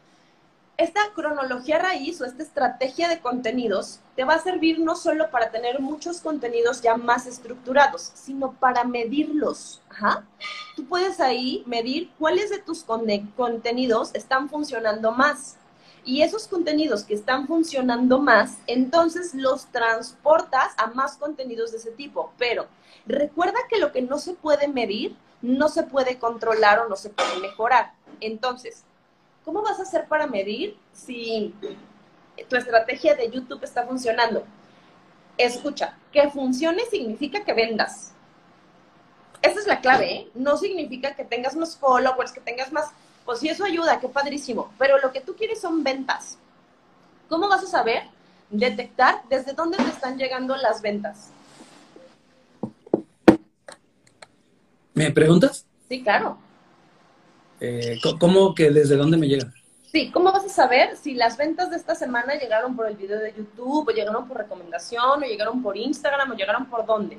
esta 0.78 1.00
cronología 1.14 1.80
raíz 1.80 2.20
o 2.20 2.26
esta 2.26 2.44
estrategia 2.44 3.08
de 3.08 3.20
contenidos 3.20 4.00
te 4.16 4.26
va 4.26 4.36
a 4.36 4.40
servir 4.40 4.80
no 4.80 4.96
solo 4.96 5.32
para 5.32 5.50
tener 5.50 5.80
muchos 5.80 6.20
contenidos 6.20 6.82
ya 6.82 6.98
más 6.98 7.26
estructurados, 7.26 8.12
sino 8.14 8.54
para 8.54 8.84
medirlos. 8.84 9.82
Ajá. 9.90 10.26
Tú 10.76 10.86
puedes 10.86 11.20
ahí 11.20 11.64
medir 11.66 12.12
cuáles 12.20 12.50
de 12.50 12.60
tus 12.60 12.84
contenidos 12.84 14.14
están 14.14 14.50
funcionando 14.50 15.12
más. 15.12 15.58
Y 16.06 16.22
esos 16.22 16.48
contenidos 16.48 17.04
que 17.04 17.16
están 17.16 17.48
funcionando 17.48 18.20
más, 18.20 18.60
entonces 18.68 19.34
los 19.34 19.66
transportas 19.72 20.74
a 20.78 20.88
más 20.88 21.18
contenidos 21.18 21.72
de 21.72 21.80
ese 21.80 21.92
tipo. 21.92 22.32
Pero 22.38 22.68
recuerda 23.08 23.58
que 23.68 23.80
lo 23.80 23.92
que 23.92 24.04
no 24.04 24.20
se 24.20 24.34
puede 24.36 24.68
medir, 24.68 25.16
no 25.42 25.68
se 25.68 25.82
puede 25.82 26.20
controlar 26.20 26.80
o 26.80 26.88
no 26.88 26.96
se 26.96 27.10
puede 27.10 27.40
mejorar. 27.40 27.94
Entonces, 28.22 28.84
¿cómo 29.44 29.64
vas 29.64 29.80
a 29.80 29.84
hacer 29.84 30.08
para 30.08 30.28
medir 30.28 30.78
si 30.94 31.56
tu 32.50 32.56
estrategia 32.56 33.16
de 33.16 33.32
YouTube 33.32 33.64
está 33.64 33.88
funcionando? 33.88 34.46
Escucha, 35.38 35.98
que 36.12 36.30
funcione 36.30 36.86
significa 36.86 37.44
que 37.44 37.54
vendas. 37.54 38.14
Esa 39.42 39.60
es 39.60 39.68
la 39.68 39.82
clave, 39.82 40.14
¿eh? 40.14 40.30
No 40.36 40.56
significa 40.58 41.16
que 41.16 41.26
tengas 41.26 41.56
más 41.56 41.76
followers, 41.78 42.32
que 42.32 42.42
tengas 42.42 42.72
más 42.72 42.92
pues 43.26 43.40
sí, 43.40 43.50
eso 43.50 43.66
ayuda, 43.66 44.00
qué 44.00 44.08
padrísimo. 44.08 44.72
Pero 44.78 45.00
lo 45.00 45.12
que 45.12 45.20
tú 45.20 45.36
quieres 45.36 45.60
son 45.60 45.84
ventas. 45.84 46.38
¿Cómo 47.28 47.50
vas 47.50 47.64
a 47.64 47.68
saber 47.68 48.04
detectar 48.52 49.24
desde 49.30 49.54
dónde 49.54 49.78
te 49.78 49.90
están 49.90 50.18
llegando 50.18 50.56
las 50.56 50.82
ventas? 50.82 51.32
¿Me 54.94 55.12
preguntas? 55.12 55.66
Sí, 55.90 56.04
claro. 56.04 56.38
Eh, 57.60 58.00
¿Cómo 58.20 58.54
que 58.54 58.70
desde 58.70 58.96
dónde 58.96 59.18
me 59.18 59.28
llegan? 59.28 59.54
Sí, 59.92 60.12
¿cómo 60.12 60.32
vas 60.32 60.46
a 60.46 60.50
saber 60.50 60.96
si 60.96 61.16
las 61.16 61.38
ventas 61.38 61.72
de 61.72 61.78
esta 61.78 61.96
semana 61.96 62.36
llegaron 62.36 62.76
por 62.76 62.88
el 62.88 62.96
video 62.96 63.18
de 63.20 63.34
YouTube, 63.34 63.88
o 63.88 63.92
llegaron 63.92 64.28
por 64.28 64.38
recomendación, 64.38 65.24
o 65.24 65.26
llegaron 65.26 65.64
por 65.64 65.78
Instagram, 65.78 66.32
o 66.32 66.36
llegaron 66.36 66.66
por 66.68 66.86
dónde? 66.86 67.18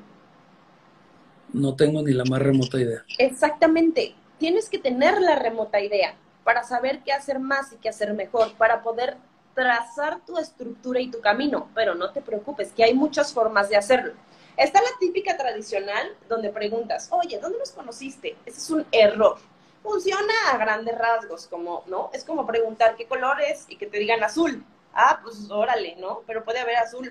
No 1.52 1.74
tengo 1.74 2.02
ni 2.02 2.12
la 2.12 2.24
más 2.24 2.40
remota 2.40 2.78
idea. 2.78 3.02
Exactamente 3.18 4.14
tienes 4.38 4.68
que 4.68 4.78
tener 4.78 5.20
la 5.20 5.36
remota 5.36 5.80
idea 5.80 6.14
para 6.44 6.62
saber 6.62 7.00
qué 7.04 7.12
hacer 7.12 7.38
más 7.38 7.72
y 7.72 7.76
qué 7.76 7.88
hacer 7.88 8.14
mejor, 8.14 8.52
para 8.54 8.82
poder 8.82 9.16
trazar 9.54 10.20
tu 10.24 10.38
estructura 10.38 11.00
y 11.00 11.10
tu 11.10 11.20
camino, 11.20 11.68
pero 11.74 11.94
no 11.94 12.12
te 12.12 12.20
preocupes, 12.20 12.72
que 12.72 12.84
hay 12.84 12.94
muchas 12.94 13.32
formas 13.32 13.68
de 13.68 13.76
hacerlo. 13.76 14.12
Está 14.56 14.80
la 14.80 14.90
típica 15.00 15.36
tradicional 15.36 16.14
donde 16.28 16.50
preguntas, 16.50 17.08
oye, 17.10 17.38
¿dónde 17.38 17.58
nos 17.58 17.72
conociste? 17.72 18.36
Ese 18.46 18.58
es 18.58 18.70
un 18.70 18.86
error. 18.92 19.38
Funciona 19.82 20.32
a 20.52 20.56
grandes 20.56 20.96
rasgos, 20.96 21.46
como, 21.46 21.84
¿no? 21.86 22.10
Es 22.12 22.24
como 22.24 22.46
preguntar 22.46 22.96
qué 22.96 23.06
colores 23.06 23.66
y 23.68 23.76
que 23.76 23.86
te 23.86 23.98
digan 23.98 24.22
azul. 24.22 24.64
Ah, 24.92 25.20
pues 25.22 25.50
órale, 25.50 25.96
¿no? 25.96 26.22
Pero 26.26 26.44
puede 26.44 26.60
haber 26.60 26.76
azul, 26.76 27.10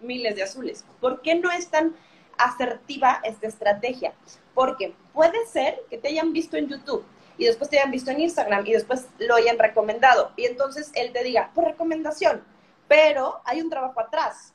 miles 0.00 0.36
de 0.36 0.42
azules. 0.42 0.84
¿Por 1.00 1.22
qué 1.22 1.34
no 1.34 1.50
es 1.50 1.68
tan 1.68 1.94
asertiva 2.38 3.20
esta 3.24 3.46
estrategia? 3.46 4.12
Porque 4.54 4.94
puede 5.16 5.46
ser 5.46 5.80
que 5.88 5.96
te 5.96 6.08
hayan 6.08 6.34
visto 6.34 6.58
en 6.58 6.68
YouTube 6.68 7.02
y 7.38 7.46
después 7.46 7.70
te 7.70 7.78
hayan 7.78 7.90
visto 7.90 8.10
en 8.10 8.20
Instagram 8.20 8.66
y 8.66 8.72
después 8.74 9.06
lo 9.18 9.34
hayan 9.34 9.58
recomendado. 9.58 10.30
Y 10.36 10.44
entonces 10.44 10.92
él 10.94 11.10
te 11.12 11.24
diga, 11.24 11.50
por 11.54 11.64
recomendación, 11.64 12.44
pero 12.86 13.40
hay 13.46 13.62
un 13.62 13.70
trabajo 13.70 13.98
atrás 13.98 14.52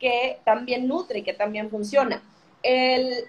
que 0.00 0.40
también 0.44 0.88
nutre 0.88 1.18
y 1.18 1.22
que 1.22 1.34
también 1.34 1.68
funciona. 1.70 2.22
El 2.62 3.28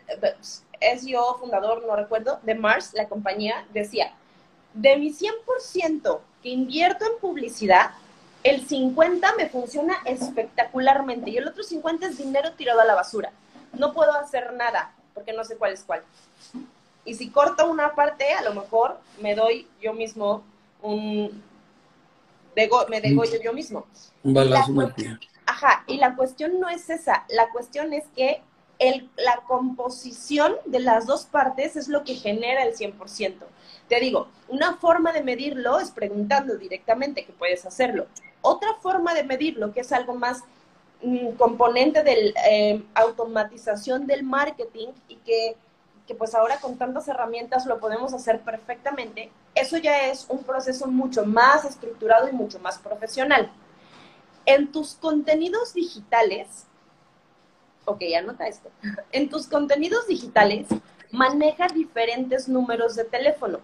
SEO 0.80 1.38
fundador, 1.39 1.86
no 1.86 1.97
recuerdo, 1.97 2.39
de 2.43 2.55
Mars, 2.55 2.91
la 2.93 3.09
compañía, 3.09 3.67
decía, 3.73 4.13
de 4.73 4.95
mi 4.95 5.11
100% 5.11 6.19
que 6.41 6.49
invierto 6.49 7.05
en 7.05 7.19
publicidad, 7.19 7.91
el 8.43 8.65
50 8.65 9.36
me 9.36 9.49
funciona 9.49 9.97
espectacularmente 10.05 11.32
y 11.32 11.38
el 11.38 11.49
otro 11.49 11.63
50 11.63 12.07
es 12.07 12.17
dinero 12.17 12.53
tirado 12.53 12.80
a 12.80 12.86
la 12.86 12.95
basura. 12.95 13.34
No 13.73 13.91
puedo 13.91 14.13
hacer 14.13 14.53
nada 14.53 14.93
porque 15.16 15.34
no 15.34 15.43
sé 15.43 15.57
cuál 15.57 15.74
es 15.74 15.84
cuál. 15.84 16.03
Y 17.05 17.16
si 17.16 17.30
corto 17.30 17.68
una 17.70 17.95
parte, 17.95 18.32
a 18.34 18.43
lo 18.43 18.53
mejor 18.53 18.99
me 19.22 19.34
doy 19.34 19.68
yo 19.82 19.93
mismo 19.93 20.43
un... 20.84 21.41
me 22.89 23.01
degollo 23.01 23.41
yo 23.41 23.53
mismo. 23.53 23.88
Un 24.24 24.34
balazo 24.36 24.74
Ajá, 25.47 25.84
y 25.88 25.97
la 25.97 26.16
cuestión 26.16 26.59
no 26.59 26.70
es 26.70 26.89
esa, 26.89 27.26
la 27.30 27.49
cuestión 27.51 27.93
es 27.93 28.03
que 28.16 28.41
el, 28.80 29.09
la 29.16 29.43
composición 29.47 30.55
de 30.66 30.80
las 30.80 31.05
dos 31.05 31.26
partes 31.26 31.76
es 31.76 31.88
lo 31.88 32.03
que 32.03 32.16
genera 32.16 32.63
el 32.63 32.76
100%. 32.76 33.36
Te 33.88 33.99
digo, 33.99 34.28
una 34.47 34.76
forma 34.78 35.13
de 35.13 35.24
medirlo 35.24 35.80
es 35.80 35.91
preguntando 35.91 36.57
directamente 36.57 37.26
que 37.26 37.32
puedes 37.32 37.66
hacerlo. 37.66 38.07
Otra 38.41 38.74
forma 38.82 39.13
de 39.13 39.24
medirlo, 39.24 39.72
que 39.72 39.82
es 39.82 39.91
algo 39.91 40.16
más 40.16 40.43
componente 41.38 42.04
de 42.04 42.34
eh, 42.50 42.84
automatización 42.93 44.08
del 44.08 44.24
marketing 44.24 44.89
y 45.08 45.18
que, 45.18 45.56
que 46.08 46.16
pues 46.16 46.34
ahora 46.34 46.60
con 46.60 46.78
tantas 46.78 47.08
herramientas 47.08 47.66
lo 47.66 47.80
podemos 47.80 48.14
hacer 48.14 48.41
perfectamente, 48.41 49.32
eso 49.54 49.78
ya 49.78 50.08
es 50.08 50.26
un 50.30 50.43
proceso 50.43 50.88
mucho 50.88 51.26
más 51.26 51.66
estructurado 51.66 52.28
y 52.28 52.34
mucho 52.34 52.60
más 52.60 52.78
profesional. 52.80 53.52
En 54.46 54.72
tus 54.72 54.93
contenidos 54.96 55.74
digitales, 55.74 56.66
ok, 57.86 58.02
anota 58.18 58.48
esto, 58.48 58.70
en 59.12 59.30
tus 59.30 59.48
contenidos 59.48 60.08
digitales 60.08 60.68
maneja 61.12 61.68
diferentes 61.68 62.48
números 62.48 62.96
de 62.96 63.06
teléfono. 63.06 63.60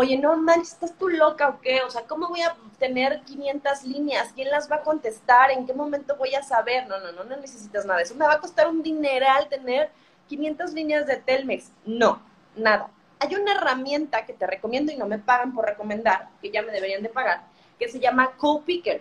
Oye, 0.00 0.16
no 0.16 0.36
manches, 0.36 0.74
¿estás 0.74 0.96
tú 0.96 1.08
loca 1.08 1.48
o 1.48 1.60
qué? 1.60 1.80
O 1.82 1.90
sea, 1.90 2.02
¿cómo 2.02 2.28
voy 2.28 2.40
a 2.42 2.54
tener 2.78 3.20
500 3.22 3.82
líneas? 3.82 4.32
¿Quién 4.32 4.48
las 4.48 4.70
va 4.70 4.76
a 4.76 4.82
contestar? 4.82 5.50
¿En 5.50 5.66
qué 5.66 5.74
momento 5.74 6.14
voy 6.14 6.36
a 6.36 6.42
saber? 6.44 6.86
No, 6.86 7.00
no, 7.00 7.10
no, 7.10 7.24
no 7.24 7.36
necesitas 7.36 7.84
nada. 7.84 8.00
Eso 8.00 8.14
me 8.14 8.24
va 8.24 8.34
a 8.34 8.38
costar 8.38 8.68
un 8.68 8.80
dineral 8.80 9.48
tener 9.48 9.90
500 10.28 10.72
líneas 10.72 11.04
de 11.04 11.16
Telmex. 11.16 11.72
No, 11.84 12.22
nada. 12.54 12.90
Hay 13.18 13.34
una 13.34 13.54
herramienta 13.54 14.24
que 14.24 14.34
te 14.34 14.46
recomiendo 14.46 14.92
y 14.92 14.96
no 14.96 15.08
me 15.08 15.18
pagan 15.18 15.52
por 15.52 15.64
recomendar, 15.64 16.28
que 16.40 16.52
ya 16.52 16.62
me 16.62 16.70
deberían 16.70 17.02
de 17.02 17.08
pagar, 17.08 17.42
que 17.76 17.88
se 17.88 17.98
llama 17.98 18.36
CoPicker. 18.36 19.00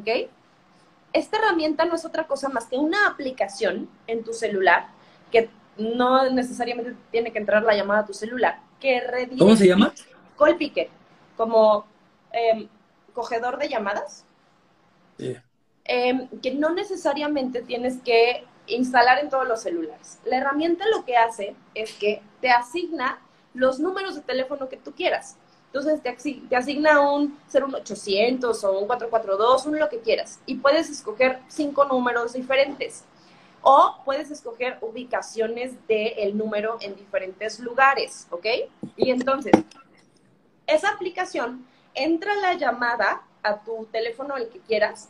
¿Ok? 0.00 0.28
Esta 1.12 1.36
herramienta 1.36 1.84
no 1.84 1.94
es 1.94 2.04
otra 2.04 2.26
cosa 2.26 2.48
más 2.48 2.66
que 2.66 2.76
una 2.76 3.06
aplicación 3.06 3.88
en 4.08 4.24
tu 4.24 4.32
celular 4.32 4.88
que 5.30 5.48
no 5.76 6.28
necesariamente 6.28 6.96
tiene 7.12 7.30
que 7.30 7.38
entrar 7.38 7.62
la 7.62 7.76
llamada 7.76 8.00
a 8.00 8.06
tu 8.06 8.12
celular, 8.12 8.58
que 8.80 9.28
¿Cómo 9.38 9.56
se 9.56 9.66
llama? 9.66 9.92
Call 10.38 10.56
picker, 10.56 10.88
como 11.36 11.84
em, 12.32 12.68
cogedor 13.14 13.58
de 13.58 13.68
llamadas. 13.68 14.24
Em, 15.84 16.28
que 16.40 16.54
no 16.54 16.70
necesariamente 16.70 17.62
tienes 17.62 18.00
que 18.02 18.44
instalar 18.66 19.18
en 19.18 19.30
todos 19.30 19.48
los 19.48 19.62
celulares. 19.62 20.18
La 20.24 20.36
herramienta 20.36 20.84
lo 20.94 21.04
que 21.04 21.16
hace 21.16 21.56
es 21.74 21.92
que 21.94 22.22
te 22.40 22.50
asigna 22.50 23.18
los 23.54 23.80
números 23.80 24.14
de 24.14 24.20
teléfono 24.20 24.68
que 24.68 24.76
tú 24.76 24.92
quieras. 24.92 25.36
Entonces 25.72 26.02
te, 26.02 26.56
asigna 26.56 27.00
un 27.00 27.38
01800 27.52 28.64
o 28.64 28.78
un 28.78 28.86
442, 28.86 29.66
un 29.66 29.78
lo 29.78 29.88
que 29.88 30.00
quieras. 30.00 30.40
Y 30.46 30.56
puedes 30.56 30.88
escoger 30.88 31.40
cinco 31.48 31.84
números 31.84 32.32
diferentes. 32.32 33.04
O 33.60 33.96
puedes 34.04 34.30
escoger 34.30 34.78
ubicaciones 34.80 35.74
del 35.86 36.38
número 36.38 36.78
en 36.80 36.96
diferentes 36.96 37.58
lugares, 37.60 38.26
¿ok? 38.30 38.46
Y 38.96 39.10
entonces, 39.10 39.52
esa 40.68 40.90
aplicación 40.90 41.66
entra 41.94 42.34
la 42.36 42.54
llamada 42.54 43.22
a 43.42 43.58
tu 43.64 43.86
teléfono, 43.86 44.36
el 44.36 44.48
que 44.48 44.60
quieras. 44.60 45.08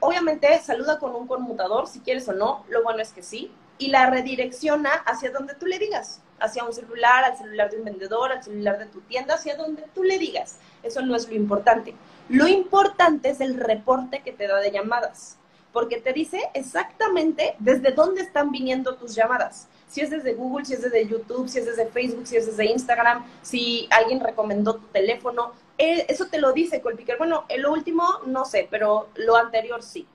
Obviamente 0.00 0.58
saluda 0.60 0.98
con 0.98 1.14
un 1.14 1.26
conmutador, 1.26 1.86
si 1.86 2.00
quieres 2.00 2.26
o 2.28 2.32
no, 2.32 2.64
lo 2.68 2.82
bueno 2.82 3.02
es 3.02 3.12
que 3.12 3.22
sí, 3.22 3.52
y 3.76 3.88
la 3.88 4.08
redirecciona 4.08 4.90
hacia 4.90 5.30
donde 5.30 5.54
tú 5.54 5.66
le 5.66 5.78
digas, 5.78 6.22
hacia 6.40 6.64
un 6.64 6.72
celular, 6.72 7.24
al 7.24 7.36
celular 7.36 7.70
de 7.70 7.78
un 7.78 7.84
vendedor, 7.84 8.32
al 8.32 8.42
celular 8.42 8.78
de 8.78 8.86
tu 8.86 9.02
tienda, 9.02 9.34
hacia 9.34 9.56
donde 9.56 9.82
tú 9.94 10.02
le 10.02 10.18
digas. 10.18 10.56
Eso 10.82 11.02
no 11.02 11.14
es 11.14 11.28
lo 11.28 11.34
importante. 11.34 11.94
Lo 12.30 12.48
importante 12.48 13.30
es 13.30 13.40
el 13.40 13.58
reporte 13.58 14.22
que 14.22 14.32
te 14.32 14.46
da 14.46 14.58
de 14.60 14.70
llamadas 14.70 15.38
porque 15.72 16.00
te 16.00 16.12
dice 16.12 16.40
exactamente 16.54 17.54
desde 17.58 17.92
dónde 17.92 18.22
están 18.22 18.50
viniendo 18.50 18.96
tus 18.96 19.14
llamadas. 19.14 19.68
Si 19.88 20.00
es 20.00 20.10
desde 20.10 20.34
Google, 20.34 20.64
si 20.64 20.74
es 20.74 20.82
desde 20.82 21.06
YouTube, 21.06 21.48
si 21.48 21.58
es 21.58 21.66
desde 21.66 21.86
Facebook, 21.86 22.26
si 22.26 22.36
es 22.36 22.46
desde 22.46 22.66
Instagram, 22.66 23.24
si 23.42 23.88
alguien 23.90 24.20
recomendó 24.20 24.76
tu 24.76 24.86
teléfono. 24.88 25.52
Eh, 25.78 26.06
eso 26.08 26.26
te 26.26 26.38
lo 26.38 26.52
dice 26.52 26.80
Colpicker. 26.80 27.18
Bueno, 27.18 27.44
el 27.48 27.66
último 27.66 28.04
no 28.26 28.44
sé, 28.44 28.68
pero 28.70 29.08
lo 29.14 29.36
anterior 29.36 29.82
sí. 29.82 30.06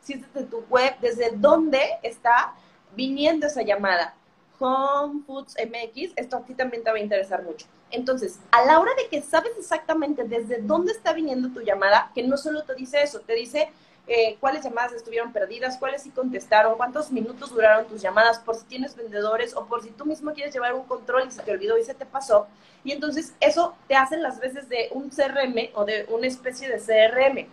Si 0.00 0.14
es 0.14 0.22
desde 0.32 0.46
tu 0.46 0.60
web, 0.70 0.94
desde 1.00 1.32
dónde 1.36 1.98
está 2.02 2.54
viniendo 2.96 3.46
esa 3.46 3.62
llamada. 3.62 4.14
Home 4.60 5.22
Foods 5.26 5.54
MX, 5.56 6.12
esto 6.16 6.36
a 6.36 6.40
ti 6.44 6.54
también 6.54 6.82
te 6.82 6.90
va 6.90 6.96
a 6.96 7.00
interesar 7.00 7.42
mucho. 7.44 7.66
Entonces, 7.90 8.40
a 8.50 8.64
la 8.64 8.80
hora 8.80 8.90
de 8.96 9.08
que 9.08 9.22
sabes 9.22 9.52
exactamente 9.56 10.24
desde 10.24 10.60
dónde 10.60 10.92
está 10.92 11.12
viniendo 11.12 11.50
tu 11.50 11.60
llamada, 11.60 12.10
que 12.14 12.22
no 12.22 12.36
solo 12.36 12.64
te 12.64 12.74
dice 12.74 13.02
eso, 13.02 13.20
te 13.20 13.34
dice 13.34 13.70
eh, 14.10 14.38
cuáles 14.40 14.64
llamadas 14.64 14.94
estuvieron 14.94 15.34
perdidas, 15.34 15.76
cuáles 15.76 16.02
sí 16.02 16.10
contestaron, 16.10 16.78
cuántos 16.78 17.10
minutos 17.12 17.50
duraron 17.50 17.86
tus 17.86 18.00
llamadas, 18.00 18.38
por 18.38 18.56
si 18.56 18.64
tienes 18.64 18.96
vendedores 18.96 19.54
o 19.54 19.66
por 19.66 19.82
si 19.82 19.90
tú 19.90 20.06
mismo 20.06 20.32
quieres 20.32 20.54
llevar 20.54 20.72
un 20.72 20.84
control 20.84 21.28
y 21.28 21.30
se 21.30 21.42
te 21.42 21.52
olvidó 21.52 21.76
y 21.76 21.84
se 21.84 21.92
te 21.92 22.06
pasó. 22.06 22.46
Y 22.84 22.92
entonces 22.92 23.34
eso 23.38 23.76
te 23.86 23.96
hace 23.96 24.16
las 24.16 24.40
veces 24.40 24.66
de 24.70 24.88
un 24.92 25.10
CRM 25.10 25.72
o 25.74 25.84
de 25.84 26.06
una 26.08 26.26
especie 26.26 26.70
de 26.70 26.78
CRM. 26.78 27.48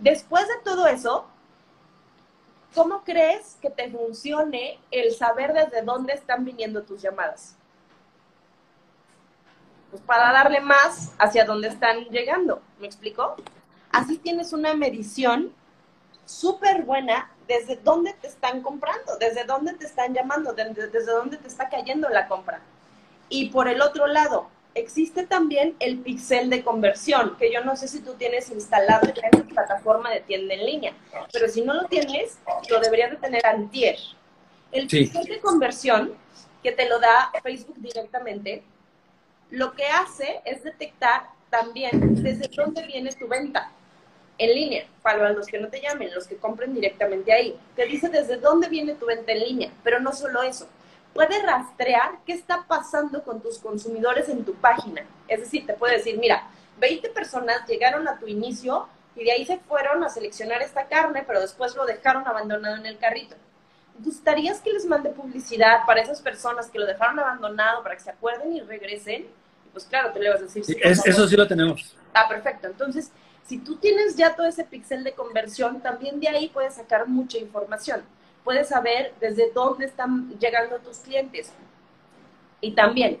Después 0.00 0.48
de 0.48 0.54
todo 0.64 0.88
eso, 0.88 1.26
¿cómo 2.74 3.04
crees 3.04 3.56
que 3.62 3.70
te 3.70 3.88
funcione 3.88 4.80
el 4.90 5.14
saber 5.14 5.52
desde 5.52 5.82
dónde 5.82 6.14
están 6.14 6.44
viniendo 6.44 6.82
tus 6.82 7.00
llamadas? 7.00 7.54
Pues 9.92 10.02
para 10.02 10.32
darle 10.32 10.60
más 10.60 11.12
hacia 11.16 11.44
dónde 11.44 11.68
están 11.68 12.06
llegando. 12.06 12.60
¿Me 12.80 12.88
explico? 12.88 13.36
Así 13.92 14.18
tienes 14.18 14.52
una 14.52 14.74
medición 14.74 15.54
súper 16.26 16.82
buena 16.82 17.30
desde 17.48 17.76
dónde 17.76 18.12
te 18.14 18.26
están 18.26 18.60
comprando, 18.60 19.16
desde 19.18 19.44
dónde 19.44 19.72
te 19.74 19.86
están 19.86 20.12
llamando, 20.12 20.52
desde, 20.52 20.88
desde 20.88 21.12
dónde 21.12 21.38
te 21.38 21.48
está 21.48 21.68
cayendo 21.68 22.08
la 22.08 22.28
compra. 22.28 22.60
Y 23.28 23.48
por 23.50 23.68
el 23.68 23.80
otro 23.80 24.06
lado, 24.06 24.50
existe 24.74 25.26
también 25.26 25.74
el 25.80 25.98
pixel 25.98 26.50
de 26.50 26.62
conversión, 26.62 27.36
que 27.38 27.52
yo 27.52 27.64
no 27.64 27.76
sé 27.76 27.88
si 27.88 28.00
tú 28.00 28.14
tienes 28.14 28.50
instalado 28.50 29.08
en 29.08 29.30
tu 29.30 29.46
plataforma 29.46 30.10
de 30.10 30.20
tienda 30.20 30.54
en 30.54 30.66
línea, 30.66 30.92
pero 31.32 31.48
si 31.48 31.62
no 31.62 31.72
lo 31.72 31.84
tienes, 31.84 32.38
lo 32.68 32.80
deberías 32.80 33.10
de 33.10 33.16
tener 33.16 33.46
antier. 33.46 33.96
El 34.72 34.86
pixel 34.86 35.24
de 35.24 35.40
conversión, 35.40 36.14
que 36.62 36.72
te 36.72 36.88
lo 36.88 36.98
da 36.98 37.32
Facebook 37.42 37.76
directamente, 37.78 38.64
lo 39.50 39.72
que 39.72 39.86
hace 39.86 40.40
es 40.44 40.64
detectar 40.64 41.28
también 41.48 42.22
desde 42.22 42.48
dónde 42.48 42.84
viene 42.86 43.12
tu 43.12 43.28
venta 43.28 43.70
en 44.38 44.54
línea, 44.54 44.86
para 45.02 45.30
los 45.30 45.46
que 45.46 45.58
no 45.58 45.68
te 45.68 45.80
llamen, 45.80 46.14
los 46.14 46.26
que 46.26 46.36
compren 46.36 46.74
directamente 46.74 47.32
ahí. 47.32 47.58
Te 47.74 47.86
dice 47.86 48.08
desde 48.08 48.36
dónde 48.36 48.68
viene 48.68 48.94
tu 48.94 49.06
venta 49.06 49.32
en 49.32 49.40
línea, 49.40 49.70
pero 49.82 50.00
no 50.00 50.12
solo 50.12 50.42
eso. 50.42 50.68
Puede 51.14 51.40
rastrear 51.42 52.18
qué 52.26 52.32
está 52.32 52.64
pasando 52.68 53.22
con 53.22 53.40
tus 53.40 53.58
consumidores 53.58 54.28
en 54.28 54.44
tu 54.44 54.54
página. 54.54 55.04
Es 55.28 55.40
decir, 55.40 55.66
te 55.66 55.72
puede 55.72 55.96
decir, 55.96 56.18
mira, 56.18 56.48
20 56.78 57.08
personas 57.10 57.66
llegaron 57.66 58.06
a 58.06 58.18
tu 58.18 58.26
inicio 58.26 58.86
y 59.14 59.24
de 59.24 59.32
ahí 59.32 59.46
se 59.46 59.58
fueron 59.58 60.04
a 60.04 60.10
seleccionar 60.10 60.60
esta 60.60 60.86
carne, 60.86 61.24
pero 61.26 61.40
después 61.40 61.74
lo 61.74 61.86
dejaron 61.86 62.26
abandonado 62.26 62.76
en 62.76 62.84
el 62.84 62.98
carrito. 62.98 63.34
¿Gustarías 63.98 64.60
que 64.60 64.74
les 64.74 64.84
mande 64.84 65.08
publicidad 65.08 65.86
para 65.86 66.02
esas 66.02 66.20
personas 66.20 66.68
que 66.68 66.78
lo 66.78 66.84
dejaron 66.84 67.18
abandonado 67.18 67.82
para 67.82 67.96
que 67.96 68.02
se 68.02 68.10
acuerden 68.10 68.52
y 68.52 68.60
regresen? 68.60 69.26
Pues 69.72 69.86
claro, 69.86 70.12
te 70.12 70.20
le 70.20 70.28
vas 70.28 70.40
a 70.40 70.42
decir. 70.42 70.64
Sí, 70.64 70.76
eso 70.82 71.26
sí 71.26 71.36
lo 71.36 71.48
tenemos. 71.48 71.96
Ah, 72.12 72.28
perfecto. 72.28 72.66
Entonces, 72.66 73.10
si 73.46 73.58
tú 73.58 73.76
tienes 73.76 74.16
ya 74.16 74.34
todo 74.34 74.46
ese 74.46 74.64
pixel 74.64 75.04
de 75.04 75.14
conversión, 75.14 75.80
también 75.80 76.18
de 76.18 76.28
ahí 76.28 76.48
puedes 76.48 76.74
sacar 76.74 77.06
mucha 77.06 77.38
información. 77.38 78.02
Puedes 78.42 78.68
saber 78.68 79.14
desde 79.20 79.52
dónde 79.52 79.86
están 79.86 80.36
llegando 80.38 80.78
tus 80.78 80.98
clientes. 80.98 81.52
Y 82.60 82.72
también, 82.72 83.20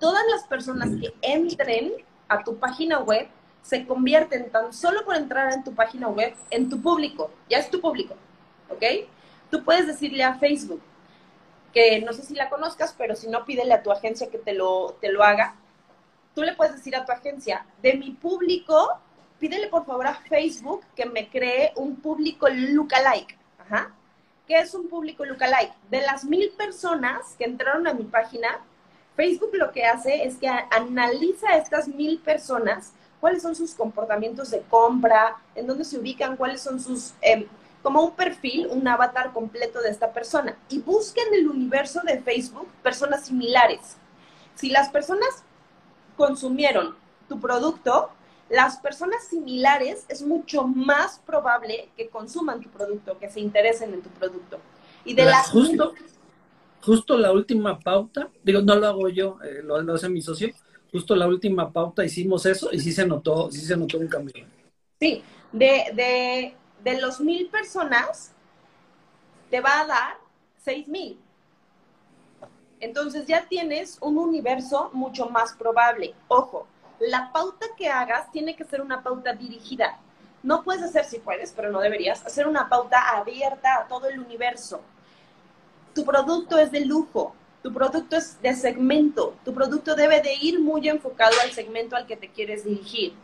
todas 0.00 0.22
las 0.30 0.44
personas 0.44 0.90
que 1.00 1.12
entren 1.20 1.92
a 2.28 2.42
tu 2.42 2.56
página 2.56 3.00
web 3.00 3.28
se 3.62 3.86
convierten 3.86 4.50
tan 4.50 4.72
solo 4.72 5.04
por 5.04 5.16
entrar 5.16 5.52
en 5.52 5.62
tu 5.62 5.74
página 5.74 6.08
web 6.08 6.34
en 6.50 6.70
tu 6.70 6.80
público. 6.80 7.30
Ya 7.50 7.58
es 7.58 7.70
tu 7.70 7.80
público, 7.80 8.14
¿ok? 8.70 8.82
Tú 9.50 9.62
puedes 9.62 9.86
decirle 9.86 10.24
a 10.24 10.38
Facebook, 10.38 10.80
que 11.74 12.00
no 12.00 12.14
sé 12.14 12.22
si 12.22 12.34
la 12.34 12.48
conozcas, 12.48 12.94
pero 12.96 13.14
si 13.14 13.28
no, 13.28 13.44
pídele 13.44 13.74
a 13.74 13.82
tu 13.82 13.92
agencia 13.92 14.30
que 14.30 14.38
te 14.38 14.54
lo, 14.54 14.96
te 15.00 15.12
lo 15.12 15.22
haga. 15.22 15.56
Tú 16.34 16.42
le 16.42 16.54
puedes 16.54 16.74
decir 16.74 16.96
a 16.96 17.04
tu 17.04 17.12
agencia, 17.12 17.66
de 17.82 17.94
mi 17.94 18.12
público 18.12 19.00
pídele 19.38 19.68
por 19.68 19.84
favor 19.84 20.06
a 20.06 20.14
Facebook 20.14 20.82
que 20.94 21.06
me 21.06 21.28
cree 21.28 21.72
un 21.76 21.96
público 21.96 22.48
lookalike. 22.48 23.36
Ajá. 23.58 23.92
¿Qué 24.46 24.58
es 24.58 24.74
un 24.74 24.88
público 24.88 25.24
lookalike? 25.24 25.74
De 25.90 26.00
las 26.02 26.24
mil 26.24 26.50
personas 26.50 27.34
que 27.36 27.44
entraron 27.44 27.86
a 27.86 27.94
mi 27.94 28.04
página, 28.04 28.60
Facebook 29.16 29.50
lo 29.54 29.72
que 29.72 29.84
hace 29.84 30.24
es 30.24 30.36
que 30.36 30.48
analiza 30.48 31.50
a 31.50 31.56
estas 31.56 31.88
mil 31.88 32.18
personas, 32.20 32.92
cuáles 33.20 33.42
son 33.42 33.56
sus 33.56 33.74
comportamientos 33.74 34.50
de 34.50 34.60
compra, 34.62 35.36
en 35.54 35.66
dónde 35.66 35.84
se 35.84 35.98
ubican, 35.98 36.36
cuáles 36.36 36.60
son 36.60 36.78
sus, 36.78 37.14
em, 37.22 37.46
como 37.82 38.02
un 38.02 38.12
perfil, 38.12 38.68
un 38.70 38.86
avatar 38.86 39.32
completo 39.32 39.80
de 39.80 39.90
esta 39.90 40.12
persona. 40.12 40.56
Y 40.68 40.78
busca 40.80 41.20
en 41.22 41.34
el 41.34 41.48
universo 41.48 42.00
de 42.04 42.20
Facebook 42.20 42.68
personas 42.82 43.26
similares. 43.26 43.96
Si 44.54 44.70
las 44.70 44.90
personas 44.90 45.42
consumieron 46.16 46.94
tu 47.28 47.40
producto, 47.40 48.10
las 48.48 48.76
personas 48.78 49.24
similares 49.28 50.04
es 50.08 50.22
mucho 50.22 50.66
más 50.66 51.20
probable 51.26 51.88
que 51.96 52.08
consuman 52.08 52.60
tu 52.60 52.68
producto, 52.68 53.18
que 53.18 53.28
se 53.28 53.40
interesen 53.40 53.92
en 53.94 54.02
tu 54.02 54.10
producto. 54.10 54.58
Y 55.04 55.14
de 55.14 55.24
las 55.24 55.48
justo, 55.48 55.94
justo 56.80 57.16
la 57.18 57.32
última 57.32 57.78
pauta, 57.78 58.30
digo, 58.42 58.60
no 58.60 58.76
lo 58.76 58.86
hago 58.86 59.08
yo, 59.08 59.38
eh, 59.42 59.62
lo, 59.62 59.76
hace 59.92 60.08
mi 60.08 60.22
socio, 60.22 60.50
justo 60.92 61.16
la 61.16 61.26
última 61.26 61.72
pauta 61.72 62.04
hicimos 62.04 62.46
eso 62.46 62.68
y 62.72 62.78
sí 62.80 62.92
se 62.92 63.06
notó, 63.06 63.50
sí 63.50 63.60
se 63.60 63.76
notó 63.76 63.98
un 63.98 64.08
cambio. 64.08 64.46
Sí, 65.00 65.22
de, 65.52 65.84
de, 65.94 66.54
de 66.84 67.00
los 67.00 67.20
mil 67.20 67.48
personas, 67.48 68.32
te 69.50 69.60
va 69.60 69.80
a 69.80 69.86
dar 69.86 70.18
seis 70.58 70.86
mil. 70.88 71.18
Entonces 72.78 73.26
ya 73.26 73.46
tienes 73.48 73.98
un 74.00 74.18
universo 74.18 74.90
mucho 74.92 75.28
más 75.30 75.54
probable. 75.54 76.14
Ojo, 76.28 76.66
la 77.00 77.32
pauta 77.32 77.66
que 77.76 77.88
hagas 77.88 78.30
tiene 78.32 78.56
que 78.56 78.64
ser 78.64 78.80
una 78.80 79.02
pauta 79.02 79.32
dirigida. 79.34 79.98
No 80.42 80.62
puedes 80.62 80.82
hacer, 80.82 81.04
si 81.04 81.18
puedes, 81.18 81.52
pero 81.52 81.70
no 81.70 81.80
deberías, 81.80 82.24
hacer 82.24 82.46
una 82.46 82.68
pauta 82.68 83.16
abierta 83.16 83.80
a 83.80 83.88
todo 83.88 84.08
el 84.08 84.20
universo. 84.20 84.80
Tu 85.94 86.04
producto 86.04 86.58
es 86.58 86.70
de 86.70 86.80
lujo, 86.80 87.34
tu 87.62 87.72
producto 87.72 88.16
es 88.16 88.40
de 88.42 88.54
segmento, 88.54 89.34
tu 89.44 89.52
producto 89.52 89.94
debe 89.94 90.20
de 90.20 90.34
ir 90.34 90.60
muy 90.60 90.88
enfocado 90.88 91.34
al 91.42 91.50
segmento 91.50 91.96
al 91.96 92.06
que 92.06 92.16
te 92.16 92.30
quieres 92.30 92.64
dirigir. 92.64 93.14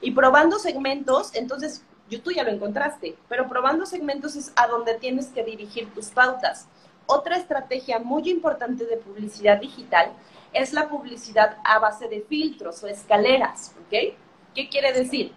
Y 0.00 0.10
probando 0.10 0.58
segmentos, 0.58 1.34
entonces 1.34 1.82
tú 2.18 2.30
ya 2.32 2.42
lo 2.42 2.50
encontraste, 2.50 3.16
pero 3.28 3.48
probando 3.48 3.86
segmentos 3.86 4.36
es 4.36 4.52
a 4.56 4.66
donde 4.66 4.94
tienes 4.94 5.26
que 5.28 5.44
dirigir 5.44 5.92
tus 5.94 6.08
pautas. 6.08 6.66
Otra 7.06 7.36
estrategia 7.36 7.98
muy 7.98 8.28
importante 8.30 8.84
de 8.84 8.96
publicidad 8.96 9.60
digital 9.60 10.12
es 10.52 10.72
la 10.72 10.88
publicidad 10.88 11.58
a 11.64 11.78
base 11.78 12.08
de 12.08 12.20
filtros 12.22 12.82
o 12.82 12.88
escaleras, 12.88 13.74
¿ok? 13.86 14.14
¿Qué 14.54 14.68
quiere 14.68 14.92
decir? 14.92 15.32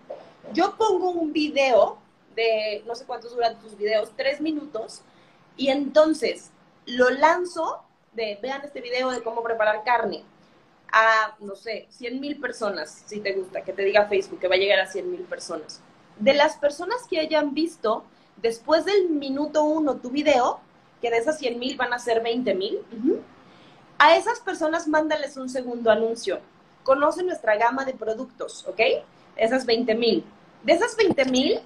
Yo 0.53 0.75
pongo 0.77 1.11
un 1.11 1.31
video 1.31 1.97
de, 2.35 2.83
no 2.85 2.95
sé 2.95 3.05
cuántos 3.05 3.33
duran 3.33 3.59
tus 3.59 3.77
videos, 3.77 4.11
tres 4.15 4.41
minutos, 4.41 5.01
y 5.57 5.69
entonces 5.69 6.51
lo 6.85 7.09
lanzo 7.09 7.81
de, 8.13 8.37
vean 8.41 8.61
este 8.63 8.81
video 8.81 9.09
de 9.11 9.23
cómo 9.23 9.41
preparar 9.43 9.83
carne, 9.83 10.23
a, 10.91 11.35
no 11.39 11.55
sé, 11.55 11.87
100 11.89 12.19
mil 12.19 12.39
personas, 12.39 13.03
si 13.05 13.19
te 13.19 13.33
gusta, 13.33 13.63
que 13.63 13.73
te 13.73 13.83
diga 13.83 14.07
Facebook, 14.07 14.39
que 14.39 14.47
va 14.47 14.55
a 14.55 14.59
llegar 14.59 14.79
a 14.79 14.87
100 14.87 15.11
mil 15.11 15.21
personas. 15.21 15.81
De 16.19 16.33
las 16.33 16.55
personas 16.57 17.05
que 17.09 17.19
hayan 17.19 17.53
visto 17.53 18.05
después 18.37 18.85
del 18.85 19.09
minuto 19.09 19.63
uno 19.63 19.97
tu 19.97 20.09
video, 20.09 20.59
que 21.01 21.09
de 21.09 21.17
esas 21.17 21.37
100 21.39 21.59
mil 21.59 21.75
van 21.75 21.93
a 21.93 21.99
ser 21.99 22.21
20 22.21 22.53
mil, 22.53 22.79
a 23.97 24.15
esas 24.15 24.39
personas 24.39 24.87
mándales 24.87 25.37
un 25.37 25.49
segundo 25.49 25.89
anuncio. 25.91 26.39
Conoce 26.83 27.23
nuestra 27.23 27.55
gama 27.57 27.85
de 27.85 27.93
productos, 27.93 28.65
¿ok? 28.67 28.79
Esas 29.35 29.65
20 29.65 29.95
mil. 29.95 30.25
De 30.63 30.73
esas 30.73 30.95
20 30.95 31.25
mil, 31.25 31.59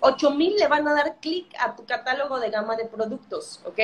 8 0.00 0.30
mil 0.30 0.56
le 0.56 0.68
van 0.68 0.86
a 0.88 0.94
dar 0.94 1.16
clic 1.16 1.52
a 1.58 1.74
tu 1.74 1.84
catálogo 1.84 2.38
de 2.40 2.50
gama 2.50 2.76
de 2.76 2.86
productos, 2.86 3.60
¿ok? 3.64 3.78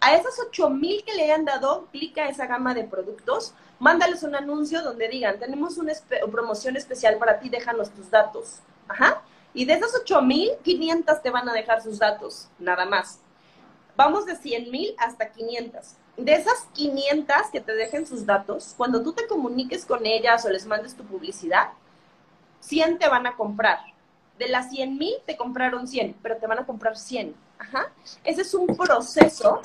A 0.00 0.14
esas 0.14 0.38
8 0.38 0.70
mil 0.70 1.02
que 1.04 1.14
le 1.14 1.24
hayan 1.24 1.44
dado 1.44 1.86
clic 1.90 2.18
a 2.18 2.28
esa 2.28 2.46
gama 2.46 2.74
de 2.74 2.84
productos, 2.84 3.54
mándales 3.78 4.22
un 4.22 4.34
anuncio 4.34 4.82
donde 4.82 5.08
digan, 5.08 5.38
tenemos 5.38 5.78
una 5.78 5.92
promoción 6.30 6.76
especial 6.76 7.16
para 7.18 7.38
ti, 7.38 7.48
déjanos 7.48 7.90
tus 7.90 8.10
datos. 8.10 8.60
Ajá. 8.88 9.22
Y 9.54 9.64
de 9.64 9.72
esas 9.72 9.94
8 9.94 10.22
mil, 10.22 10.50
500 10.62 11.22
te 11.22 11.30
van 11.30 11.48
a 11.48 11.52
dejar 11.52 11.82
sus 11.82 11.98
datos, 11.98 12.48
nada 12.58 12.84
más. 12.84 13.20
Vamos 13.96 14.26
de 14.26 14.36
100 14.36 14.70
mil 14.70 14.94
hasta 14.98 15.32
500. 15.32 15.94
De 16.16 16.32
esas 16.32 16.66
500 16.72 17.36
que 17.52 17.60
te 17.60 17.74
dejen 17.74 18.06
sus 18.06 18.24
datos, 18.24 18.74
cuando 18.76 19.02
tú 19.02 19.12
te 19.12 19.26
comuniques 19.26 19.84
con 19.84 20.06
ellas 20.06 20.44
o 20.44 20.48
les 20.48 20.66
mandes 20.66 20.94
tu 20.94 21.04
publicidad, 21.04 21.70
100 22.60 22.98
te 22.98 23.08
van 23.08 23.26
a 23.26 23.36
comprar. 23.36 23.80
De 24.38 24.48
las 24.48 24.70
100 24.70 24.98
mil 24.98 25.14
te 25.26 25.36
compraron 25.36 25.86
100, 25.86 26.16
pero 26.22 26.36
te 26.36 26.46
van 26.46 26.58
a 26.58 26.66
comprar 26.66 26.96
100. 26.96 27.34
Ajá. 27.58 27.92
Ese 28.24 28.42
es 28.42 28.54
un 28.54 28.66
proceso 28.76 29.62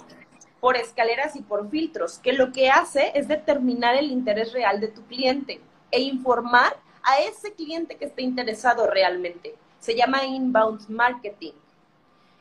por 0.59 0.77
escaleras 0.77 1.35
y 1.35 1.41
por 1.41 1.69
filtros, 1.69 2.19
que 2.19 2.33
lo 2.33 2.51
que 2.51 2.69
hace 2.69 3.11
es 3.15 3.27
determinar 3.27 3.95
el 3.95 4.11
interés 4.11 4.53
real 4.53 4.79
de 4.79 4.87
tu 4.87 5.03
cliente 5.07 5.59
e 5.89 6.01
informar 6.01 6.77
a 7.03 7.19
ese 7.19 7.53
cliente 7.53 7.97
que 7.97 8.05
esté 8.05 8.21
interesado 8.21 8.87
realmente. 8.87 9.55
Se 9.79 9.95
llama 9.95 10.23
inbound 10.23 10.87
marketing. 10.87 11.53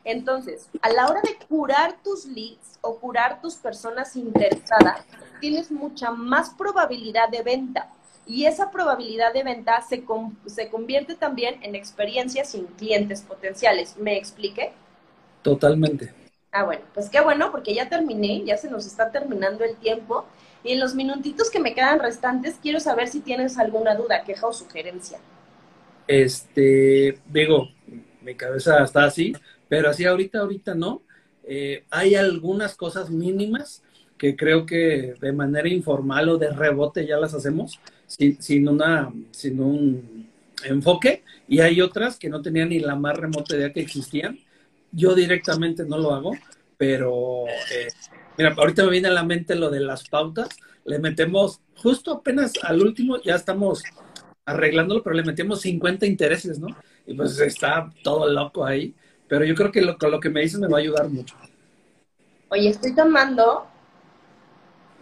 Entonces, 0.03 0.67
a 0.81 0.89
la 0.89 1.07
hora 1.07 1.21
de 1.21 1.35
curar 1.47 1.95
tus 2.03 2.25
leads 2.25 2.79
o 2.81 2.97
curar 2.97 3.41
tus 3.41 3.55
personas 3.55 4.15
interesadas, 4.15 5.05
tienes 5.39 5.71
mucha 5.71 6.11
más 6.11 6.51
probabilidad 6.51 7.29
de 7.29 7.43
venta. 7.43 7.89
Y 8.25 8.45
esa 8.45 8.71
probabilidad 8.71 9.33
de 9.33 9.43
venta 9.43 9.81
se, 9.81 10.03
se 10.45 10.69
convierte 10.69 11.15
también 11.15 11.59
en 11.63 11.75
experiencias 11.75 12.49
sin 12.49 12.65
clientes 12.65 13.21
potenciales. 13.21 13.97
¿Me 13.97 14.17
expliqué? 14.17 14.73
Totalmente. 15.41 16.13
Ah, 16.51 16.63
bueno, 16.63 16.83
pues 16.93 17.09
qué 17.09 17.21
bueno, 17.21 17.51
porque 17.51 17.73
ya 17.73 17.87
terminé, 17.87 18.43
ya 18.43 18.57
se 18.57 18.69
nos 18.69 18.85
está 18.85 19.11
terminando 19.11 19.63
el 19.63 19.75
tiempo. 19.77 20.25
Y 20.63 20.73
en 20.73 20.79
los 20.79 20.95
minutitos 20.95 21.49
que 21.49 21.59
me 21.59 21.73
quedan 21.73 21.99
restantes, 21.99 22.59
quiero 22.61 22.79
saber 22.79 23.07
si 23.07 23.21
tienes 23.21 23.57
alguna 23.57 23.95
duda, 23.95 24.23
queja 24.23 24.47
o 24.47 24.53
sugerencia. 24.53 25.19
Este, 26.07 27.19
digo, 27.25 27.69
mi 28.21 28.35
cabeza 28.35 28.83
está 28.83 29.05
así, 29.05 29.33
pero 29.71 29.89
así 29.89 30.03
ahorita, 30.03 30.39
ahorita 30.39 30.75
no. 30.75 31.01
Eh, 31.45 31.85
hay 31.91 32.15
algunas 32.15 32.75
cosas 32.75 33.09
mínimas 33.09 33.81
que 34.17 34.35
creo 34.35 34.65
que 34.65 35.15
de 35.21 35.31
manera 35.31 35.69
informal 35.69 36.27
o 36.27 36.37
de 36.37 36.49
rebote 36.49 37.07
ya 37.07 37.15
las 37.15 37.33
hacemos 37.33 37.79
sin, 38.05 38.41
sin, 38.41 38.67
una, 38.67 39.13
sin 39.31 39.61
un 39.61 40.27
enfoque 40.65 41.23
y 41.47 41.61
hay 41.61 41.79
otras 41.79 42.19
que 42.19 42.27
no 42.27 42.41
tenían 42.41 42.67
ni 42.67 42.79
la 42.79 42.95
más 42.95 43.15
remota 43.15 43.55
idea 43.55 43.71
que 43.71 43.79
existían. 43.79 44.37
Yo 44.91 45.15
directamente 45.15 45.85
no 45.85 45.97
lo 45.97 46.13
hago, 46.13 46.33
pero 46.75 47.45
eh, 47.47 47.87
mira, 48.37 48.53
ahorita 48.57 48.83
me 48.83 48.91
viene 48.91 49.07
a 49.07 49.11
la 49.11 49.23
mente 49.23 49.55
lo 49.55 49.69
de 49.69 49.79
las 49.79 50.05
pautas. 50.09 50.49
Le 50.83 50.99
metemos 50.99 51.61
justo 51.77 52.11
apenas 52.11 52.51
al 52.61 52.81
último, 52.81 53.21
ya 53.21 53.35
estamos 53.35 53.83
arreglándolo, 54.43 55.01
pero 55.01 55.15
le 55.15 55.23
metemos 55.23 55.61
50 55.61 56.05
intereses, 56.07 56.59
¿no? 56.59 56.67
Y 57.07 57.13
pues 57.13 57.39
está 57.39 57.89
todo 58.03 58.29
loco 58.29 58.65
ahí. 58.65 58.93
Pero 59.31 59.45
yo 59.45 59.55
creo 59.55 59.71
que 59.71 59.79
lo, 59.79 59.95
lo 59.97 60.19
que 60.19 60.29
me 60.29 60.41
dices 60.41 60.59
me 60.59 60.67
va 60.67 60.75
a 60.75 60.81
ayudar 60.81 61.07
mucho. 61.07 61.37
Oye, 62.49 62.67
estoy 62.67 62.93
tomando 62.93 63.65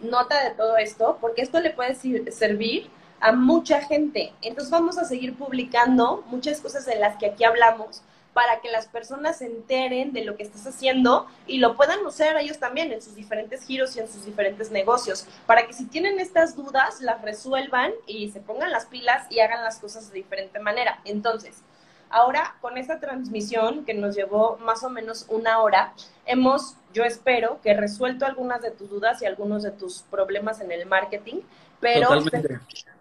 nota 0.00 0.44
de 0.44 0.50
todo 0.50 0.76
esto 0.76 1.18
porque 1.20 1.42
esto 1.42 1.58
le 1.58 1.70
puede 1.70 1.96
servir 2.30 2.88
a 3.18 3.32
mucha 3.32 3.82
gente. 3.82 4.32
Entonces 4.40 4.70
vamos 4.70 4.98
a 4.98 5.04
seguir 5.04 5.34
publicando 5.34 6.22
muchas 6.28 6.60
cosas 6.60 6.86
de 6.86 6.94
las 6.94 7.16
que 7.16 7.26
aquí 7.26 7.42
hablamos 7.42 8.04
para 8.32 8.60
que 8.60 8.70
las 8.70 8.86
personas 8.86 9.38
se 9.38 9.46
enteren 9.46 10.12
de 10.12 10.24
lo 10.24 10.36
que 10.36 10.44
estás 10.44 10.64
haciendo 10.64 11.26
y 11.48 11.58
lo 11.58 11.76
puedan 11.76 12.06
usar 12.06 12.36
ellos 12.36 12.60
también 12.60 12.92
en 12.92 13.02
sus 13.02 13.16
diferentes 13.16 13.64
giros 13.64 13.96
y 13.96 13.98
en 13.98 14.06
sus 14.06 14.24
diferentes 14.24 14.70
negocios, 14.70 15.26
para 15.44 15.66
que 15.66 15.72
si 15.72 15.86
tienen 15.86 16.20
estas 16.20 16.54
dudas 16.54 17.00
las 17.00 17.20
resuelvan 17.22 17.90
y 18.06 18.30
se 18.30 18.38
pongan 18.38 18.70
las 18.70 18.86
pilas 18.86 19.26
y 19.28 19.40
hagan 19.40 19.64
las 19.64 19.80
cosas 19.80 20.08
de 20.12 20.14
diferente 20.14 20.60
manera. 20.60 21.00
Entonces, 21.04 21.64
Ahora, 22.10 22.56
con 22.60 22.76
esta 22.76 22.98
transmisión 22.98 23.84
que 23.84 23.94
nos 23.94 24.16
llevó 24.16 24.58
más 24.58 24.82
o 24.82 24.90
menos 24.90 25.26
una 25.28 25.60
hora, 25.60 25.94
hemos, 26.26 26.74
yo 26.92 27.04
espero, 27.04 27.60
que 27.62 27.72
resuelto 27.72 28.26
algunas 28.26 28.62
de 28.62 28.72
tus 28.72 28.90
dudas 28.90 29.22
y 29.22 29.26
algunos 29.26 29.62
de 29.62 29.70
tus 29.70 30.02
problemas 30.02 30.60
en 30.60 30.72
el 30.72 30.86
marketing, 30.86 31.40
pero 31.78 32.08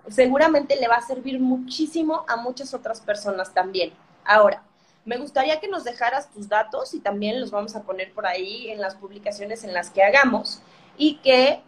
seguramente 0.09 0.75
le 0.75 0.87
va 0.87 0.95
a 0.95 1.01
servir 1.01 1.39
muchísimo 1.39 2.23
a 2.27 2.35
muchas 2.35 2.73
otras 2.75 3.01
personas 3.01 3.51
también. 3.53 3.93
Ahora, 4.23 4.61
me 5.05 5.17
gustaría 5.17 5.59
que 5.59 5.67
nos 5.67 5.83
dejaras 5.83 6.29
tus 6.31 6.47
datos 6.47 6.93
y 6.93 6.99
también 6.99 7.41
los 7.41 7.49
vamos 7.49 7.75
a 7.75 7.81
poner 7.81 8.13
por 8.13 8.27
ahí 8.27 8.69
en 8.69 8.79
las 8.79 8.95
publicaciones 8.95 9.63
en 9.63 9.73
las 9.73 9.89
que 9.89 10.03
hagamos 10.03 10.61
y 10.97 11.15
que 11.17 11.63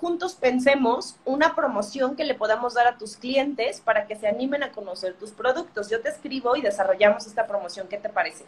juntos 0.00 0.34
pensemos 0.34 1.16
una 1.26 1.54
promoción 1.54 2.16
que 2.16 2.24
le 2.24 2.34
podamos 2.34 2.72
dar 2.74 2.86
a 2.86 2.96
tus 2.96 3.16
clientes 3.16 3.82
para 3.84 4.06
que 4.06 4.16
se 4.16 4.26
animen 4.26 4.62
a 4.62 4.72
conocer 4.72 5.14
tus 5.14 5.30
productos. 5.30 5.90
Yo 5.90 6.00
te 6.00 6.08
escribo 6.08 6.56
y 6.56 6.62
desarrollamos 6.62 7.26
esta 7.26 7.46
promoción. 7.46 7.86
¿Qué 7.86 7.98
te 7.98 8.08
parece? 8.08 8.46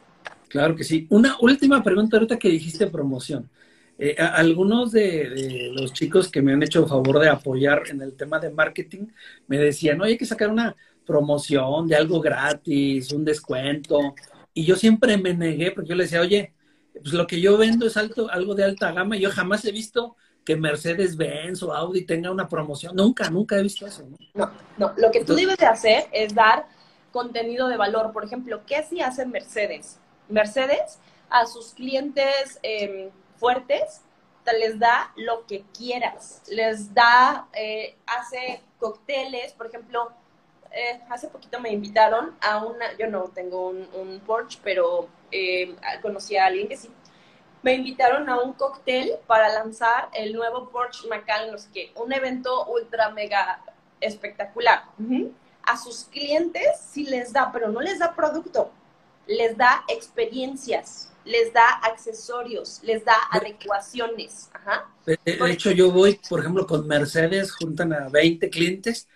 Claro 0.48 0.74
que 0.74 0.82
sí. 0.82 1.06
Una 1.10 1.36
última 1.40 1.82
pregunta 1.82 2.16
ahorita 2.16 2.38
que 2.38 2.48
dijiste 2.48 2.86
promoción. 2.86 3.50
Eh, 3.98 4.16
algunos 4.18 4.92
de, 4.92 5.70
los 5.74 5.92
chicos 5.92 6.30
que 6.30 6.40
me 6.40 6.54
han 6.54 6.62
hecho 6.62 6.86
favor 6.86 7.20
de 7.20 7.28
apoyar 7.28 7.82
en 7.90 8.00
el 8.00 8.14
tema 8.14 8.40
de 8.40 8.50
marketing 8.50 9.08
me 9.46 9.58
decían, 9.58 10.00
oye, 10.00 10.12
hay 10.12 10.18
que 10.18 10.24
sacar 10.24 10.48
una 10.48 10.74
promoción 11.04 11.86
de 11.86 11.96
algo 11.96 12.20
gratis, 12.20 13.12
un 13.12 13.26
descuento. 13.26 14.14
Y 14.54 14.64
yo 14.64 14.76
siempre 14.76 15.18
me 15.18 15.34
negué 15.34 15.70
porque 15.70 15.90
yo 15.90 15.96
le 15.96 16.04
decía, 16.04 16.22
oye, 16.22 16.54
pues 16.94 17.12
lo 17.12 17.26
que 17.26 17.42
yo 17.42 17.58
vendo 17.58 17.86
es 17.86 17.98
alto, 17.98 18.30
algo 18.30 18.54
de 18.54 18.64
alta 18.64 18.90
gama. 18.92 19.16
Yo 19.16 19.30
jamás 19.30 19.64
he 19.66 19.72
visto 19.72 20.16
que 20.44 20.56
Mercedes-Benz 20.56 21.62
o 21.62 21.72
Audi 21.72 22.04
tenga 22.04 22.30
una 22.30 22.48
promoción. 22.48 22.96
Nunca, 22.96 23.30
nunca 23.30 23.56
he 23.56 23.62
visto 23.62 23.86
eso. 23.86 24.04
No, 24.34 24.50
no, 24.76 24.92
lo 24.96 25.10
que 25.10 25.24
tú 25.24 25.34
debes 25.34 25.56
de 25.56 25.66
hacer 25.66 26.06
es 26.12 26.34
dar 26.34 26.66
contenido 27.12 27.68
de 27.68 27.76
valor. 27.76 28.12
Por 28.12 28.24
ejemplo, 28.24 28.62
¿qué 28.66 28.82
sí 28.82 29.00
hace 29.00 29.24
Mercedes? 29.26 29.98
Mercedes 30.28 30.98
a 31.30 31.46
sus 31.46 31.74
clientes 31.74 32.58
em, 32.62 33.10
fuertes 33.36 34.02
les 34.50 34.78
da 34.78 35.12
lo 35.16 35.46
que 35.46 35.64
quieras. 35.76 36.42
Les 36.48 36.92
da, 36.92 37.46
eh, 37.54 37.94
hace 38.06 38.60
cócteles, 38.78 39.52
por 39.52 39.66
ejemplo, 39.66 40.10
eh, 40.72 41.00
hace 41.08 41.28
poquito 41.28 41.60
me 41.60 41.70
invitaron 41.70 42.34
a 42.40 42.64
una, 42.64 42.96
yo 42.98 43.06
no 43.06 43.24
tengo 43.24 43.68
un, 43.68 43.86
un 43.94 44.20
Porsche, 44.20 44.58
pero 44.64 45.08
eh, 45.30 45.76
conocí 46.00 46.36
a 46.36 46.46
alguien 46.46 46.66
que 46.68 46.76
sí 46.76 46.90
me 47.62 47.74
invitaron 47.74 48.28
a 48.28 48.40
un 48.40 48.52
cóctel 48.54 49.12
para 49.26 49.52
lanzar 49.52 50.08
el 50.14 50.32
nuevo 50.32 50.68
Porsche 50.70 51.08
Macan, 51.08 51.54
qué, 51.72 51.92
un 51.96 52.12
evento 52.12 52.66
ultra 52.66 53.10
mega 53.10 53.62
espectacular. 54.00 54.84
A 55.62 55.76
sus 55.76 56.04
clientes 56.04 56.80
sí 56.90 57.04
les 57.04 57.32
da, 57.32 57.50
pero 57.52 57.68
no 57.68 57.80
les 57.80 57.98
da 57.98 58.14
producto. 58.14 58.70
les 59.28 59.56
da 59.56 59.84
experiencias, 59.88 61.12
les 61.24 61.52
da 61.52 61.64
accesorios, 61.84 62.80
les 62.82 63.04
da 63.04 63.14
adecuaciones. 63.30 64.50
Ajá. 64.52 64.92
De 65.06 65.20
hecho, 65.48 65.70
yo 65.70 65.92
voy, 65.92 66.18
por 66.28 66.40
ejemplo, 66.40 66.66
con 66.66 66.88
Mercedes, 66.88 67.52
juntan 67.52 67.92
a 67.92 68.08
20 68.08 68.50
clientes 68.50 69.06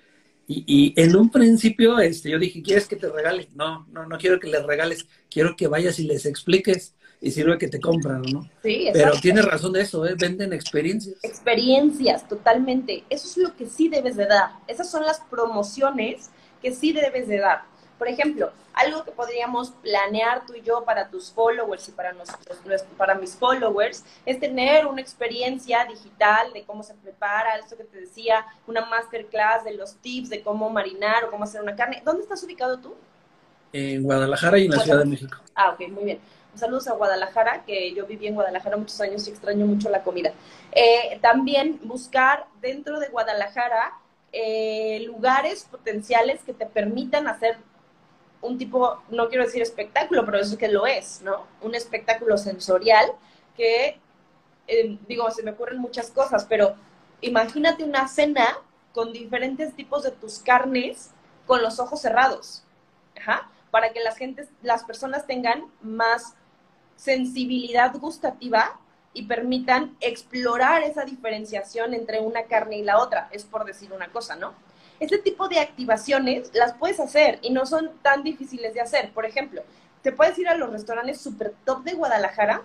y, 0.46 0.64
y, 0.64 1.02
en 1.02 1.16
un 1.16 1.28
principio 1.28 1.98
este, 1.98 2.30
yo 2.30 2.38
dije, 2.38 2.62
¿quieres 2.62 2.86
que 2.86 2.94
te 2.94 3.08
regale? 3.08 3.48
No, 3.56 3.84
no, 3.90 4.06
no 4.06 4.16
quiero 4.16 4.38
que 4.38 4.46
les 4.46 4.64
regales, 4.64 5.06
quiero 5.28 5.56
que 5.56 5.66
vayas 5.66 5.98
y 5.98 6.04
les 6.04 6.24
expliques 6.24 6.94
y 7.20 7.30
sirve 7.30 7.58
que 7.58 7.68
te 7.68 7.80
compran, 7.80 8.22
¿no? 8.22 8.48
Sí, 8.62 8.88
Pero 8.92 9.12
tiene 9.20 9.42
razón 9.42 9.72
de 9.72 9.82
eso, 9.82 10.06
¿eh? 10.06 10.14
venden 10.18 10.52
experiencias. 10.52 11.16
Experiencias, 11.22 12.28
totalmente. 12.28 13.04
Eso 13.08 13.28
es 13.28 13.36
lo 13.36 13.56
que 13.56 13.66
sí 13.66 13.88
debes 13.88 14.16
de 14.16 14.26
dar. 14.26 14.50
Esas 14.66 14.90
son 14.90 15.04
las 15.04 15.20
promociones 15.20 16.30
que 16.60 16.72
sí 16.72 16.92
debes 16.92 17.28
de 17.28 17.38
dar. 17.38 17.62
Por 17.98 18.08
ejemplo, 18.08 18.52
algo 18.74 19.04
que 19.04 19.10
podríamos 19.10 19.70
planear 19.70 20.44
tú 20.46 20.54
y 20.54 20.60
yo 20.60 20.84
para 20.84 21.08
tus 21.08 21.30
followers 21.32 21.88
y 21.88 21.92
para, 21.92 22.12
nosotros, 22.12 22.84
para 22.98 23.14
mis 23.14 23.34
followers 23.34 24.04
es 24.26 24.38
tener 24.38 24.86
una 24.86 25.00
experiencia 25.00 25.86
digital 25.86 26.52
de 26.52 26.62
cómo 26.64 26.82
se 26.82 26.92
prepara, 26.94 27.56
eso 27.56 27.74
que 27.76 27.84
te 27.84 28.00
decía, 28.00 28.44
una 28.66 28.84
masterclass 28.84 29.64
de 29.64 29.72
los 29.74 29.96
tips 29.96 30.28
de 30.28 30.42
cómo 30.42 30.68
marinar 30.68 31.24
o 31.24 31.30
cómo 31.30 31.44
hacer 31.44 31.62
una 31.62 31.74
carne. 31.74 32.02
¿Dónde 32.04 32.22
estás 32.22 32.44
ubicado 32.44 32.78
tú? 32.78 32.94
En 33.72 34.02
Guadalajara 34.02 34.58
y 34.58 34.66
en 34.66 34.72
la 34.72 34.80
Ciudad 34.80 34.98
de 34.98 35.06
México. 35.06 35.38
Ah, 35.54 35.70
ok, 35.70 35.88
muy 35.88 36.04
bien. 36.04 36.18
Saludos 36.56 36.88
a 36.88 36.94
Guadalajara, 36.94 37.64
que 37.64 37.92
yo 37.92 38.06
viví 38.06 38.26
en 38.26 38.34
Guadalajara 38.34 38.78
muchos 38.78 39.00
años 39.00 39.26
y 39.26 39.30
extraño 39.30 39.66
mucho 39.66 39.90
la 39.90 40.02
comida. 40.02 40.32
Eh, 40.72 41.18
también 41.20 41.78
buscar 41.82 42.46
dentro 42.60 42.98
de 42.98 43.08
Guadalajara 43.08 43.92
eh, 44.32 45.00
lugares 45.06 45.64
potenciales 45.70 46.42
que 46.44 46.52
te 46.52 46.66
permitan 46.66 47.28
hacer 47.28 47.58
un 48.40 48.58
tipo, 48.58 49.02
no 49.10 49.28
quiero 49.28 49.44
decir 49.44 49.62
espectáculo, 49.62 50.24
pero 50.24 50.38
eso 50.38 50.52
es 50.52 50.58
que 50.58 50.68
lo 50.68 50.86
es, 50.86 51.22
¿no? 51.22 51.46
Un 51.62 51.74
espectáculo 51.74 52.36
sensorial 52.36 53.12
que, 53.56 54.00
eh, 54.66 54.98
digo, 55.08 55.30
se 55.30 55.42
me 55.42 55.52
ocurren 55.52 55.78
muchas 55.78 56.10
cosas, 56.10 56.46
pero 56.46 56.74
imagínate 57.20 57.84
una 57.84 58.08
cena 58.08 58.58
con 58.92 59.12
diferentes 59.12 59.74
tipos 59.74 60.02
de 60.02 60.10
tus 60.10 60.38
carnes 60.38 61.10
con 61.46 61.62
los 61.62 61.80
ojos 61.80 62.00
cerrados, 62.00 62.64
Ajá, 63.18 63.50
para 63.70 63.92
que 63.92 64.00
las, 64.00 64.16
gentes, 64.16 64.48
las 64.62 64.84
personas 64.84 65.26
tengan 65.26 65.70
más 65.80 66.34
sensibilidad 66.96 67.94
gustativa 67.96 68.78
y 69.12 69.22
permitan 69.22 69.96
explorar 70.00 70.82
esa 70.82 71.04
diferenciación 71.04 71.94
entre 71.94 72.20
una 72.20 72.44
carne 72.44 72.78
y 72.78 72.82
la 72.82 72.98
otra, 72.98 73.28
es 73.32 73.44
por 73.44 73.64
decir 73.64 73.92
una 73.92 74.08
cosa, 74.08 74.36
¿no? 74.36 74.54
Este 75.00 75.18
tipo 75.18 75.48
de 75.48 75.60
activaciones 75.60 76.50
las 76.54 76.74
puedes 76.74 77.00
hacer 77.00 77.38
y 77.42 77.50
no 77.50 77.66
son 77.66 77.92
tan 78.02 78.22
difíciles 78.22 78.74
de 78.74 78.80
hacer. 78.80 79.12
Por 79.12 79.26
ejemplo, 79.26 79.62
te 80.02 80.12
puedes 80.12 80.38
ir 80.38 80.48
a 80.48 80.54
los 80.54 80.70
restaurantes 80.70 81.20
super 81.20 81.54
top 81.64 81.82
de 81.84 81.94
Guadalajara. 81.94 82.62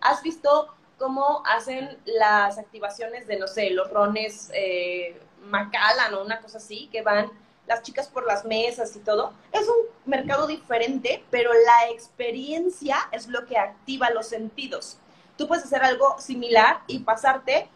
¿Has 0.00 0.22
visto 0.22 0.74
cómo 0.98 1.42
hacen 1.46 1.98
las 2.04 2.58
activaciones 2.58 3.26
de, 3.26 3.38
no 3.38 3.46
sé, 3.46 3.70
los 3.70 3.90
rones 3.90 4.50
eh, 4.54 5.20
o 5.52 6.22
una 6.22 6.40
cosa 6.40 6.58
así, 6.58 6.88
que 6.90 7.02
van 7.02 7.30
las 7.66 7.82
chicas 7.82 8.08
por 8.08 8.26
las 8.26 8.44
mesas 8.44 8.94
y 8.96 9.00
todo? 9.00 9.32
Es 9.52 9.68
un 9.68 9.76
mercado 10.04 10.46
diferente, 10.46 11.24
pero 11.30 11.50
la 11.52 11.90
experiencia 11.90 12.96
es 13.12 13.28
lo 13.28 13.46
que 13.46 13.58
activa 13.58 14.10
los 14.10 14.26
sentidos. 14.26 14.98
Tú 15.36 15.48
puedes 15.48 15.64
hacer 15.64 15.82
algo 15.82 16.16
similar 16.18 16.80
y 16.86 17.00
pasarte 17.00 17.68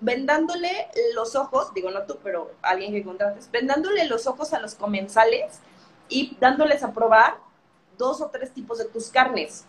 vendándole 0.00 0.88
los 1.14 1.36
ojos, 1.36 1.72
digo 1.72 1.90
no 1.90 2.02
tú, 2.02 2.18
pero 2.22 2.52
alguien 2.62 2.92
que 2.92 3.04
contrates, 3.04 3.50
vendándole 3.50 4.04
los 4.06 4.26
ojos 4.26 4.52
a 4.52 4.60
los 4.60 4.74
comensales 4.74 5.60
y 6.08 6.36
dándoles 6.38 6.82
a 6.82 6.92
probar 6.92 7.38
dos 7.96 8.20
o 8.20 8.28
tres 8.28 8.52
tipos 8.52 8.78
de 8.78 8.84
tus 8.86 9.08
carnes. 9.08 9.64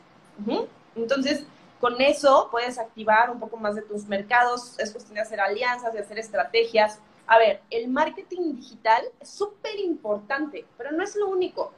Entonces, 0.95 1.45
con 1.79 2.01
eso 2.01 2.49
puedes 2.51 2.77
activar 2.77 3.29
un 3.29 3.39
poco 3.39 3.57
más 3.57 3.75
de 3.75 3.83
tus 3.83 4.05
mercados, 4.05 4.77
es 4.79 4.91
cuestión 4.91 5.15
de 5.15 5.21
hacer 5.21 5.39
alianzas, 5.39 5.93
de 5.93 5.99
hacer 5.99 6.19
estrategias. 6.19 6.99
A 7.27 7.37
ver, 7.37 7.61
el 7.69 7.89
marketing 7.89 8.55
digital 8.55 9.03
es 9.19 9.29
súper 9.29 9.77
importante, 9.79 10.65
pero 10.77 10.91
no 10.93 11.03
es 11.03 11.15
lo 11.17 11.27
único. 11.27 11.73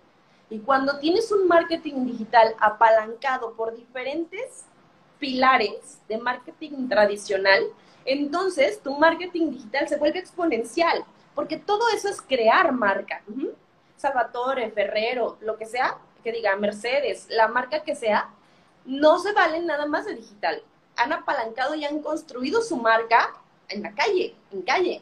Y 0.52 0.60
cuando 0.60 1.00
tienes 1.00 1.32
un 1.32 1.48
marketing 1.48 2.06
digital 2.06 2.56
apalancado 2.60 3.54
por 3.54 3.76
diferentes 3.76 4.66
pilares 5.20 6.00
de 6.08 6.20
marketing 6.20 6.88
tradicional, 6.88 7.64
entonces 8.06 8.82
tu 8.82 8.96
marketing 8.96 9.52
digital 9.52 9.88
se 9.88 9.98
vuelve 9.98 10.20
exponencial, 10.20 11.04
porque 11.34 11.58
todo 11.58 11.90
eso 11.90 12.10
es 12.10 12.22
crear 12.22 12.72
marca. 12.72 13.24
Salvatore, 13.98 14.70
Ferrero, 14.72 15.38
lo 15.42 15.58
que 15.58 15.66
sea, 15.66 15.98
que 16.24 16.32
diga 16.32 16.56
Mercedes, 16.56 17.28
la 17.30 17.48
marca 17.48 17.84
que 17.84 17.96
sea, 17.96 18.30
no 18.86 19.20
se 19.20 19.34
valen 19.34 19.66
nada 19.66 19.88
más 19.88 20.06
de 20.06 20.16
digital. 20.16 20.62
Han 20.96 21.12
apalancado 21.12 21.76
y 21.76 21.86
han 21.86 22.02
construido 22.02 22.62
su 22.62 22.78
marca 22.78 23.34
en 23.70 23.84
la 23.84 23.94
calle, 23.94 24.36
en 24.52 24.62
calle. 24.62 25.02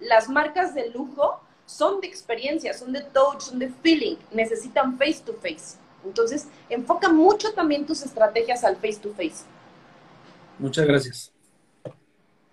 Las 0.00 0.28
marcas 0.28 0.74
de 0.74 0.90
lujo 0.90 1.40
son 1.66 2.00
de 2.00 2.06
experiencia, 2.06 2.72
son 2.72 2.92
de 2.92 3.02
touch, 3.02 3.40
son 3.40 3.58
de 3.58 3.68
feeling, 3.82 4.16
necesitan 4.32 4.96
face 4.98 5.20
to 5.24 5.34
face. 5.34 5.76
Entonces, 6.04 6.48
enfoca 6.68 7.08
mucho 7.08 7.52
también 7.52 7.86
tus 7.86 8.02
estrategias 8.02 8.64
al 8.64 8.76
face 8.76 8.96
to 8.96 9.10
face. 9.10 9.44
Muchas 10.58 10.86
gracias. 10.86 11.32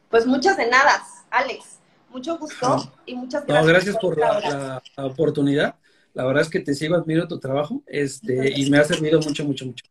Pues 0.10 0.26
muchas 0.26 0.58
de 0.58 0.68
nada, 0.68 1.03
Alex. 1.30 1.80
Mucho 2.10 2.38
gusto 2.38 2.91
y 3.06 3.16
muchas 3.16 3.45
gracias. 3.45 3.66
No, 3.66 3.68
gracias 3.68 3.97
por, 3.97 4.18
la, 4.18 4.82
oportunidad. 4.97 5.76
La 6.14 6.24
verdad 6.26 6.43
es 6.43 6.49
que 6.49 6.62
te 6.62 6.74
sigo, 6.74 6.95
admiro 6.95 7.28
tu 7.28 7.39
trabajo 7.39 7.82
este, 7.86 8.53
y 8.56 8.70
me 8.70 8.78
ha 8.78 8.84
servido 8.86 9.20
mucho, 9.20 9.43
mucho, 9.43 9.66
mucho. 9.66 9.86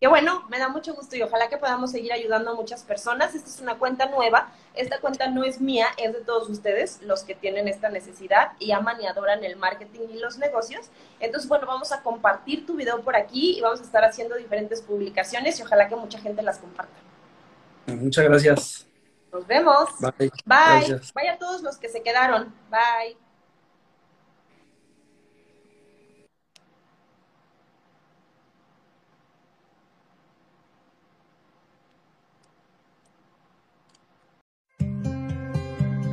Qué 0.00 0.06
bueno, 0.06 0.44
me 0.48 0.60
da 0.60 0.68
mucho 0.68 0.94
gusto 0.94 1.16
y 1.16 1.22
ojalá 1.22 1.48
que 1.48 1.56
podamos 1.56 1.90
seguir 1.90 2.12
ayudando 2.12 2.52
a 2.52 2.54
muchas 2.54 2.84
personas. 2.84 3.34
Esta 3.34 3.50
es 3.50 3.60
una 3.60 3.78
cuenta 3.78 4.06
nueva. 4.06 4.52
Esta 4.74 5.00
cuenta 5.00 5.26
no 5.26 5.42
es 5.42 5.60
mía, 5.60 5.88
es 5.96 6.12
de 6.12 6.20
todos 6.20 6.48
ustedes, 6.48 7.02
los 7.02 7.24
que 7.24 7.34
tienen 7.34 7.66
esta 7.66 7.88
necesidad 7.88 8.52
y 8.60 8.70
aman 8.70 9.00
y 9.00 9.06
adoran 9.06 9.42
el 9.42 9.56
marketing 9.56 10.06
y 10.10 10.18
los 10.20 10.38
negocios. 10.38 10.86
Entonces, 11.18 11.48
bueno, 11.48 11.66
vamos 11.66 11.90
a 11.90 12.02
compartir 12.02 12.64
tu 12.64 12.76
video 12.76 13.00
por 13.02 13.16
aquí 13.16 13.58
y 13.58 13.60
vamos 13.60 13.80
a 13.80 13.82
estar 13.82 14.04
haciendo 14.04 14.36
diferentes 14.36 14.82
publicaciones 14.82 15.58
y 15.58 15.64
ojalá 15.64 15.88
que 15.88 15.96
mucha 15.96 16.20
gente 16.20 16.42
las 16.42 16.58
comparta. 16.58 16.94
Muchas 17.86 18.24
gracias. 18.24 18.86
Nos 19.32 19.46
vemos. 19.48 19.88
Bye. 19.98 20.30
Bye. 20.44 21.00
Bye 21.12 21.28
a 21.28 21.38
todos 21.38 21.62
los 21.62 21.76
que 21.76 21.88
se 21.88 22.02
quedaron. 22.02 22.54
Bye. 22.70 23.27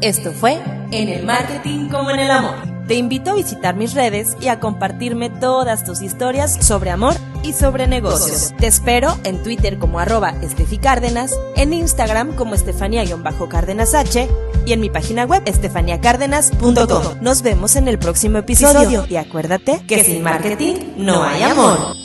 Esto 0.05 0.31
fue 0.31 0.59
En 0.91 1.09
el 1.09 1.25
Marketing 1.25 1.89
como 1.89 2.11
en 2.11 2.19
el 2.19 2.29
Amor. 2.29 2.57
Te 2.87 2.93
invito 2.93 3.31
a 3.31 3.33
visitar 3.33 3.75
mis 3.75 3.95
redes 3.95 4.37
y 4.39 4.49
a 4.49 4.59
compartirme 4.59 5.31
todas 5.31 5.83
tus 5.83 6.03
historias 6.03 6.63
sobre 6.63 6.91
amor 6.91 7.15
y 7.41 7.53
sobre 7.53 7.87
negocios. 7.87 8.53
Te 8.59 8.67
espero 8.67 9.17
en 9.23 9.41
Twitter 9.41 9.79
como 9.79 9.97
arroba 9.97 10.35
Cárdenas, 10.79 11.33
en 11.55 11.73
Instagram 11.73 12.35
como 12.35 12.53
Estefania-Cárdenas 12.53 13.95
H 13.95 14.29
y 14.67 14.73
en 14.73 14.79
mi 14.79 14.91
página 14.91 15.25
web 15.25 15.41
estefaniacárdenas.com. 15.45 17.03
Nos 17.21 17.41
vemos 17.41 17.75
en 17.75 17.87
el 17.87 17.97
próximo 17.97 18.37
episodio 18.37 19.07
y 19.09 19.15
acuérdate 19.15 19.81
que 19.87 20.03
sin 20.03 20.21
marketing 20.21 20.75
no 20.97 21.23
hay 21.23 21.41
amor. 21.41 22.04